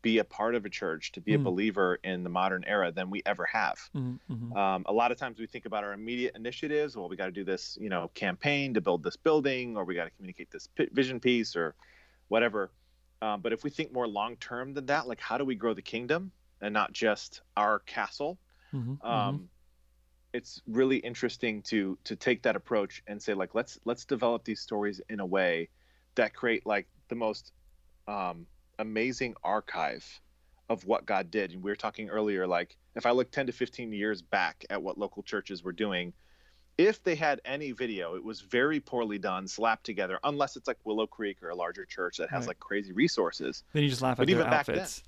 be 0.00 0.18
a 0.18 0.24
part 0.24 0.54
of 0.54 0.64
a 0.64 0.70
church, 0.70 1.12
to 1.12 1.20
be 1.20 1.34
a 1.34 1.38
Mm. 1.38 1.44
believer 1.44 1.98
in 2.04 2.22
the 2.22 2.30
modern 2.30 2.64
era 2.64 2.92
than 2.92 3.10
we 3.10 3.20
ever 3.26 3.44
have. 3.46 3.78
mm-hmm, 3.94 4.32
mm-hmm. 4.32 4.56
Um, 4.56 4.84
a 4.86 4.92
lot 4.92 5.10
of 5.12 5.18
times 5.18 5.38
we 5.38 5.46
think 5.46 5.66
about 5.66 5.84
our 5.84 5.92
immediate 5.92 6.34
initiatives. 6.36 6.96
Well, 6.96 7.08
we 7.08 7.16
got 7.16 7.26
to 7.26 7.32
do 7.32 7.44
this, 7.44 7.76
you 7.80 7.90
know, 7.90 8.08
campaign 8.14 8.74
to 8.74 8.80
build 8.80 9.02
this 9.02 9.16
building, 9.16 9.76
or 9.76 9.84
we 9.84 9.94
got 9.94 10.04
to 10.04 10.14
communicate 10.16 10.50
this 10.50 10.68
vision 10.92 11.20
piece, 11.20 11.56
or 11.56 11.74
whatever. 12.28 12.70
Um, 13.20 13.40
but 13.42 13.52
if 13.52 13.64
we 13.64 13.70
think 13.70 13.92
more 13.92 14.08
long 14.08 14.36
term 14.36 14.74
than 14.74 14.86
that, 14.86 15.08
like 15.08 15.20
how 15.20 15.36
do 15.36 15.44
we 15.44 15.56
grow 15.56 15.74
the 15.74 15.82
kingdom 15.82 16.32
and 16.60 16.72
not 16.72 16.92
just 16.92 17.42
our 17.56 17.80
castle? 17.80 18.38
Mm-hmm, 18.72 19.06
Um, 19.06 19.50
It's 20.32 20.62
really 20.66 20.96
interesting 20.96 21.62
to 21.64 21.98
to 22.04 22.16
take 22.16 22.42
that 22.42 22.56
approach 22.56 23.02
and 23.06 23.20
say 23.22 23.34
like 23.34 23.54
let's 23.54 23.78
let's 23.84 24.06
develop 24.06 24.44
these 24.44 24.60
stories 24.62 24.98
in 25.08 25.20
a 25.20 25.26
way 25.26 25.68
that 26.14 26.32
create 26.32 26.64
like 26.64 26.86
the 27.12 27.16
most 27.16 27.52
um, 28.08 28.46
amazing 28.78 29.34
archive 29.44 30.04
of 30.70 30.86
what 30.86 31.04
God 31.04 31.30
did. 31.30 31.52
And 31.52 31.62
we 31.62 31.70
were 31.70 31.76
talking 31.76 32.08
earlier, 32.08 32.46
like 32.46 32.76
if 32.96 33.04
I 33.04 33.10
look 33.10 33.30
10 33.30 33.46
to 33.46 33.52
15 33.52 33.92
years 33.92 34.22
back 34.22 34.64
at 34.70 34.82
what 34.82 34.96
local 34.96 35.22
churches 35.22 35.62
were 35.62 35.72
doing, 35.72 36.14
if 36.78 37.04
they 37.04 37.14
had 37.14 37.38
any 37.44 37.72
video, 37.72 38.14
it 38.14 38.24
was 38.24 38.40
very 38.40 38.80
poorly 38.80 39.18
done, 39.18 39.46
slapped 39.46 39.84
together, 39.84 40.18
unless 40.24 40.56
it's 40.56 40.66
like 40.66 40.78
Willow 40.84 41.06
Creek 41.06 41.42
or 41.42 41.50
a 41.50 41.54
larger 41.54 41.84
church 41.84 42.16
that 42.16 42.30
has 42.30 42.40
Right. 42.42 42.48
like 42.48 42.60
crazy 42.60 42.92
resources. 42.92 43.62
then 43.74 43.82
you 43.82 43.90
just 43.90 44.00
laugh 44.00 44.16
but 44.16 44.22
at 44.22 44.28
their 44.28 44.36
even 44.38 44.50
back 44.50 44.64
then- 44.66 44.76
outfits. 44.78 45.02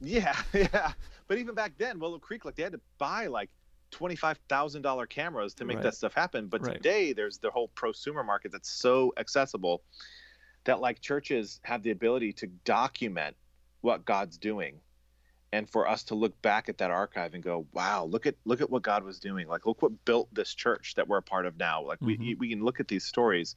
Yeah, 0.00 0.36
yeah. 0.52 0.92
But 1.26 1.38
even 1.38 1.54
back 1.54 1.72
then, 1.78 1.98
Willow 1.98 2.18
Creek, 2.18 2.44
like 2.44 2.54
they 2.56 2.62
had 2.64 2.72
to 2.72 2.80
buy 2.98 3.28
like 3.28 3.48
twenty-five 3.90 4.38
thousand 4.48 4.82
dollar 4.82 5.06
cameras 5.06 5.54
to 5.54 5.64
make 5.64 5.76
Right. 5.76 5.84
that 5.84 5.94
stuff 5.94 6.12
happen. 6.12 6.48
But 6.48 6.60
Right. 6.66 6.74
today, 6.74 7.12
there's 7.14 7.38
the 7.38 7.50
whole 7.50 7.70
prosumer 7.74 8.26
market 8.26 8.52
that's 8.52 8.68
so 8.68 9.14
accessible 9.16 9.82
that 10.64 10.80
like 10.80 11.00
churches 11.00 11.60
have 11.64 11.82
the 11.82 11.90
ability 11.90 12.32
to 12.34 12.46
document 12.46 13.36
what 13.82 14.04
God's 14.04 14.38
doing, 14.38 14.80
and 15.52 15.68
for 15.68 15.88
us 15.88 16.04
to 16.04 16.14
look 16.14 16.40
back 16.42 16.68
at 16.68 16.78
that 16.78 16.90
archive 16.90 17.34
and 17.34 17.42
go, 17.42 17.66
"Wow, 17.72 18.04
look 18.04 18.26
at 18.26 18.34
look 18.44 18.60
at 18.60 18.70
what 18.70 18.82
God 18.82 19.04
was 19.04 19.18
doing. 19.18 19.46
Like, 19.46 19.66
look 19.66 19.82
what 19.82 20.04
built 20.04 20.32
this 20.34 20.54
church 20.54 20.94
that 20.94 21.06
we're 21.06 21.18
a 21.18 21.22
part 21.22 21.46
of 21.46 21.56
now. 21.58 21.82
Like, 21.82 22.00
we 22.00 22.16
Mhm. 22.16 22.38
we 22.38 22.48
can 22.48 22.64
look 22.64 22.80
at 22.80 22.88
these 22.88 23.04
stories." 23.04 23.56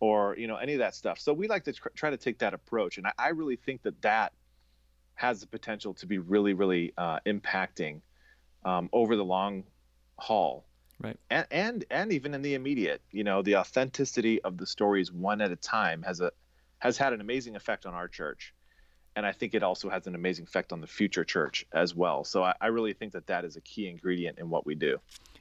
Or 0.00 0.36
you 0.36 0.48
know 0.48 0.56
any 0.56 0.74
of 0.74 0.80
that 0.80 0.94
stuff. 0.94 1.18
So 1.18 1.32
we 1.32 1.48
like 1.48 1.64
to 1.64 1.72
tr- 1.72 1.88
try 1.94 2.10
to 2.10 2.16
take 2.16 2.38
that 2.40 2.52
approach, 2.52 2.98
and 2.98 3.06
I, 3.06 3.12
I 3.16 3.28
really 3.28 3.56
think 3.56 3.82
that 3.82 4.02
that 4.02 4.32
has 5.14 5.40
the 5.40 5.46
potential 5.46 5.94
to 5.94 6.06
be 6.06 6.18
really, 6.18 6.52
really 6.52 6.92
uh, 6.98 7.20
impacting 7.24 8.00
um, 8.64 8.90
over 8.92 9.14
the 9.14 9.24
long 9.24 9.64
haul. 10.18 10.66
Right. 11.00 11.18
And, 11.30 11.46
and 11.50 11.84
and 11.90 12.12
even 12.12 12.34
in 12.34 12.42
the 12.42 12.54
immediate, 12.54 13.02
you 13.10 13.24
know, 13.24 13.42
the 13.42 13.56
authenticity 13.56 14.40
of 14.42 14.56
the 14.56 14.66
stories 14.66 15.12
one 15.12 15.40
at 15.40 15.50
a 15.50 15.56
time 15.56 16.02
has 16.02 16.20
a 16.20 16.30
has 16.78 16.96
had 16.96 17.12
an 17.12 17.20
amazing 17.20 17.56
effect 17.56 17.86
on 17.86 17.94
our 17.94 18.08
church, 18.08 18.54
and 19.16 19.26
I 19.26 19.32
think 19.32 19.54
it 19.54 19.62
also 19.62 19.88
has 19.90 20.06
an 20.06 20.14
amazing 20.14 20.44
effect 20.44 20.72
on 20.72 20.80
the 20.80 20.86
future 20.86 21.24
church 21.24 21.66
as 21.72 21.94
well. 21.94 22.24
So 22.24 22.42
I, 22.42 22.54
I 22.60 22.66
really 22.68 22.92
think 22.92 23.12
that 23.12 23.26
that 23.26 23.44
is 23.44 23.56
a 23.56 23.60
key 23.60 23.88
ingredient 23.88 24.38
in 24.38 24.48
what 24.48 24.66
we 24.66 24.74
do. 24.74 24.98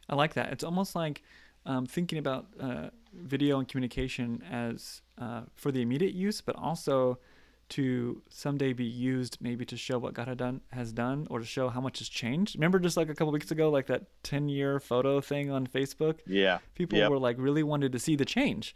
I 0.10 0.16
like 0.16 0.34
that. 0.34 0.52
It's 0.52 0.63
almost 0.63 0.96
like 0.96 1.22
um, 1.66 1.86
thinking 1.86 2.18
about 2.18 2.48
uh, 2.60 2.89
video 3.13 3.60
and 3.60 3.68
communication 3.68 4.44
as 4.50 5.02
uh, 5.18 5.42
for 5.56 5.72
the 5.72 5.82
immediate 5.82 6.13
use, 6.13 6.42
but 6.42 6.56
also 6.56 7.20
to 7.69 8.21
someday 8.30 8.73
be 8.73 8.84
used 8.86 9.38
maybe 9.41 9.65
to 9.65 9.78
show 9.78 9.97
what 9.97 10.13
God 10.13 10.28
had 10.28 10.38
done 10.38 10.62
has 10.71 10.91
done 10.91 11.26
or 11.30 11.39
to 11.39 11.45
show 11.45 11.69
how 11.69 11.82
much 11.82 11.99
has 11.99 12.10
changed. 12.10 12.56
Remember 12.56 12.78
just 12.80 12.97
like 12.97 13.10
a 13.10 13.15
couple 13.15 13.32
weeks 13.34 13.52
ago, 13.52 13.69
like 13.69 13.88
that 13.88 14.04
10 14.23 14.49
year 14.49 14.80
photo 14.80 15.21
thing 15.21 15.49
on 15.49 15.65
Facebook? 15.65 16.19
Yeah. 16.28 16.60
People 16.76 16.99
Yep. 16.99 17.10
were 17.12 17.17
like 17.19 17.38
really 17.39 17.63
wanted 17.63 17.91
to 17.93 17.99
see 17.99 18.15
the 18.15 18.26
change. 18.26 18.76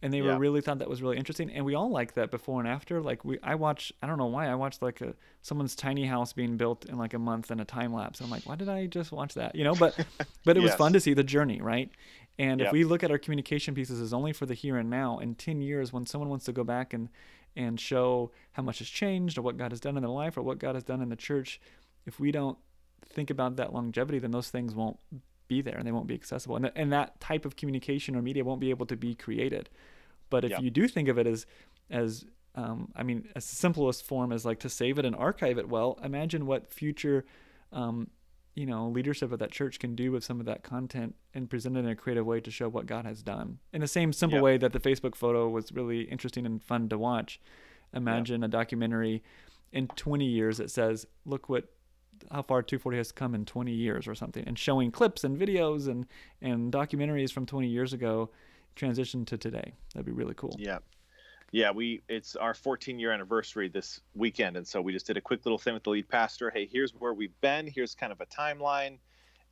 And 0.00 0.14
they 0.14 0.22
were 0.22 0.38
really 0.38 0.60
thought 0.60 0.78
that 0.78 0.88
was 0.88 1.02
really 1.02 1.16
interesting, 1.16 1.50
and 1.50 1.64
we 1.64 1.74
all 1.74 1.90
like 1.90 2.14
that 2.14 2.30
before 2.30 2.60
and 2.60 2.68
after. 2.68 3.02
Like 3.02 3.24
we, 3.24 3.40
I 3.42 3.56
watch, 3.56 3.92
I 4.00 4.06
don't 4.06 4.16
know 4.16 4.26
why, 4.26 4.46
I 4.46 4.54
watched 4.54 4.80
like 4.80 5.00
a 5.00 5.14
someone's 5.42 5.74
tiny 5.74 6.04
house 6.06 6.32
being 6.32 6.56
built 6.56 6.84
in 6.84 6.96
like 6.98 7.14
a 7.14 7.18
month 7.18 7.50
in 7.50 7.58
a 7.58 7.64
time 7.64 7.92
lapse. 7.92 8.20
I'm 8.20 8.30
like, 8.30 8.46
why 8.46 8.54
did 8.54 8.68
I 8.68 8.86
just 8.86 9.10
watch 9.10 9.34
that? 9.34 9.56
You 9.56 9.64
know, 9.64 9.74
but 9.74 9.98
but 10.44 10.56
it 10.56 10.60
was 10.60 10.70
fun 10.76 10.92
to 10.92 11.00
see 11.00 11.14
the 11.14 11.24
journey, 11.24 11.60
right? 11.60 11.90
And 12.38 12.60
if 12.60 12.70
we 12.72 12.84
look 12.84 13.02
at 13.02 13.10
our 13.10 13.18
communication 13.18 13.74
pieces 13.74 14.00
as 14.00 14.12
only 14.12 14.32
for 14.32 14.46
the 14.46 14.54
here 14.54 14.76
and 14.76 14.88
now, 14.88 15.18
in 15.18 15.34
10 15.34 15.60
years, 15.62 15.92
when 15.92 16.06
someone 16.06 16.30
wants 16.30 16.44
to 16.44 16.52
go 16.52 16.62
back 16.62 16.92
and 16.94 17.08
and 17.58 17.78
show 17.78 18.30
how 18.52 18.62
much 18.62 18.78
has 18.78 18.88
changed 18.88 19.36
or 19.36 19.42
what 19.42 19.58
God 19.58 19.72
has 19.72 19.80
done 19.80 19.96
in 19.96 20.02
their 20.02 20.10
life 20.10 20.38
or 20.38 20.42
what 20.42 20.60
God 20.60 20.76
has 20.76 20.84
done 20.84 21.02
in 21.02 21.08
the 21.08 21.16
church, 21.16 21.60
if 22.06 22.20
we 22.20 22.30
don't 22.30 22.56
think 23.04 23.30
about 23.30 23.56
that 23.56 23.74
longevity, 23.74 24.20
then 24.20 24.30
those 24.30 24.48
things 24.48 24.74
won't 24.74 24.98
be 25.48 25.60
there 25.60 25.76
and 25.76 25.86
they 25.86 25.92
won't 25.92 26.06
be 26.06 26.14
accessible. 26.14 26.54
And, 26.54 26.66
th- 26.66 26.74
and 26.76 26.92
that 26.92 27.20
type 27.20 27.44
of 27.44 27.56
communication 27.56 28.14
or 28.14 28.22
media 28.22 28.44
won't 28.44 28.60
be 28.60 28.70
able 28.70 28.86
to 28.86 28.96
be 28.96 29.14
created. 29.14 29.68
But 30.30 30.44
if 30.44 30.60
you 30.60 30.70
do 30.70 30.86
think 30.86 31.08
of 31.08 31.18
it 31.18 31.26
as, 31.26 31.46
as 31.90 32.24
um, 32.54 32.92
I 32.94 33.02
mean, 33.02 33.28
as 33.34 33.48
the 33.48 33.56
simplest 33.56 34.04
form 34.04 34.30
is 34.30 34.44
like 34.44 34.60
to 34.60 34.68
save 34.68 34.98
it 34.98 35.04
and 35.04 35.16
archive 35.16 35.58
it 35.58 35.68
well, 35.68 35.98
imagine 36.04 36.46
what 36.46 36.72
future, 36.72 37.24
um, 37.72 38.08
you 38.58 38.66
know, 38.66 38.88
leadership 38.88 39.30
of 39.30 39.38
that 39.38 39.52
church 39.52 39.78
can 39.78 39.94
do 39.94 40.10
with 40.10 40.24
some 40.24 40.40
of 40.40 40.46
that 40.46 40.64
content 40.64 41.14
and 41.32 41.48
present 41.48 41.76
it 41.76 41.80
in 41.80 41.86
a 41.88 41.94
creative 41.94 42.26
way 42.26 42.40
to 42.40 42.50
show 42.50 42.68
what 42.68 42.86
God 42.86 43.04
has 43.04 43.22
done. 43.22 43.58
In 43.72 43.80
the 43.80 43.86
same 43.86 44.12
simple 44.12 44.38
Yep. 44.38 44.42
way 44.42 44.56
that 44.58 44.72
the 44.72 44.80
Facebook 44.80 45.14
photo 45.14 45.48
was 45.48 45.70
really 45.70 46.00
interesting 46.02 46.44
and 46.44 46.60
fun 46.60 46.88
to 46.88 46.98
watch. 46.98 47.40
Imagine 47.94 48.42
a 48.42 48.48
documentary 48.48 49.22
in 49.72 49.86
20 49.86 50.24
years 50.26 50.58
that 50.58 50.70
says, 50.72 51.06
look 51.24 51.48
what 51.48 51.70
how 52.32 52.42
far 52.42 52.62
240 52.62 52.98
has 52.98 53.12
come 53.12 53.32
in 53.32 53.44
20 53.44 53.70
years 53.70 54.08
or 54.08 54.14
something 54.16 54.42
and 54.44 54.58
showing 54.58 54.90
clips 54.90 55.22
and 55.22 55.38
videos 55.38 55.86
and 55.86 56.04
and 56.42 56.72
documentaries 56.72 57.30
from 57.30 57.46
20 57.46 57.68
years 57.68 57.92
ago 57.92 58.28
transition 58.74 59.24
to 59.24 59.38
today 59.38 59.72
that'd 59.94 60.04
be 60.04 60.10
really 60.10 60.34
cool 60.34 60.52
Yeah. 60.58 60.78
Yeah, 61.50 61.70
we 61.70 62.02
it's 62.08 62.36
our 62.36 62.52
14 62.54 62.98
year 62.98 63.10
anniversary 63.12 63.68
this 63.68 64.00
weekend 64.14 64.56
and 64.56 64.66
so 64.66 64.82
we 64.82 64.92
just 64.92 65.06
did 65.06 65.16
a 65.16 65.20
quick 65.20 65.46
little 65.46 65.58
thing 65.58 65.74
with 65.74 65.82
the 65.84 65.90
lead 65.90 66.08
pastor. 66.08 66.50
Hey, 66.50 66.66
here's 66.66 66.94
where 66.94 67.14
we've 67.14 67.38
been, 67.40 67.66
here's 67.66 67.94
kind 67.94 68.12
of 68.12 68.20
a 68.20 68.26
timeline 68.26 68.98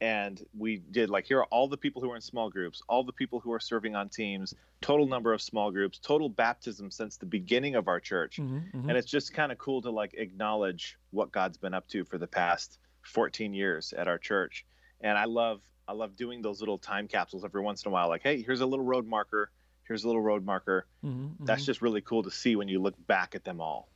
and 0.03 0.43
we 0.53 0.77
did 0.79 1.09
like 1.09 1.25
here 1.27 1.39
are 1.39 1.47
all 1.47 1.69
the 1.69 1.79
people 1.79 2.03
who 2.03 2.11
are 2.11 2.17
in 2.17 2.21
small 2.21 2.51
groups, 2.51 2.83
all 2.89 3.03
the 3.03 3.15
people 3.15 3.41
who 3.41 3.51
are 3.53 3.61
serving 3.61 3.97
on 3.97 4.11
teams, 4.11 4.53
total 4.83 5.07
number 5.07 5.33
of 5.33 5.41
small 5.41 5.71
groups, 5.71 5.99
total 5.99 6.29
baptism 6.29 6.91
since 6.91 7.17
the 7.17 7.25
beginning 7.27 7.77
of 7.77 7.89
our 7.89 7.99
church. 8.01 8.43
Mhm, 8.43 8.71
mhm. 8.73 8.89
And 8.89 8.99
it's 8.99 9.11
just 9.11 9.33
kind 9.33 9.51
of 9.51 9.57
cool 9.59 9.81
to 9.83 9.91
like 9.91 10.13
acknowledge 10.15 10.99
what 11.11 11.33
God's 11.33 11.57
been 11.57 11.73
up 11.75 11.89
to 11.89 12.05
for 12.05 12.19
the 12.19 12.29
past 12.29 12.79
14 13.07 13.55
years 13.55 13.95
at 13.95 14.07
our 14.07 14.19
church. 14.19 14.67
And 15.01 15.17
I 15.17 15.25
love 15.25 15.63
I 15.89 15.93
love 15.95 16.15
doing 16.17 16.43
those 16.43 16.61
little 16.61 16.79
time 16.79 17.09
capsules 17.09 17.43
every 17.45 17.63
once 17.63 17.85
in 17.85 17.89
a 17.89 17.93
while 17.93 18.09
like, 18.09 18.23
hey, 18.23 18.43
here's 18.43 18.61
a 18.61 18.67
little 18.67 18.85
road 18.85 19.07
marker, 19.07 19.51
here's 19.87 20.05
a 20.05 20.07
little 20.07 20.23
road 20.23 20.45
marker 20.45 20.87
Mhm, 21.05 21.33
that's 21.41 21.63
mhm. 21.63 21.67
just 21.67 21.83
really 21.83 22.01
cool 22.01 22.23
to 22.23 22.31
see 22.31 22.57
when 22.57 22.69
you 22.69 22.81
look 22.81 22.95
back 23.07 23.35
at 23.35 23.45
them 23.45 23.61
all. 23.61 23.89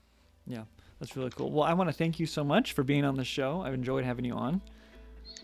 yeah 0.46 0.64
that's 0.98 1.16
really 1.16 1.31
cool 1.31 1.50
well 1.50 1.64
i 1.64 1.72
want 1.72 1.88
to 1.88 1.92
thank 1.94 2.18
you 2.20 2.26
so 2.26 2.44
much 2.44 2.72
for 2.72 2.83
being 2.83 3.05
on 3.05 3.14
the 3.14 3.24
show 3.24 3.62
i've 3.62 3.74
enjoyed 3.74 4.05
having 4.05 4.24
you 4.24 4.35
on 4.35 4.61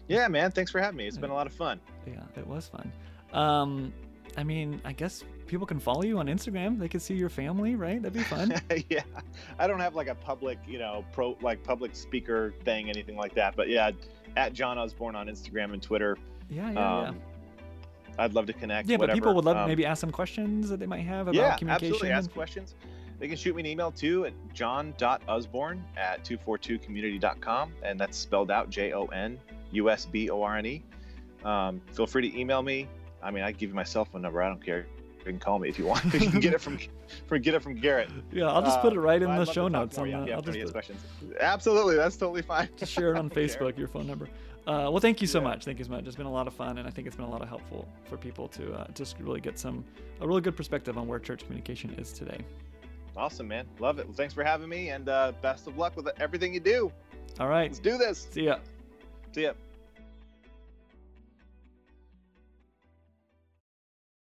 Yeah, 0.09 0.29
man. 0.29 0.51
Thanks 0.53 0.71
for 0.71 0.81
having 0.81 0.97
me. 0.99 1.07
It's 1.07 1.19
been 1.19 1.31
a 1.31 1.35
lot 1.35 1.47
of 1.47 1.53
fun. 1.53 1.81
yeah 2.07 2.23
it 2.37 2.47
was 2.47 2.69
fun 2.69 2.93
um 3.33 3.93
i 4.37 4.43
mean 4.45 4.81
i 4.85 4.93
guess 4.93 5.25
people 5.47 5.67
can 5.67 5.79
follow 5.81 6.03
you 6.03 6.19
on 6.19 6.27
instagram 6.27 6.79
they 6.79 6.89
can 6.89 7.01
see 7.01 7.15
your 7.15 7.29
family 7.29 7.75
right 7.75 8.03
that'd 8.03 8.13
be 8.17 8.23
fun 8.25 8.53
yeah, 8.91 9.03
I 9.59 9.67
don't 9.67 9.81
have 9.81 9.95
like 9.95 10.09
a 10.09 10.15
public, 10.15 10.59
you 10.67 10.79
know, 10.79 11.05
pro 11.13 11.37
like 11.41 11.63
public 11.63 11.95
speaker 11.97 12.53
thing, 12.65 12.89
anything 12.91 13.17
like 13.17 13.35
that. 13.37 13.55
But 13.57 13.69
yeah, 13.69 13.91
at 14.37 14.53
Jon 14.53 14.77
Usborne 14.79 15.15
on 15.17 15.27
Instagram 15.29 15.73
and 15.73 15.81
Twitter. 15.83 16.19
yeah 16.51 16.71
yeah 16.71 16.73
yeah 17.03 17.09
Um, 17.09 17.21
I'd 18.19 18.35
love 18.35 18.47
to 18.47 18.53
connect. 18.53 18.89
yeah 18.89 18.97
but 18.97 19.13
people 19.13 19.35
would 19.35 19.45
love 19.45 19.57
to 19.57 19.63
Um, 19.63 19.69
maybe 19.69 19.85
ask 19.87 20.01
some 20.01 20.11
questions 20.11 20.69
that 20.71 20.81
they 20.81 20.87
might 20.87 21.01
have 21.01 21.29
about 21.29 21.35
yeah, 21.35 21.57
communication 21.57 21.87
absolutely. 21.95 22.11
Ask 22.13 22.27
and- 22.27 22.35
questions. 22.35 22.75
They 23.19 23.29
can 23.29 23.37
shoot 23.39 23.57
me 23.57 23.63
an 23.63 23.67
email 23.67 23.91
too 23.91 24.27
at 24.27 24.35
jon.usborne 24.53 25.83
at 25.97 26.23
242community.com. 26.23 27.73
And 27.83 27.99
that's 27.99 28.17
spelled 28.17 28.51
out 28.51 28.69
J 28.71 28.93
O 28.93 29.07
N 29.07 29.39
U 29.73 29.91
S 29.91 30.05
B 30.07 30.29
O 30.31 30.43
R 30.43 30.57
N 30.59 30.67
E. 30.67 30.83
Um, 31.45 31.81
feel 31.93 32.07
free 32.07 32.31
to 32.31 32.39
email 32.39 32.63
me. 32.63 32.89
I 33.23 33.31
mean, 33.31 33.43
I 33.43 33.53
give 33.53 33.71
you 33.71 33.75
my 33.75 33.85
cell 33.85 34.05
phone 34.05 34.23
number. 34.23 34.43
I 34.43 34.49
don't 34.49 34.63
care. 34.65 34.87
You 35.21 35.25
can 35.33 35.39
call 35.39 35.59
me 35.59 35.69
if 35.69 35.79
you 35.79 35.87
want. 35.87 36.05
you 36.15 36.29
can 36.31 36.41
get 36.41 36.53
it 36.55 36.61
from, 36.61 36.79
from 37.27 37.41
get 37.41 37.55
it 37.55 37.63
from 37.63 37.75
Garrett. 37.75 38.11
yeah 38.33 38.47
i'll 38.47 38.63
just 38.63 38.81
put 38.81 38.93
it 38.93 39.01
right 39.01 39.21
in 39.21 39.29
the 39.35 39.45
show 39.47 39.67
notes 39.67 39.99
on 39.99 40.09
Yeah, 40.09 40.19
the, 40.19 40.23
if 40.23 40.29
you 40.29 40.35
I'll 40.35 40.43
just 40.43 40.65
put- 40.65 40.73
questions. 40.73 41.01
Absolutely, 41.41 41.97
that's 41.97 42.17
totally 42.17 42.43
fine. 42.43 42.69
just 42.77 42.93
share 42.93 43.13
it 43.15 43.19
on. 43.19 43.29
Facebook, 43.41 43.77
your 43.79 43.89
phone 43.89 44.07
number. 44.07 44.29
Uh, 44.67 44.91
well, 44.91 44.99
thank 44.99 45.21
you 45.21 45.27
so 45.29 45.39
Yeah. 45.39 45.45
much. 45.45 45.65
Thank 45.65 45.79
you 45.79 45.85
so 45.85 45.93
much. 45.93 46.07
It's 46.07 46.17
been 46.17 46.27
a 46.27 46.33
lot 46.33 46.47
of 46.49 46.55
fun, 46.55 46.79
and 46.79 46.89
I 46.89 46.91
think 46.91 47.07
it's 47.07 47.15
been 47.17 47.25
a 47.25 47.31
lot 47.31 47.41
of 47.43 47.49
helpful 47.49 47.87
for 48.05 48.17
people 48.17 48.49
to 48.49 48.73
uh, 48.75 48.89
just 48.95 49.17
really 49.21 49.41
get 49.41 49.59
some 49.59 49.85
a 50.21 50.27
really 50.27 50.41
good 50.41 50.57
perspective 50.57 50.99
on 50.99 51.07
where 51.07 51.19
church 51.21 51.45
communication 51.45 51.91
is 51.95 52.13
today. 52.13 52.39
Awesome, 53.17 53.47
man. 53.49 53.67
Love 53.79 53.99
it. 54.01 54.07
Well, 54.07 54.15
thanks 54.17 54.35
for 54.35 54.43
having 54.43 54.69
me, 54.69 54.91
and 54.91 55.09
uh, 55.09 55.33
best 55.41 55.67
of 55.69 55.79
luck 55.79 55.97
with 55.97 56.09
everything 56.21 56.53
you 56.53 56.61
do. 56.61 56.91
All 57.39 57.49
right, 57.49 57.71
Let's 57.71 57.79
do 57.79 57.97
this. 57.97 58.27
see 58.31 58.45
ya. 58.47 58.59
See 59.33 59.43
ya. 59.45 59.53